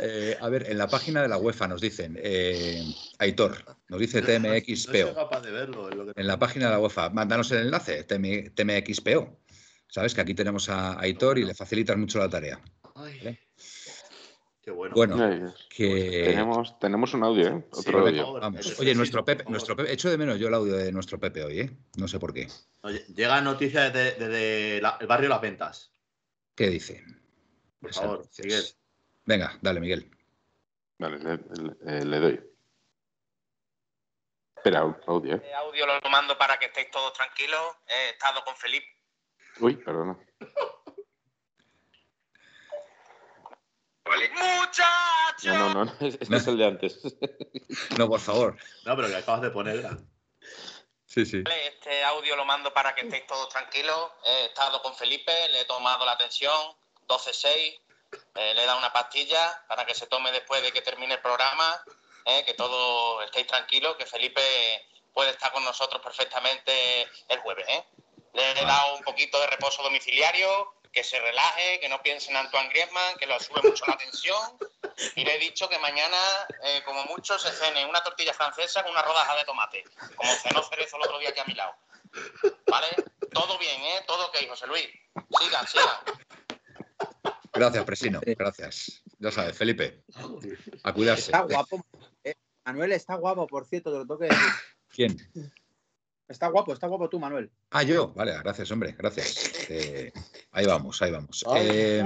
[0.00, 2.82] Eh, a ver, en la página de la UEFA nos dicen, eh,
[3.18, 5.14] Aitor, nos dice TMXPO.
[6.16, 9.41] En la página de la UEFA, mándanos el enlace, TMXPO.
[9.92, 12.58] Sabes que aquí tenemos a Aitor y le facilitas mucho la tarea.
[14.62, 14.94] Qué bueno.
[14.94, 15.86] Bueno, que...
[15.86, 17.64] Pues tenemos, tenemos un audio, ¿eh?
[17.72, 18.32] Otro audio.
[18.40, 18.80] Vamos.
[18.80, 21.60] Oye, nuestro Pepe, nuestro Pepe, echo de menos yo el audio de nuestro Pepe hoy,
[21.60, 21.70] ¿eh?
[21.98, 22.48] No sé por qué.
[22.80, 25.92] Oye, llega noticia desde, el barrio Las Ventas.
[26.54, 27.04] ¿Qué dice?
[27.78, 28.64] Por favor, Miguel.
[29.26, 30.10] Venga, dale, Miguel.
[30.98, 32.40] Vale, le, le, doy.
[34.56, 35.34] Espera, audio.
[35.34, 35.54] ¿eh?
[35.54, 37.76] audio lo mando para que estéis todos tranquilos.
[37.86, 39.01] He estado con Felipe.
[39.60, 40.18] Uy, perdona.
[44.62, 45.44] ¡Muchachos!
[45.44, 47.00] No, no, no, este es el de antes.
[47.98, 48.56] no, por favor.
[48.84, 49.86] No, pero que acabas de poner.
[51.06, 51.44] Sí, sí.
[51.46, 54.12] Este audio lo mando para que estéis todos tranquilos.
[54.24, 56.74] He estado con Felipe, le he tomado la atención,
[57.06, 57.80] 12-6, eh,
[58.54, 61.84] le he dado una pastilla para que se tome después de que termine el programa,
[62.24, 64.40] eh, que todos estéis tranquilos, que Felipe
[65.12, 67.66] puede estar con nosotros perfectamente el jueves.
[67.68, 67.84] Eh.
[68.32, 72.36] Le he dado un poquito de reposo domiciliario, que se relaje, que no piense en
[72.36, 74.58] Antoine Griezmann, que lo sube mucho la tensión.
[75.16, 76.18] Y le he dicho que mañana,
[76.64, 79.84] eh, como mucho, se cene una tortilla francesa con una rodaja de tomate,
[80.16, 81.74] como cenó Cerezo el otro día aquí a mi lado.
[82.66, 82.88] ¿Vale?
[83.32, 84.04] Todo bien, ¿eh?
[84.06, 84.88] Todo ok, José Luis.
[85.40, 85.96] Sigan, sigan.
[87.54, 88.20] Gracias, Presino.
[88.24, 89.02] Gracias.
[89.18, 90.04] Ya sabes, Felipe.
[90.84, 91.24] A cuidarse.
[91.24, 91.84] Está guapo.
[92.24, 92.34] Eh,
[92.64, 94.52] Manuel está guapo, por cierto, te lo toque decir.
[94.90, 95.52] ¿Quién?
[96.32, 97.50] Está guapo, está guapo tú, Manuel.
[97.70, 98.12] Ah, yo.
[98.14, 99.68] Vale, gracias, hombre, gracias.
[99.68, 100.10] Eh,
[100.52, 101.44] ahí vamos, ahí vamos.
[101.56, 102.02] Eh,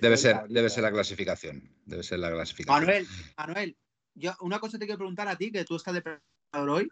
[0.00, 1.62] debe ser, debe ser la clasificación.
[1.86, 2.80] Debe ser la clasificación.
[2.80, 3.06] Manuel,
[3.36, 3.76] Manuel,
[4.14, 6.88] yo una cosa te quiero preguntar a ti, que tú estás de preparador hoy.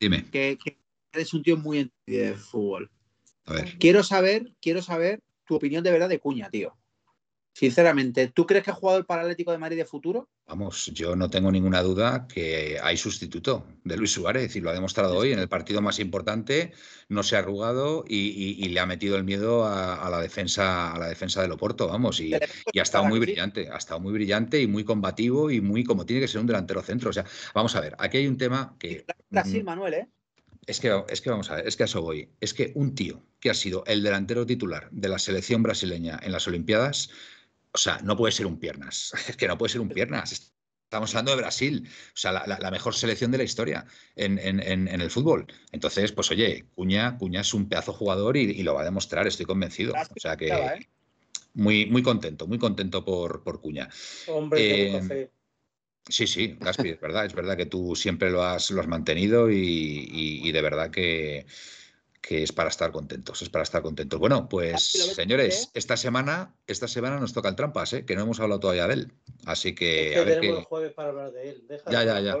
[0.00, 0.28] Dime.
[0.30, 0.58] Que,
[1.12, 2.90] eres un tío muy de fútbol.
[3.46, 3.78] A ver.
[3.78, 6.76] Quiero saber, quiero saber tu opinión de verdad de Cuña, tío.
[7.54, 10.28] Sinceramente, ¿tú crees que ha jugado el Paralítico de Madrid de futuro?
[10.48, 14.72] Vamos, yo no tengo ninguna duda que hay sustituto de Luis Suárez y lo ha
[14.72, 16.72] demostrado hoy en el partido más importante,
[17.08, 21.06] no se ha arrugado y, le ha metido el miedo a, la defensa a la
[21.06, 22.40] defensa del Oporto, vamos, y, ha
[22.72, 26.28] estado muy brillante, ha estado muy brillante y muy combativo y muy como tiene que
[26.28, 27.10] ser un delantero centro.
[27.10, 27.24] O sea,
[27.54, 29.06] vamos a ver, aquí hay un tema que.
[29.30, 30.08] Brasil, mm, Manuel, ¿eh?
[30.66, 32.30] Es que, es que vamos a ver, es que a eso voy.
[32.40, 36.32] Es que un tío que ha sido el delantero titular de la selección brasileña en
[36.32, 37.10] las Olimpiadas
[37.74, 39.12] o sea, no puede ser un piernas.
[39.28, 40.32] Es que no puede ser un piernas.
[40.32, 43.84] Estamos hablando de Brasil, o sea, la, mejor selección de la historia
[44.14, 45.46] en, el fútbol.
[45.72, 49.44] Entonces, pues oye, Cuña, Cuña es un pedazo jugador y, lo va a demostrar, estoy
[49.44, 49.92] convencido.
[49.92, 50.88] O sea que ¿eh?
[51.54, 53.88] muy, muy contento, muy contento por, por Cuña.
[54.28, 55.30] Hombre, eh,
[56.06, 59.50] Sí, sí, Gaspi, es verdad, es verdad que tú siempre lo has, lo has mantenido
[59.50, 61.46] y de verdad que,
[62.26, 64.18] que es para estar contentos, es para estar contentos.
[64.18, 68.06] Bueno, pues señores, esta semana, esta semana nos toca el trampas, ¿eh?
[68.06, 69.12] que no hemos hablado todavía de él.
[69.44, 70.16] Así que.
[70.16, 71.66] a ver tenemos el jueves para hablar de él.
[71.90, 72.38] ya, ya, ya.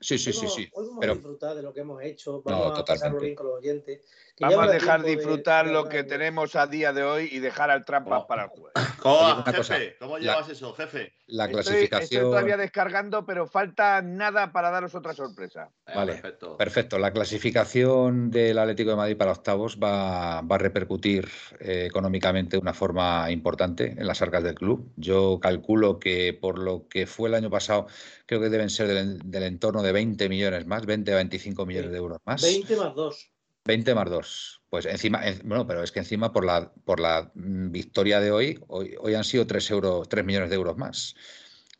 [0.00, 0.68] Sí, sí, sí, sí.
[0.72, 3.56] Hoy vamos a disfrutar de lo que hemos hecho, vamos a pasarlo bien con los
[3.56, 4.02] oyentes.
[4.38, 8.22] Vamos a dejar disfrutar lo que tenemos a día de hoy y dejar al trampas
[8.24, 8.26] oh.
[8.26, 8.72] para el jueves.
[9.00, 9.96] ¿Cómo, jefe?
[9.98, 11.14] ¿Cómo llevas eso, jefe?
[11.26, 12.02] La clasificación.
[12.02, 15.70] Estoy, todavía descargando, pero falta nada para daros otra sorpresa.
[15.86, 16.56] Eh, vale, perfecto.
[16.56, 16.98] perfecto.
[16.98, 22.60] La clasificación del Atlético de Madrid para octavos va, va a repercutir eh, económicamente de
[22.60, 24.92] una forma importante en las arcas del club.
[24.96, 27.86] Yo calculo que por lo que fue el año pasado,
[28.26, 31.96] creo que deben ser del, entorno de 20 millones más, 20 a 25 millones de
[31.96, 32.42] euros más.
[32.42, 33.30] 20 más 2.
[33.66, 34.62] 20 más 2.
[34.68, 38.58] Pues encima, bueno, pero es que encima por la, por la mm, victoria de hoy,
[38.68, 41.14] hoy, han sido 3, euros, 3 millones de euros más.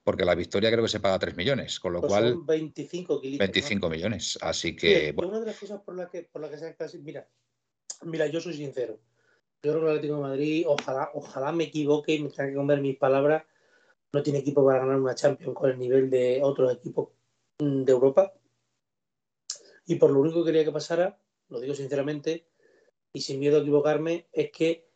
[0.04, 2.32] Porque la victoria creo que se paga 3 millones, con lo pues cual.
[2.34, 4.38] Son 25 25 millones.
[4.40, 5.12] Así que.
[5.16, 7.26] Una de las cosas por las que, por la que se mira,
[8.02, 8.98] Mira, yo soy sincero.
[9.62, 12.54] Yo creo que el Atlético de Madrid, ojalá, ojalá me equivoque y me tenga que
[12.54, 13.44] comer mis palabras.
[14.12, 17.08] No tiene equipo para ganar una Champions con el nivel de otros equipos
[17.58, 18.32] mm, de Europa.
[19.86, 21.18] Y por lo único que quería que pasara,
[21.48, 22.46] lo digo sinceramente,
[23.12, 24.88] y sin miedo a equivocarme, es que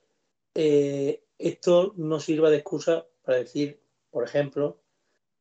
[0.55, 4.83] eh, esto no sirva de excusa para decir, por ejemplo,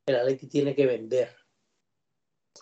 [0.06, 1.36] el Atleti tiene que vender.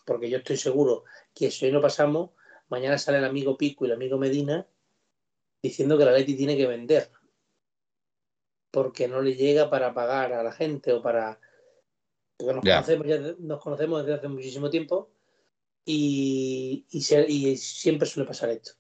[0.05, 1.03] Porque yo estoy seguro
[1.33, 2.31] que si hoy no pasamos,
[2.69, 4.67] mañana sale el amigo Pico y el amigo Medina
[5.61, 7.11] diciendo que el Atleti tiene que vender.
[8.71, 11.39] Porque no le llega para pagar a la gente o para.
[12.37, 15.11] Porque nos, conocemos, ya, nos conocemos desde hace muchísimo tiempo
[15.87, 18.73] y, y, y siempre suele pasar esto.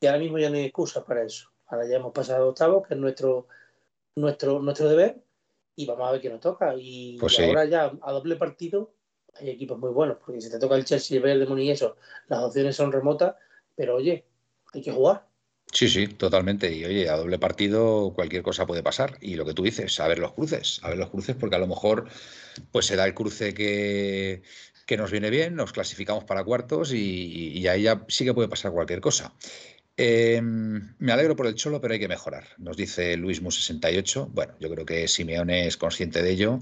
[0.00, 1.50] Y ahora mismo ya no hay excusas para eso.
[1.66, 3.48] Ahora ya hemos pasado octavo, que es nuestro,
[4.14, 5.20] nuestro, nuestro deber,
[5.74, 6.72] y vamos a ver qué nos toca.
[6.78, 7.42] Y, Pues sí.
[7.42, 8.94] ahora ya a doble partido
[9.34, 11.96] hay equipos muy buenos, porque si te toca el Chelsea, el Bayern de y eso,
[12.28, 13.34] las opciones son remotas,
[13.74, 14.24] pero oye,
[14.72, 15.26] hay que jugar.
[15.72, 16.72] Sí, sí, totalmente.
[16.72, 19.16] Y oye, a doble partido cualquier cosa puede pasar.
[19.20, 21.60] Y lo que tú dices, a ver los cruces, a ver los cruces, porque a
[21.60, 22.08] lo mejor
[22.70, 24.42] pues se da el cruce que,
[24.86, 28.48] que nos viene bien, nos clasificamos para cuartos y, y ahí ya sí que puede
[28.48, 29.32] pasar cualquier cosa.
[29.96, 34.30] Eh, me alegro por el Cholo, pero hay que mejorar, nos dice Luis Mu68.
[34.32, 36.60] Bueno, yo creo que Simeone es consciente de ello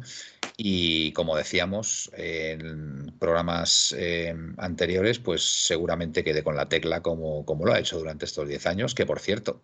[0.56, 7.64] y como decíamos en programas eh, anteriores, pues seguramente quede con la tecla como, como
[7.66, 9.62] lo ha hecho durante estos 10 años, que por cierto,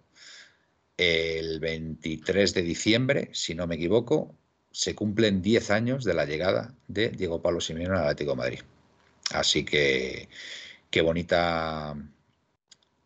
[0.96, 4.36] el 23 de diciembre, si no me equivoco,
[4.76, 8.60] se cumplen 10 años de la llegada de Diego Pablo Simeone al Atlético Madrid.
[9.30, 10.28] Así que
[10.90, 11.96] qué bonita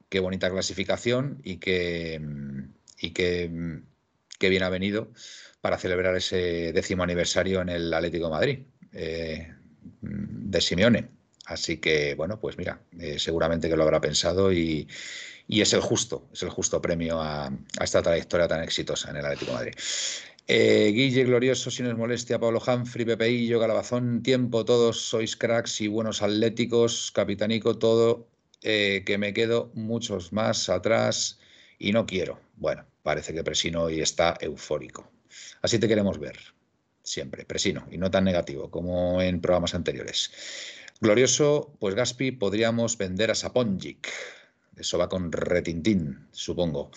[0.08, 2.20] qué bonita clasificación y qué,
[2.98, 3.48] y qué,
[4.40, 5.12] bien ha venido
[5.60, 9.54] para celebrar ese décimo aniversario en el Atlético Madrid eh,
[10.00, 11.08] de Simeone.
[11.46, 14.88] Así que, bueno, pues mira, eh, seguramente que lo habrá pensado y,
[15.46, 19.26] y, es el justo, es el justo premio a, esta trayectoria tan exitosa en el
[19.26, 19.74] Atlético Madrid.
[20.52, 25.80] Eh, Guille Glorioso, si no es molestia, Pablo Humphrey, Pepeillo, Calabazón, tiempo, todos sois cracks
[25.80, 28.26] y buenos atléticos, capitanico, todo
[28.62, 31.38] eh, que me quedo muchos más atrás
[31.78, 32.40] y no quiero.
[32.56, 35.08] Bueno, parece que Presino hoy está eufórico.
[35.62, 36.36] Así te queremos ver,
[37.04, 40.32] siempre, Presino, y no tan negativo como en programas anteriores.
[41.00, 44.08] Glorioso, pues Gaspi, podríamos vender a Saponjic.
[44.80, 46.90] Eso va con retintín, supongo.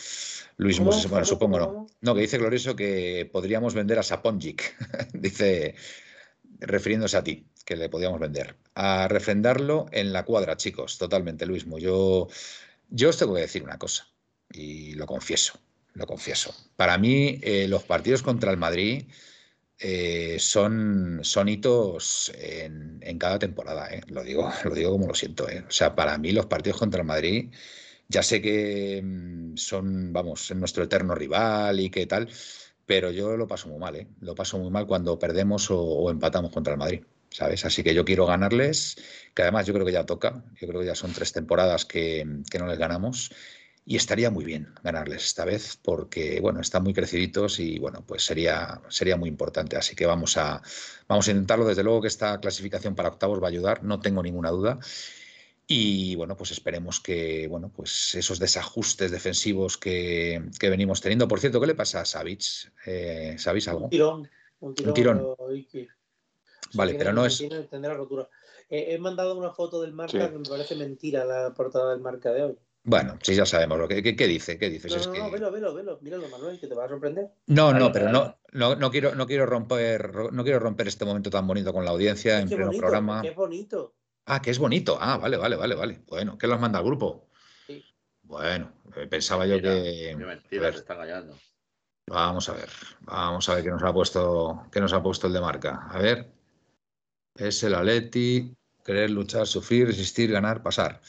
[0.58, 1.88] Luis Moses, bueno, supongo no.
[2.02, 4.76] No, que dice Glorioso que podríamos vender a Saponjic.
[5.14, 5.76] dice,
[6.60, 8.56] refiriéndose a ti que le podíamos vender.
[8.76, 11.78] A refrendarlo en la cuadra, chicos, totalmente, Luismo.
[11.78, 12.28] Yo,
[12.90, 14.08] yo os tengo que decir una cosa,
[14.52, 15.60] y lo confieso,
[15.94, 16.54] lo confieso.
[16.76, 19.06] Para mí, eh, los partidos contra el Madrid
[19.86, 24.02] eh, son, son hitos en, en cada temporada, eh.
[24.08, 25.46] lo, digo, lo digo como lo siento.
[25.46, 27.52] O sea, para mí los partidos contra el Madrid,
[28.08, 32.30] ya sé que mm, son, vamos, nuestro eterno rival y qué tal,
[32.86, 34.08] pero yo lo paso muy mal, ¿eh?
[34.22, 37.04] lo paso muy mal cuando perdemos o, o empatamos contra el Madrid.
[37.30, 37.66] ¿sabes?
[37.66, 38.96] Así que yo quiero ganarles,
[39.34, 42.26] que además yo creo que ya toca, yo creo que ya son tres temporadas que,
[42.50, 43.32] que, no les ganamos
[43.86, 48.24] y estaría muy bien ganarles esta vez porque, bueno, están muy creciditos y, bueno, pues
[48.24, 49.76] sería, sería muy importante.
[49.76, 50.62] Así que vamos a,
[51.08, 51.66] vamos a intentarlo.
[51.66, 54.80] Desde luego que esta clasificación para octavos va a ayudar, no tengo ninguna duda.
[55.68, 61.28] Y bueno, pues esperemos que bueno, pues esos desajustes defensivos que, que venimos teniendo.
[61.28, 62.72] Por cierto, ¿qué le pasa a Savic?
[62.86, 63.86] Eh, ¿Sabéis algo?
[63.86, 64.30] Un tirón.
[64.60, 64.94] Un tirón.
[64.94, 65.88] Un tirón.
[66.74, 67.44] Vale, pero no es.
[67.70, 68.30] Tendrá rotura.
[68.70, 70.32] Eh, he mandado una foto del marca sí.
[70.32, 72.58] que me parece mentira la portada del marca de hoy.
[72.86, 74.92] Bueno, sí, ya sabemos lo que, ¿qué, qué dice, qué dices.
[74.92, 75.20] No, es no, que...
[75.20, 77.30] no, velo, velo, velo, míralo, Manuel, que te va a sorprender.
[77.48, 81.30] No, no, pero no, no, no quiero, no quiero romper, no quiero romper este momento
[81.30, 83.22] tan bonito con la audiencia en pleno bonito, programa.
[83.22, 83.96] Qué bonito.
[84.26, 84.98] Ah, que es bonito.
[85.00, 86.04] Ah, vale, vale, vale, vale.
[86.08, 87.30] Bueno, ¿qué los manda al grupo?
[87.68, 87.86] Sí.
[88.24, 88.74] Bueno,
[89.10, 90.14] pensaba yo que.
[90.18, 91.38] Mentira, se está engañando.
[92.08, 92.70] Vamos a ver,
[93.00, 95.88] vamos a ver qué nos ha puesto, qué nos ha puesto el de marca.
[95.90, 96.34] A ver.
[97.36, 98.56] Es el Atleti,
[98.86, 101.02] querer luchar, sufrir, resistir, ganar, pasar.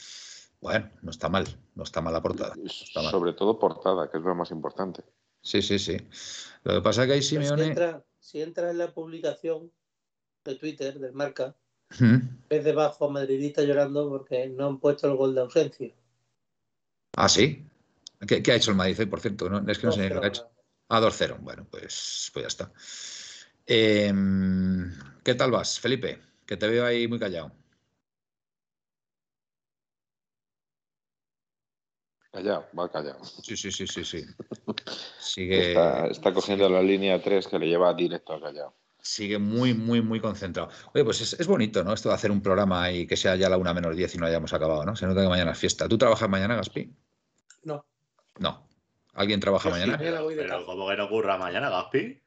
[0.61, 1.45] Bueno, no está mal,
[1.75, 2.55] no está mal la portada.
[2.65, 3.11] Está mal.
[3.11, 5.03] Sobre todo portada, que es lo más importante.
[5.41, 5.97] Sí, sí, sí.
[6.63, 7.63] Lo que pasa es que ahí Simeone.
[7.63, 9.71] Si entra, si entra en la publicación
[10.43, 11.55] de Twitter del marca,
[11.99, 12.17] ¿Mm?
[12.49, 15.93] ves debajo madridista llorando porque no han puesto el gol de ausencia.
[17.15, 17.63] Ah, sí.
[18.27, 19.49] ¿Qué, qué ha hecho el Madrid por cierto?
[19.49, 20.49] No, es que no sé lo que ha hecho.
[20.89, 21.37] Ah, 2-0.
[21.39, 22.71] Bueno, pues, pues ya está.
[23.65, 24.13] Eh,
[25.23, 26.19] ¿Qué tal vas, Felipe?
[26.45, 27.51] Que te veo ahí muy callado.
[32.35, 33.23] Callado, va callado.
[33.23, 34.25] Sí, sí, sí, sí, sí.
[35.19, 35.69] Sigue...
[35.69, 38.75] Está, está cogiendo la línea 3 que le lleva directo a callado.
[38.99, 40.67] Sigue muy, muy, muy concentrado.
[40.93, 41.93] Oye, pues es, es, bonito, ¿no?
[41.93, 44.25] Esto de hacer un programa y que sea ya la una menos 10 y no
[44.25, 44.97] hayamos acabado, ¿no?
[44.97, 45.87] Se nota que mañana es fiesta.
[45.87, 46.93] ¿Tú trabajas mañana, Gaspi?
[47.63, 47.85] No.
[48.39, 48.67] No.
[49.13, 49.97] ¿Alguien trabaja mañana?
[49.97, 52.21] Pero, pero ¿cómo que no ocurra mañana, Gaspi?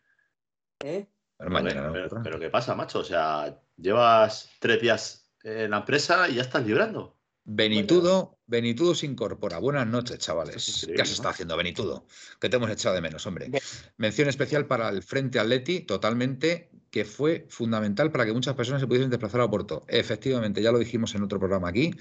[0.84, 1.06] ¿Eh?
[1.36, 3.00] Pero mañana no pero, pero ¿qué pasa, macho?
[3.00, 7.17] O sea, llevas tres días en la empresa y ya estás librando.
[7.50, 9.58] Benitudo, Benitudo se incorpora.
[9.58, 10.86] Buenas noches, chavales.
[10.94, 11.14] ¿Qué has ¿no?
[11.14, 12.06] estado haciendo, Benitudo?
[12.38, 13.50] Que te hemos echado de menos, hombre.
[13.96, 18.86] Mención especial para el Frente Atleti, totalmente, que fue fundamental para que muchas personas se
[18.86, 19.86] pudiesen desplazar a Oporto.
[19.88, 21.92] Efectivamente, ya lo dijimos en otro programa aquí,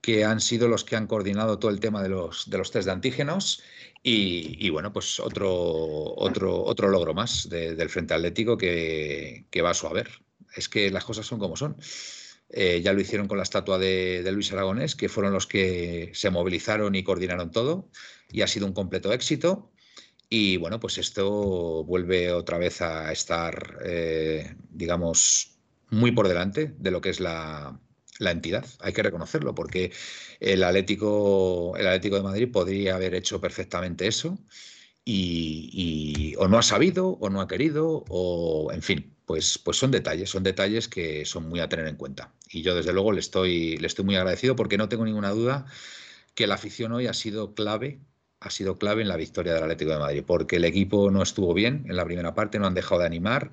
[0.00, 2.86] que han sido los que han coordinado todo el tema de los, de los test
[2.86, 3.62] de antígenos.
[4.02, 5.52] Y, y bueno, pues otro,
[6.16, 10.08] otro, otro logro más de- del Frente Atlético que, que va a su haber.
[10.56, 11.76] Es que las cosas son como son.
[12.50, 16.30] Eh, ya lo hicieron con la estatua de, Luis Aragonés, que fueron los que se
[16.30, 17.90] movilizaron y coordinaron todo,
[18.30, 19.70] y ha sido un completo éxito.
[20.30, 25.58] Y bueno, pues esto vuelve otra vez a estar, eh, digamos,
[25.90, 27.80] muy por delante de lo que es la,
[28.20, 28.66] entidad.
[28.80, 29.92] Hay que reconocerlo, porque
[30.40, 34.38] el Atlético, el Atlético de Madrid podría haber hecho perfectamente eso.
[35.04, 39.90] Y o no ha sabido, o no ha querido, o en fin, pues, pues son
[39.90, 42.32] detalles, son detalles que son muy a tener en cuenta.
[42.50, 45.66] Y yo desde luego le estoy, le estoy muy agradecido porque no tengo ninguna duda
[46.34, 48.00] que la afición hoy ha sido clave,
[48.40, 51.52] ha sido clave en la victoria del Atlético de Madrid, porque el equipo no estuvo
[51.52, 53.50] bien en la primera parte, no han dejado de animar.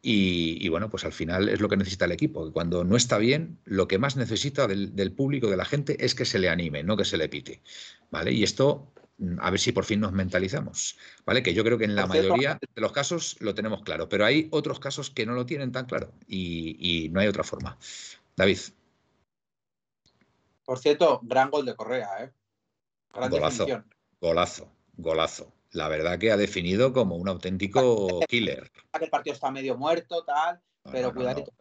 [0.00, 2.46] Y, bueno, pues al final es lo que necesita el equipo.
[2.46, 6.04] que Cuando no está bien, lo que más necesita del, del público, de la gente,
[6.04, 7.62] es que se le anime, no que se le pite.
[8.12, 8.30] ¿Vale?
[8.30, 8.92] Y esto,
[9.40, 10.98] a ver si por fin nos mentalizamos.
[11.24, 11.42] ¿Vale?
[11.42, 14.48] Que yo creo que en la mayoría de los casos lo tenemos claro, pero hay
[14.50, 17.78] otros casos que no lo tienen tan claro y, y no hay otra forma.
[18.36, 18.58] David,
[20.64, 22.32] Por cierto, gran gol de Correa, ¿eh?
[23.14, 23.64] Gran Golazo.
[23.64, 23.94] definición.
[24.20, 25.52] golazo, golazo.
[25.72, 28.70] La verdad que ha definido como un auténtico killer.
[29.00, 31.52] El partido está medio muerto, tal, No, pero no, no, cuidadito.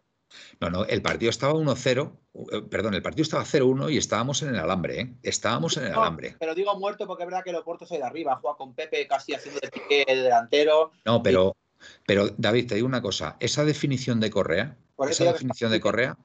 [0.59, 2.11] No, no, el partido estaba 1-0,
[2.51, 5.13] eh, perdón, el partido estaba 0-1 y estábamos en el alambre, ¿eh?
[5.23, 6.35] Estábamos en el No, alambre.
[6.39, 9.07] pero digo muerto porque es verdad que el Oporto soy de arriba, juega con Pepe
[9.07, 10.91] casi haciendo de pique el delantero.
[11.05, 11.55] No, pero,
[12.05, 14.77] pero David, te digo una cosa, esa definición de Correa,
[15.09, 16.17] esa definición de Correa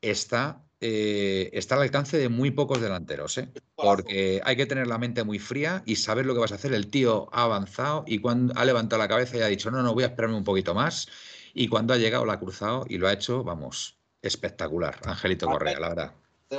[0.00, 3.48] está, eh, está al alcance de muy pocos delanteros, ¿eh?
[3.74, 6.72] Porque hay que tener la mente muy fría y saber lo que vas a hacer.
[6.72, 9.94] El tío ha avanzado y cuando ha levantado la cabeza y ha dicho, no, no,
[9.94, 11.08] voy a esperarme un poquito más.
[11.54, 14.98] Y cuando ha llegado, la ha cruzado y lo ha hecho, vamos, espectacular.
[15.04, 16.14] Angelito Correa, la verdad.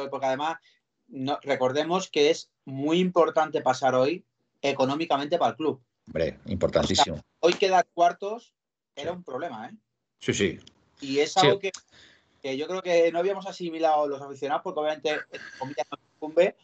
[0.10, 0.58] Porque además,
[1.08, 4.24] no, recordemos que es muy importante pasar hoy
[4.62, 5.82] económicamente para el club.
[6.08, 7.22] Hombre, importantísimo.
[7.40, 8.54] Hoy quedar cuartos
[8.96, 9.18] era Sí.
[9.18, 9.76] un problema, ¿eh?
[10.20, 10.60] Sí, sí.
[11.02, 11.40] Y es Sí.
[11.40, 11.72] algo que,
[12.42, 15.20] que yo creo que no habíamos asimilado los aficionados, porque obviamente
[15.58, 16.56] comillas, no incumbe,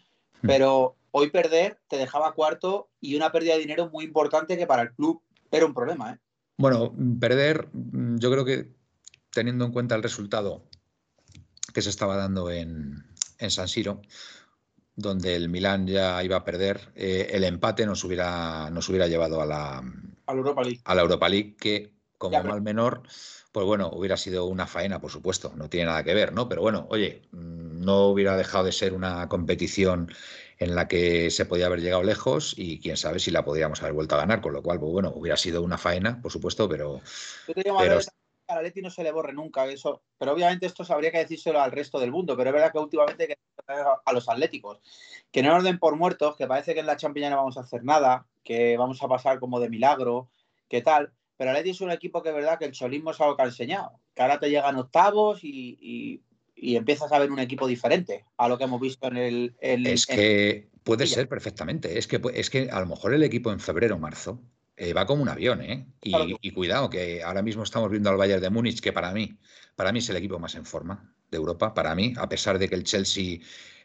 [0.42, 0.48] Hmm.
[0.48, 4.82] pero hoy perder te dejaba cuarto y una pérdida de dinero muy importante que para
[4.82, 6.20] el club era un problema, ¿eh?
[6.58, 8.72] Bueno, perder, mm, yo creo que
[9.32, 10.64] teniendo en cuenta el resultado
[11.74, 13.04] que se estaba dando en,
[13.40, 14.02] en San Siro,
[14.96, 19.42] donde el Milán ya iba a perder, eh, el empate nos hubiera, nos hubiera llevado
[19.42, 20.82] a la, A la Europa League.
[20.86, 23.04] a la Europa League, que como Ya, pero- mal menor,
[23.52, 26.48] pues bueno, hubiera sido una faena, por supuesto, no tiene nada que ver, ¿no?
[26.48, 30.10] Pero bueno, oye, mm, no hubiera dejado de ser una competición
[30.58, 33.94] en la que se podía haber llegado lejos y quién sabe si la podríamos haber
[33.94, 37.02] vuelto a ganar, con lo cual, pues bueno, hubiera sido una faena, por supuesto, pero
[37.48, 38.00] Yo te digo, Pero-
[38.48, 41.60] a la Leti no se le borre nunca eso, pero obviamente esto habría que decírselo
[41.60, 43.38] al resto del mundo, pero es verdad que últimamente hay que
[44.06, 44.80] a los atléticos,
[45.32, 47.62] que no nos den por muertos, que parece que en la Champions no vamos a
[47.62, 50.30] hacer nada, que vamos a pasar como de milagro,
[50.70, 53.36] que tal, pero Atleti es un equipo que es verdad que el cholismo es algo
[53.36, 56.22] que ha enseñado, que ahora te llegan octavos y, y-
[56.56, 59.56] y empiezas a ver un equipo diferente a lo que hemos visto en el...
[59.60, 61.98] en- Es en- que puede ser perfectamente.
[61.98, 64.42] Es que, es que a lo mejor el equipo en febrero o marzo
[64.78, 65.88] eh, va como un avión, ¿eh?
[66.02, 68.94] Y, Claro que- y cuidado, que ahora mismo estamos viendo al Bayern de Múnich, que
[68.94, 69.38] para mí,
[69.76, 72.68] para mí es el equipo más en forma de Europa, para mí, a pesar de
[72.70, 73.40] que el Chelsea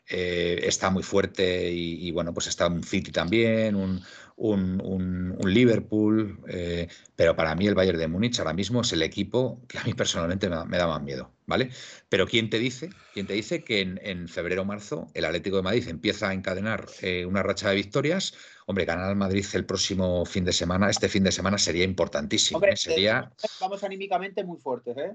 [0.08, 4.02] eh, está muy fuerte y, y, bueno, pues está un City también, un,
[4.42, 8.90] un- un- un Liverpool, eh, pero para mí el Bayern de Múnich ahora mismo es
[8.94, 11.68] el equipo que a mí personalmente me, da- me da más miedo, ¿vale?
[12.08, 12.88] Pero ¿quién te dice?
[13.12, 16.32] ¿Quién te dice que en, en febrero o marzo el Atlético de Madrid empieza a
[16.32, 18.32] encadenar eh, una racha de victorias?
[18.66, 22.56] Hombre, ganar al Madrid el próximo fin de semana, este fin de semana sería importantísimo.
[22.58, 22.76] Hombre, ¿eh?
[22.76, 23.30] Sería,
[23.60, 25.12] vamos anímicamente muy fuertes, ¿eh?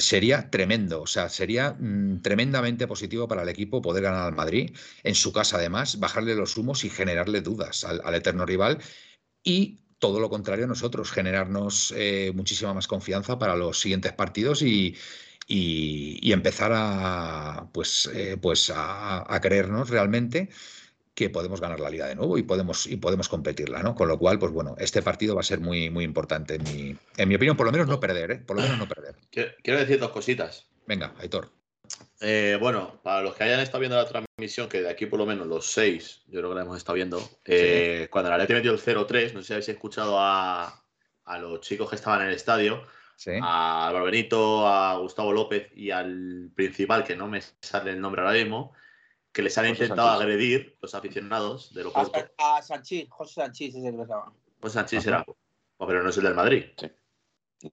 [0.00, 4.74] Sería tremendo, o sea, sería mm, tremendamente positivo para el equipo poder ganar al Madrid
[5.02, 8.78] en su casa, además, bajarle los humos y generarle dudas al, eterno rival.
[9.42, 14.62] Y todo lo contrario a nosotros, generarnos eh, muchísima más confianza para los siguientes partidos
[14.62, 14.96] y,
[15.48, 20.50] empezar a, pues, eh, pues a creernos realmente
[21.16, 23.94] que podemos ganar la liga de nuevo y podemos, y podemos competirla, ¿no?
[23.94, 26.96] Con lo cual, pues bueno, este partido va a ser muy, muy importante en mi,
[27.16, 28.36] en mi opinión, por lo menos no perder, ¿eh?
[28.36, 29.16] Por lo menos no perder.
[29.62, 30.66] Quiero decir dos cositas.
[30.86, 31.50] Venga, Aitor.
[32.20, 35.24] Eh, bueno, para los que hayan estado viendo la transmisión, que de aquí por lo
[35.24, 38.72] menos los seis, yo creo que la hemos estado viendo, eh, cuando la Leti metió
[38.72, 40.84] el 0-3, no sé si habéis escuchado a,
[41.24, 42.82] a los chicos que estaban en el estadio,
[43.16, 43.30] Sí.
[43.42, 48.20] a Álvaro Benito, a Gustavo López y al principal, que no me sale el nombre
[48.20, 48.74] ahora mismo,
[49.36, 52.18] que les han José intentado agredir los aficionados de A, Loporto.
[52.38, 54.32] a Sanchís, José Sanchís es el que se llama.
[54.58, 55.08] Pues Sánchez Ajá.
[55.10, 55.24] era,
[55.76, 56.64] oh, pero no es el del Madrid.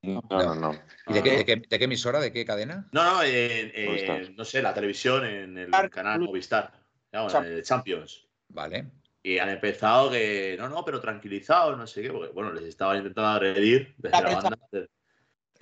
[0.02, 0.74] No, no, no.
[1.08, 2.20] ¿Y de Ah, qué, de qué- de qué emisora?
[2.20, 2.90] ¿De qué cadena?
[2.92, 4.32] No, no, en, en- Movistar.
[4.36, 6.20] no sé, la televisión, en el canal.
[6.20, 6.74] Movistar,
[7.10, 8.28] digamos, Champ- en el Champions.
[8.50, 8.92] Vale.
[9.24, 12.98] Y han empezado que, no, no, pero tranquilizados, no sé qué, porque, bueno, les estaban
[12.98, 14.58] intentando agredir desde La banda,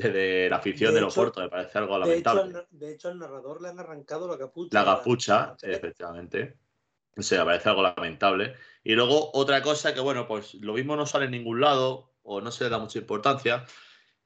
[0.09, 2.67] de- la afición De de, hecho- Loporto, me parece algo De hecho, lamentable.
[2.71, 4.79] de hecho, al narrador le han arrancado la capucha.
[4.79, 6.57] La capucha, la- la- efectivamente.
[7.17, 8.55] O sea, me parece algo lamentable.
[8.83, 12.39] Y luego otra cosa que, bueno, pues lo mismo no sale en ningún lado o
[12.41, 13.65] no se le da mucha importancia.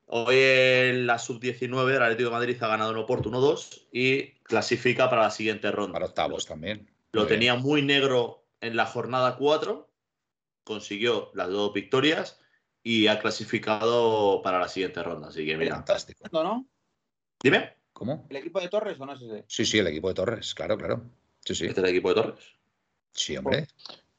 [0.07, 5.09] Hoy en la sub-19 el Atlético de Madrid ha ganado en Oporto 1-2 y clasifica
[5.09, 5.93] para la siguiente ronda.
[5.93, 6.91] Para octavos también.
[7.11, 7.39] Lo Muy bien.
[7.39, 9.89] tenía muy negro en la jornada 4,
[10.63, 12.39] consiguió las dos victorias
[12.87, 15.29] y ha clasificado para la siguiente ronda.
[15.29, 16.23] Así que mira, Fantástico.
[16.31, 16.67] ¿No, no?
[17.41, 18.27] dime, ¿Cómo?
[18.29, 19.43] ¿El equipo de Torres o no es ese?
[19.47, 21.01] Sí, sí, el equipo de Torres, claro, claro.
[21.39, 21.65] Sí, sí.
[21.65, 22.45] este es el equipo de Torres.
[23.11, 23.67] Sí, hombre.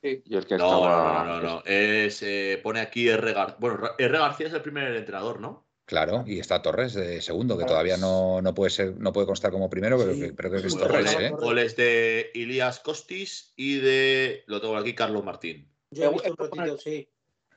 [0.03, 1.25] Y el que No, estaba.
[1.25, 1.63] no, no, no, no.
[1.65, 3.33] Es, eh, pone aquí R.
[3.33, 3.57] Gar...
[3.61, 4.19] Bueno, R.
[4.19, 5.65] García es el primer entrenador, ¿no?
[5.85, 9.53] Claro, y está Torres de segundo, que todavía no, no puede ser, no puede constar
[9.53, 10.21] como primero, pero, Sí.
[10.21, 11.31] que- pero creo que es Torres, ¿eh?
[11.31, 11.31] Torres.
[11.45, 14.43] goles de Ilias Costis y de.
[14.47, 15.69] Lo tengo aquí, Carlos Martín.
[15.93, 17.09] Yo he Eh, visto un eh, ratito, sí.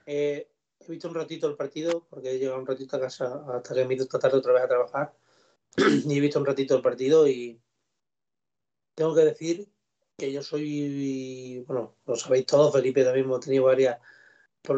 [0.05, 0.47] Eh,
[0.79, 3.85] he visto un ratito el partido porque he llegado un ratito a casa hasta que
[3.85, 5.13] me he ido esta tarde otra vez a trabajar.
[5.77, 7.59] y he visto un ratito el partido y
[8.95, 9.67] tengo que decir
[10.17, 13.99] que yo soy, bueno, lo sabéis todos, Felipe también hemos tenido varias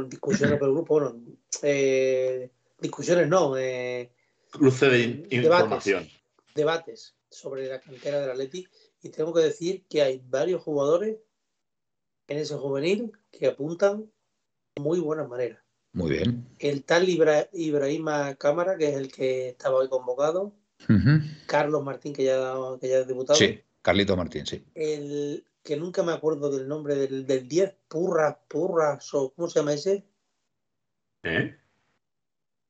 [0.07, 1.19] discusiones por el grupo, bueno,
[1.63, 4.11] eh, discusiones no, eh,
[4.51, 5.43] Cruce de in- Debates.
[5.43, 6.07] información.
[6.53, 8.67] debates sobre la cantera del Atleti
[9.01, 11.17] y tengo que decir que hay varios jugadores
[12.27, 14.11] en ese juvenil que apuntan
[14.77, 15.63] muy buenas maneras.
[15.93, 16.47] Muy bien.
[16.59, 20.53] El tal Ibra- Ibrahima Cámara, que es el que estaba hoy convocado.
[21.45, 24.65] Carlos Martín, que ya, que ya es diputado, Sí, Carlito Martín, sí.
[24.73, 29.59] el que nunca me acuerdo del nombre del, del 10, Purras, Purras, o ¿cómo se
[29.59, 30.03] llama ese?
[31.23, 31.55] ¿Eh?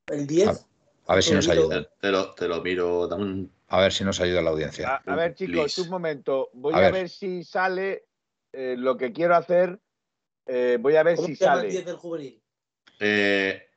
[0.08, 0.48] El 10.
[0.48, 1.88] Ah, A ver si nos ayuda.
[2.00, 3.06] Te, lo, te lo miro.
[3.08, 4.88] dame un- A ver si nos ayuda la audiencia.
[5.06, 5.80] A, a ver, chicos, Please.
[5.80, 6.50] un momento.
[6.52, 6.92] Voy A a, ver.
[6.92, 7.08] ver.
[7.08, 8.04] si sale
[8.52, 9.80] eh, lo que quiero hacer.
[10.46, 11.72] eh, voy a ver ¿Cómo si se llama el sale.
[11.72, 12.41] 10 del juvenil?
[13.00, 13.68] Eh,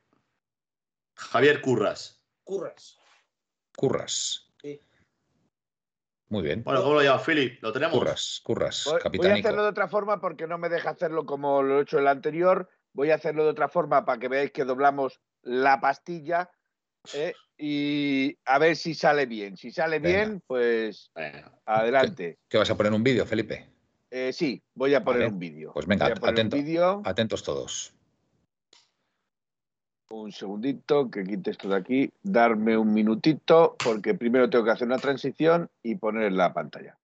[1.14, 2.22] Javier Curras.
[2.44, 2.98] Curras.
[3.76, 4.52] Curras.
[4.60, 4.80] Sí.
[6.28, 6.62] Muy bien.
[6.64, 7.62] Bueno, ¿cómo lo llama Philip?
[7.62, 7.96] ¿Lo tenemos?
[7.98, 11.62] Curras, Curras, Voy, voy a hacerlo de otra forma porque no me deja hacerlo como
[11.62, 12.68] lo he hecho el anterior.
[12.92, 16.50] Voy a hacerlo de otra forma para que veáis que doblamos la pastilla
[17.14, 17.34] ¿eh?
[17.58, 19.56] y a ver si sale bien.
[19.56, 20.18] Si sale Venga.
[20.18, 21.52] bien, pues Venga.
[21.64, 22.38] adelante.
[22.48, 23.68] ¿Qué vas a poner un vídeo, Felipe?
[24.10, 25.32] Eh, sí, voy a poner Vale.
[25.32, 25.72] un vídeo.
[25.72, 26.56] Pues venga, atento.
[26.56, 27.02] un vídeo.
[27.04, 27.92] Atentos todos.
[30.08, 32.10] Un segundito, que quite esto de aquí.
[32.22, 36.96] Darme un minutito, porque primero tengo que hacer una transición y poner la pantalla.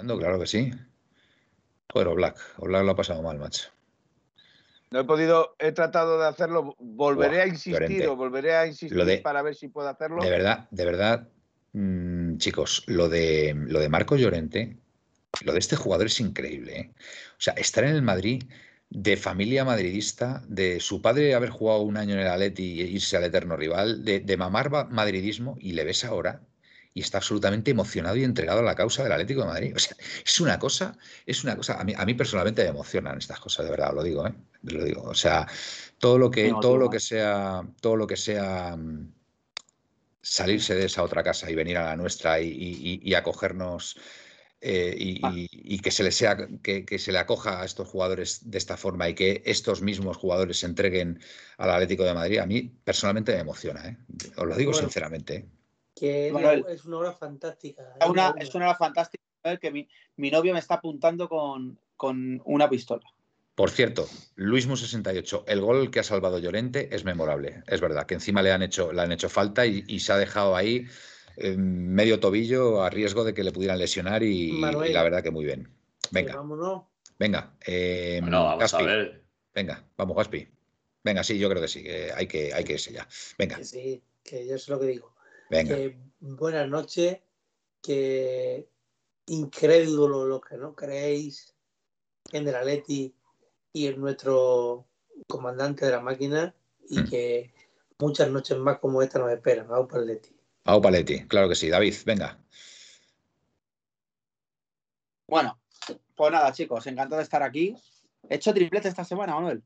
[0.00, 0.72] Ando, claro que sí.
[1.92, 2.38] Joder, Black.
[2.58, 3.68] Black lo ha pasado mal, macho.
[4.90, 6.74] No he podido, he tratado de hacerlo.
[6.78, 10.22] Volveré a insistir o volveré a insistir Lo de- para ver si puedo hacerlo.
[10.22, 11.28] De verdad, de verdad,
[11.72, 14.78] mm, chicos, lo de, lo de Marco Llorente,
[15.44, 16.76] lo de este jugador es increíble.
[16.76, 16.90] ¿eh?
[17.32, 18.42] O sea, estar en el Madrid
[18.88, 23.16] de familia madridista, de su padre haber jugado un año en el Atleti e irse
[23.16, 26.42] al eterno rival, de, de mamar madridismo y le ves ahora
[26.92, 29.72] y está absolutamente emocionado y entregado a la causa del Atlético de Madrid.
[29.76, 33.18] O sea, es una cosa, es una cosa, a mí, a mí personalmente me emocionan
[33.18, 34.34] estas cosas, de verdad, lo digo, ¿eh?
[34.62, 35.02] Lo digo.
[35.02, 35.46] O sea,
[35.98, 39.12] todo lo que, todo lo que sea, todo lo que sea mm,
[40.22, 43.96] salirse de esa otra casa y venir a la nuestra y, y- y- y acogernos
[44.60, 45.32] eh, y, Ah.
[45.34, 48.58] y- y que se le sea que, que se le acoja a estos jugadores de
[48.58, 51.18] esta forma y que estos mismos jugadores se entreguen
[51.56, 53.96] al Atlético de Madrid, a mí personalmente me emociona, ¿eh?
[54.36, 54.86] Os lo digo Bueno.
[54.86, 55.46] sinceramente.
[55.90, 56.00] ¿Eh?
[56.00, 56.64] Que es, Manuel.
[56.68, 57.94] es una hora fantástica.
[58.00, 61.28] Es una, una- es una hora fantástica ver que mi, mi novio me está apuntando
[61.28, 63.02] con, con una pistola.
[63.54, 67.62] Por cierto, Luismo 68, el gol que ha salvado Llorente es memorable.
[67.66, 70.16] Es verdad que encima le han hecho, le han hecho falta y, y se ha
[70.16, 70.86] dejado ahí
[71.36, 74.90] eh, medio tobillo a riesgo de que le pudieran lesionar y, Manuel.
[74.90, 75.68] y la verdad que muy bien.
[76.10, 76.84] Venga, vámonos.
[77.18, 77.54] venga.
[77.66, 78.82] eh, Bueno, vamos Gaspi.
[78.82, 79.24] a ver.
[79.54, 80.48] Venga, vamos, Gaspi.
[81.04, 83.06] Venga, sí, yo creo que sí, que hay que, hay que irse ya.
[83.38, 85.14] Venga, Que sí, que yo sé lo que digo.
[85.50, 85.74] Venga.
[85.76, 87.18] Que buenas noches,
[87.82, 88.68] que
[89.26, 91.54] incrédulo los que no creéis
[92.32, 93.14] en el Atleti
[93.72, 94.86] y en nuestro
[95.28, 96.54] comandante de la máquina
[96.88, 97.10] y Mm.
[97.10, 97.54] que
[97.98, 99.66] muchas noches más como esta nos esperan.
[99.66, 100.30] El Atleti.
[100.62, 101.68] Pau Paletti, claro que sí.
[101.68, 102.38] David, venga.
[105.26, 105.60] Bueno,
[106.14, 107.74] pues nada, chicos, encantado de estar aquí.
[108.28, 109.62] He hecho triplete esta semana, Manuel.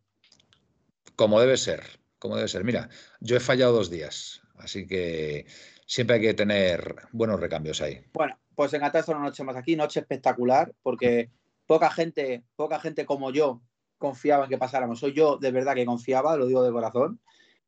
[1.17, 1.83] Como debe ser,
[2.19, 2.65] como debe ser.
[2.65, 2.89] Mira,
[3.21, 5.47] yo he fallado dos días, así que
[5.87, 8.01] siempre hay que tener buenos recambios ahí.
[8.13, 11.31] Bueno, pues estar una noche más aquí, noche espectacular, porque
[11.67, 13.61] poca gente, poca gente como yo
[13.99, 15.01] confiaba en que pasáramos.
[15.01, 17.21] Soy yo de verdad que confiaba, lo digo de corazón.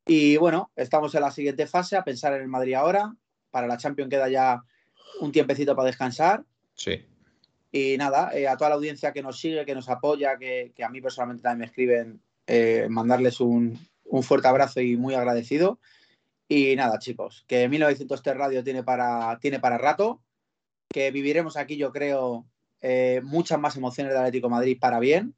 [0.06, 3.14] Y bueno, estamos en la siguiente fase, a pensar en el Madrid ahora.
[3.50, 4.62] Para la Champions queda ya
[5.20, 6.44] un tiempecito para descansar.
[6.74, 7.04] Sí.
[7.72, 10.84] Y nada, eh, a toda la audiencia que nos sigue, que nos apoya, que, que
[10.84, 15.80] a mí personalmente también me escriben, eh, mandarles un, un fuerte abrazo y muy agradecido.
[16.48, 20.20] Y nada, chicos, que 1903 Radio tiene para, tiene para rato,
[20.88, 22.46] que viviremos aquí, yo creo,
[22.80, 25.34] eh, muchas más emociones del Atlético de Madrid para bien.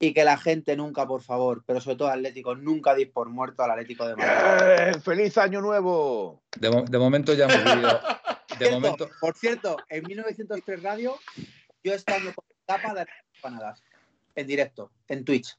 [0.00, 3.64] Y que la gente nunca, por favor, pero sobre todo Atlético, nunca dis por muerto
[3.64, 4.94] al Atlético de Madrid.
[4.96, 5.00] ¡Eh!
[5.00, 6.40] ¡Feliz año nuevo!
[6.56, 8.00] De, mo- de momento ya hemos vivido.
[8.50, 11.16] De Cierto, momento, Por cierto, en 1903 Radio,
[11.82, 13.82] yo he estado con tapa de las empanadas
[14.36, 15.56] en directo, en Twitch.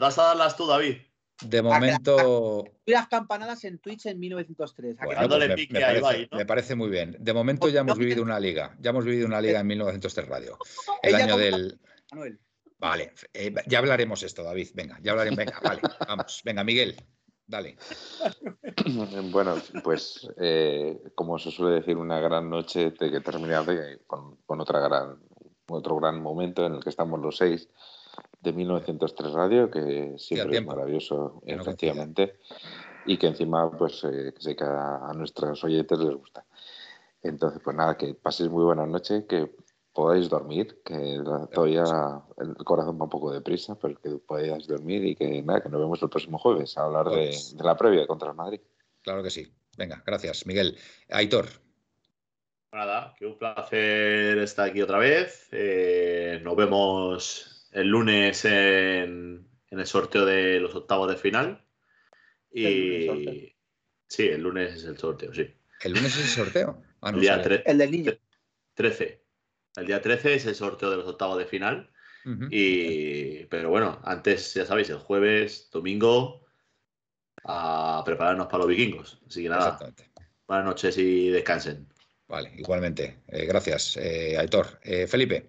[0.00, 0.96] ¿Das a darlas tú, David?
[1.42, 2.64] De momento.
[2.86, 4.96] Las campanadas en Twitch en 1903.
[4.96, 5.28] ¿A que Bueno, no?
[5.28, 6.38] Dándole pues me, parece, Ibai, ¿no?
[6.38, 7.16] me parece muy bien.
[7.18, 8.76] De momento ya hemos vivido una liga.
[8.80, 10.58] Ya hemos vivido una liga en 1903 Radio.
[11.02, 11.78] El año del.
[12.10, 12.38] Manuel.
[12.80, 14.68] Vale, eh, ya hablaremos esto, David.
[14.74, 15.36] Venga, ya hablaremos.
[15.36, 16.42] Venga, vale, vamos.
[16.44, 16.96] Venga, Miguel,
[17.46, 17.76] dale.
[19.32, 24.36] Bueno, pues eh, como se suele decir, una gran noche de que terminar de- con,
[24.46, 25.18] con otra gran,
[25.68, 27.68] otro gran momento en el que estamos los seis
[28.40, 32.38] de 1903 Radio, que siempre es maravilloso, Que no efectivamente,
[33.06, 36.44] y que encima, pues eh, sé que a, a nuestros oyentes les gusta.
[37.22, 39.50] Entonces, pues nada, que paséis muy buena noche, que
[39.92, 41.20] podáis dormir, que
[41.52, 45.68] todavía el corazón va un poco deprisa, pero que podáis dormir y que nada, que
[45.68, 47.34] nos vemos el próximo jueves a hablar de
[47.64, 48.60] la previa contra el Madrid.
[49.02, 49.52] Claro que sí.
[49.76, 50.76] Venga, gracias, Miguel.
[51.10, 51.46] Aitor,
[52.70, 55.48] Nada, que un placer estar aquí otra vez.
[55.52, 61.64] Eh, nos vemos el lunes en, en el sorteo de los octavos de final.
[62.50, 63.54] Y
[64.06, 65.54] sí, el lunes es el sorteo, sí.
[65.82, 66.82] ¿el lunes es el sorteo?
[67.00, 68.12] Ah, no el día tre- El del niño.
[68.74, 69.22] 13.
[69.76, 71.90] El día 13 es el sorteo de los octavos de final.
[72.50, 76.44] Y, pero bueno, antes, ya sabéis, el jueves, domingo,
[77.44, 79.18] a prepararnos para los vikingos.
[79.26, 80.10] Así que nada, Exactamente.
[80.46, 81.88] buenas noches y descansen.
[82.26, 83.20] Vale, igualmente.
[83.28, 84.78] Eh, gracias, eh, Aitor.
[84.82, 85.48] Eh, Felipe,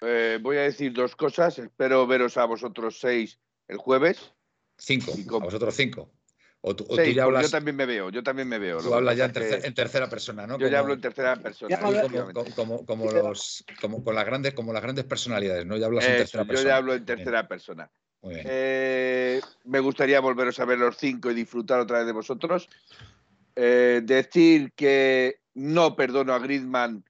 [0.00, 1.58] Eh, voy a decir dos cosas.
[1.58, 4.32] Espero veros a vosotros seis el jueves.
[4.76, 5.12] cinco.
[5.36, 6.12] A vosotros cinco.
[6.60, 8.58] O tú, o tú Seis, ya porque hablas, yo también me veo, yo también me
[8.58, 8.78] veo.
[8.78, 10.58] tú hablas ya en, tercer- tercera persona, ¿no?
[10.58, 11.78] Yo ya hablo en tercera persona.
[11.78, 15.76] Como, como, como, como los, como, con las grandes, como las grandes personalidades, ¿no?
[15.76, 16.68] Ya hablas en tercera yo persona.
[16.70, 17.90] ya hablo en bien, tercera persona.
[18.22, 18.46] Muy bien.
[18.50, 22.68] Eh, me gustaría volveros a ver los cinco y disfrutar otra vez de vosotros.
[23.54, 27.04] Eh, decir que no perdono a Griezmann,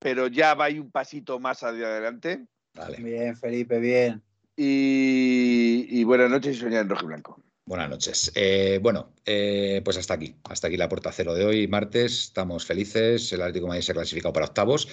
[0.00, 2.46] pero ya va ahí un pasito más hacia adelante.
[2.74, 2.96] Vale.
[2.96, 4.22] Bien, Felipe, bien.
[4.56, 7.42] Y, y buenas noches y soñar en rojo y blanco.
[7.66, 8.32] Buenas noches.
[8.34, 10.34] Eh, bueno, eh, pues hasta aquí.
[10.44, 12.24] Hasta aquí la puerta cero de hoy, martes.
[12.24, 13.32] Estamos felices.
[13.32, 14.88] El Atlético de Madrid se ha clasificado para octavos.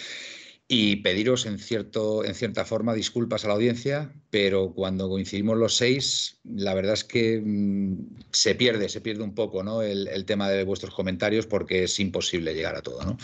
[0.67, 5.77] Y pediros en, cierto, en cierta forma disculpas a la audiencia, pero cuando coincidimos los
[5.77, 9.81] seis, la verdad es que mm, se pierde, se pierde un poco ¿no?
[9.81, 13.01] el, el tema de vuestros comentarios porque es imposible llegar a todo.
[13.05, 13.17] ¿no?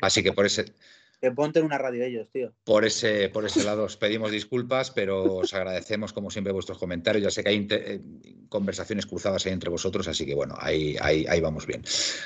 [0.00, 0.72] Así que por ese,
[1.20, 2.52] que ponte en una radio ellos, tío.
[2.64, 7.22] por ese, por ese lado os pedimos disculpas, pero os agradecemos como siempre vuestros comentarios.
[7.24, 8.00] Ya sé que hay inter- eh,
[8.48, 11.82] conversaciones cruzadas ahí entre vosotros, así que bueno, ahí, ahí, ahí vamos bien.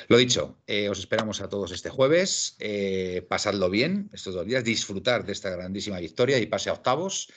[0.09, 2.57] Lo dicho, eh, os esperamos a todos este jueves.
[2.59, 7.29] eh, pasadlo bien estos dos días, disfrutar de esta grandísima victoria y pase a octavos.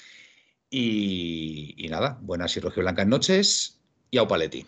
[0.69, 4.65] Y, y nada, buenas y rojiblancas noches y au paletti.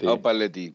[0.00, 0.10] Tío.
[0.10, 0.74] Au Paletti.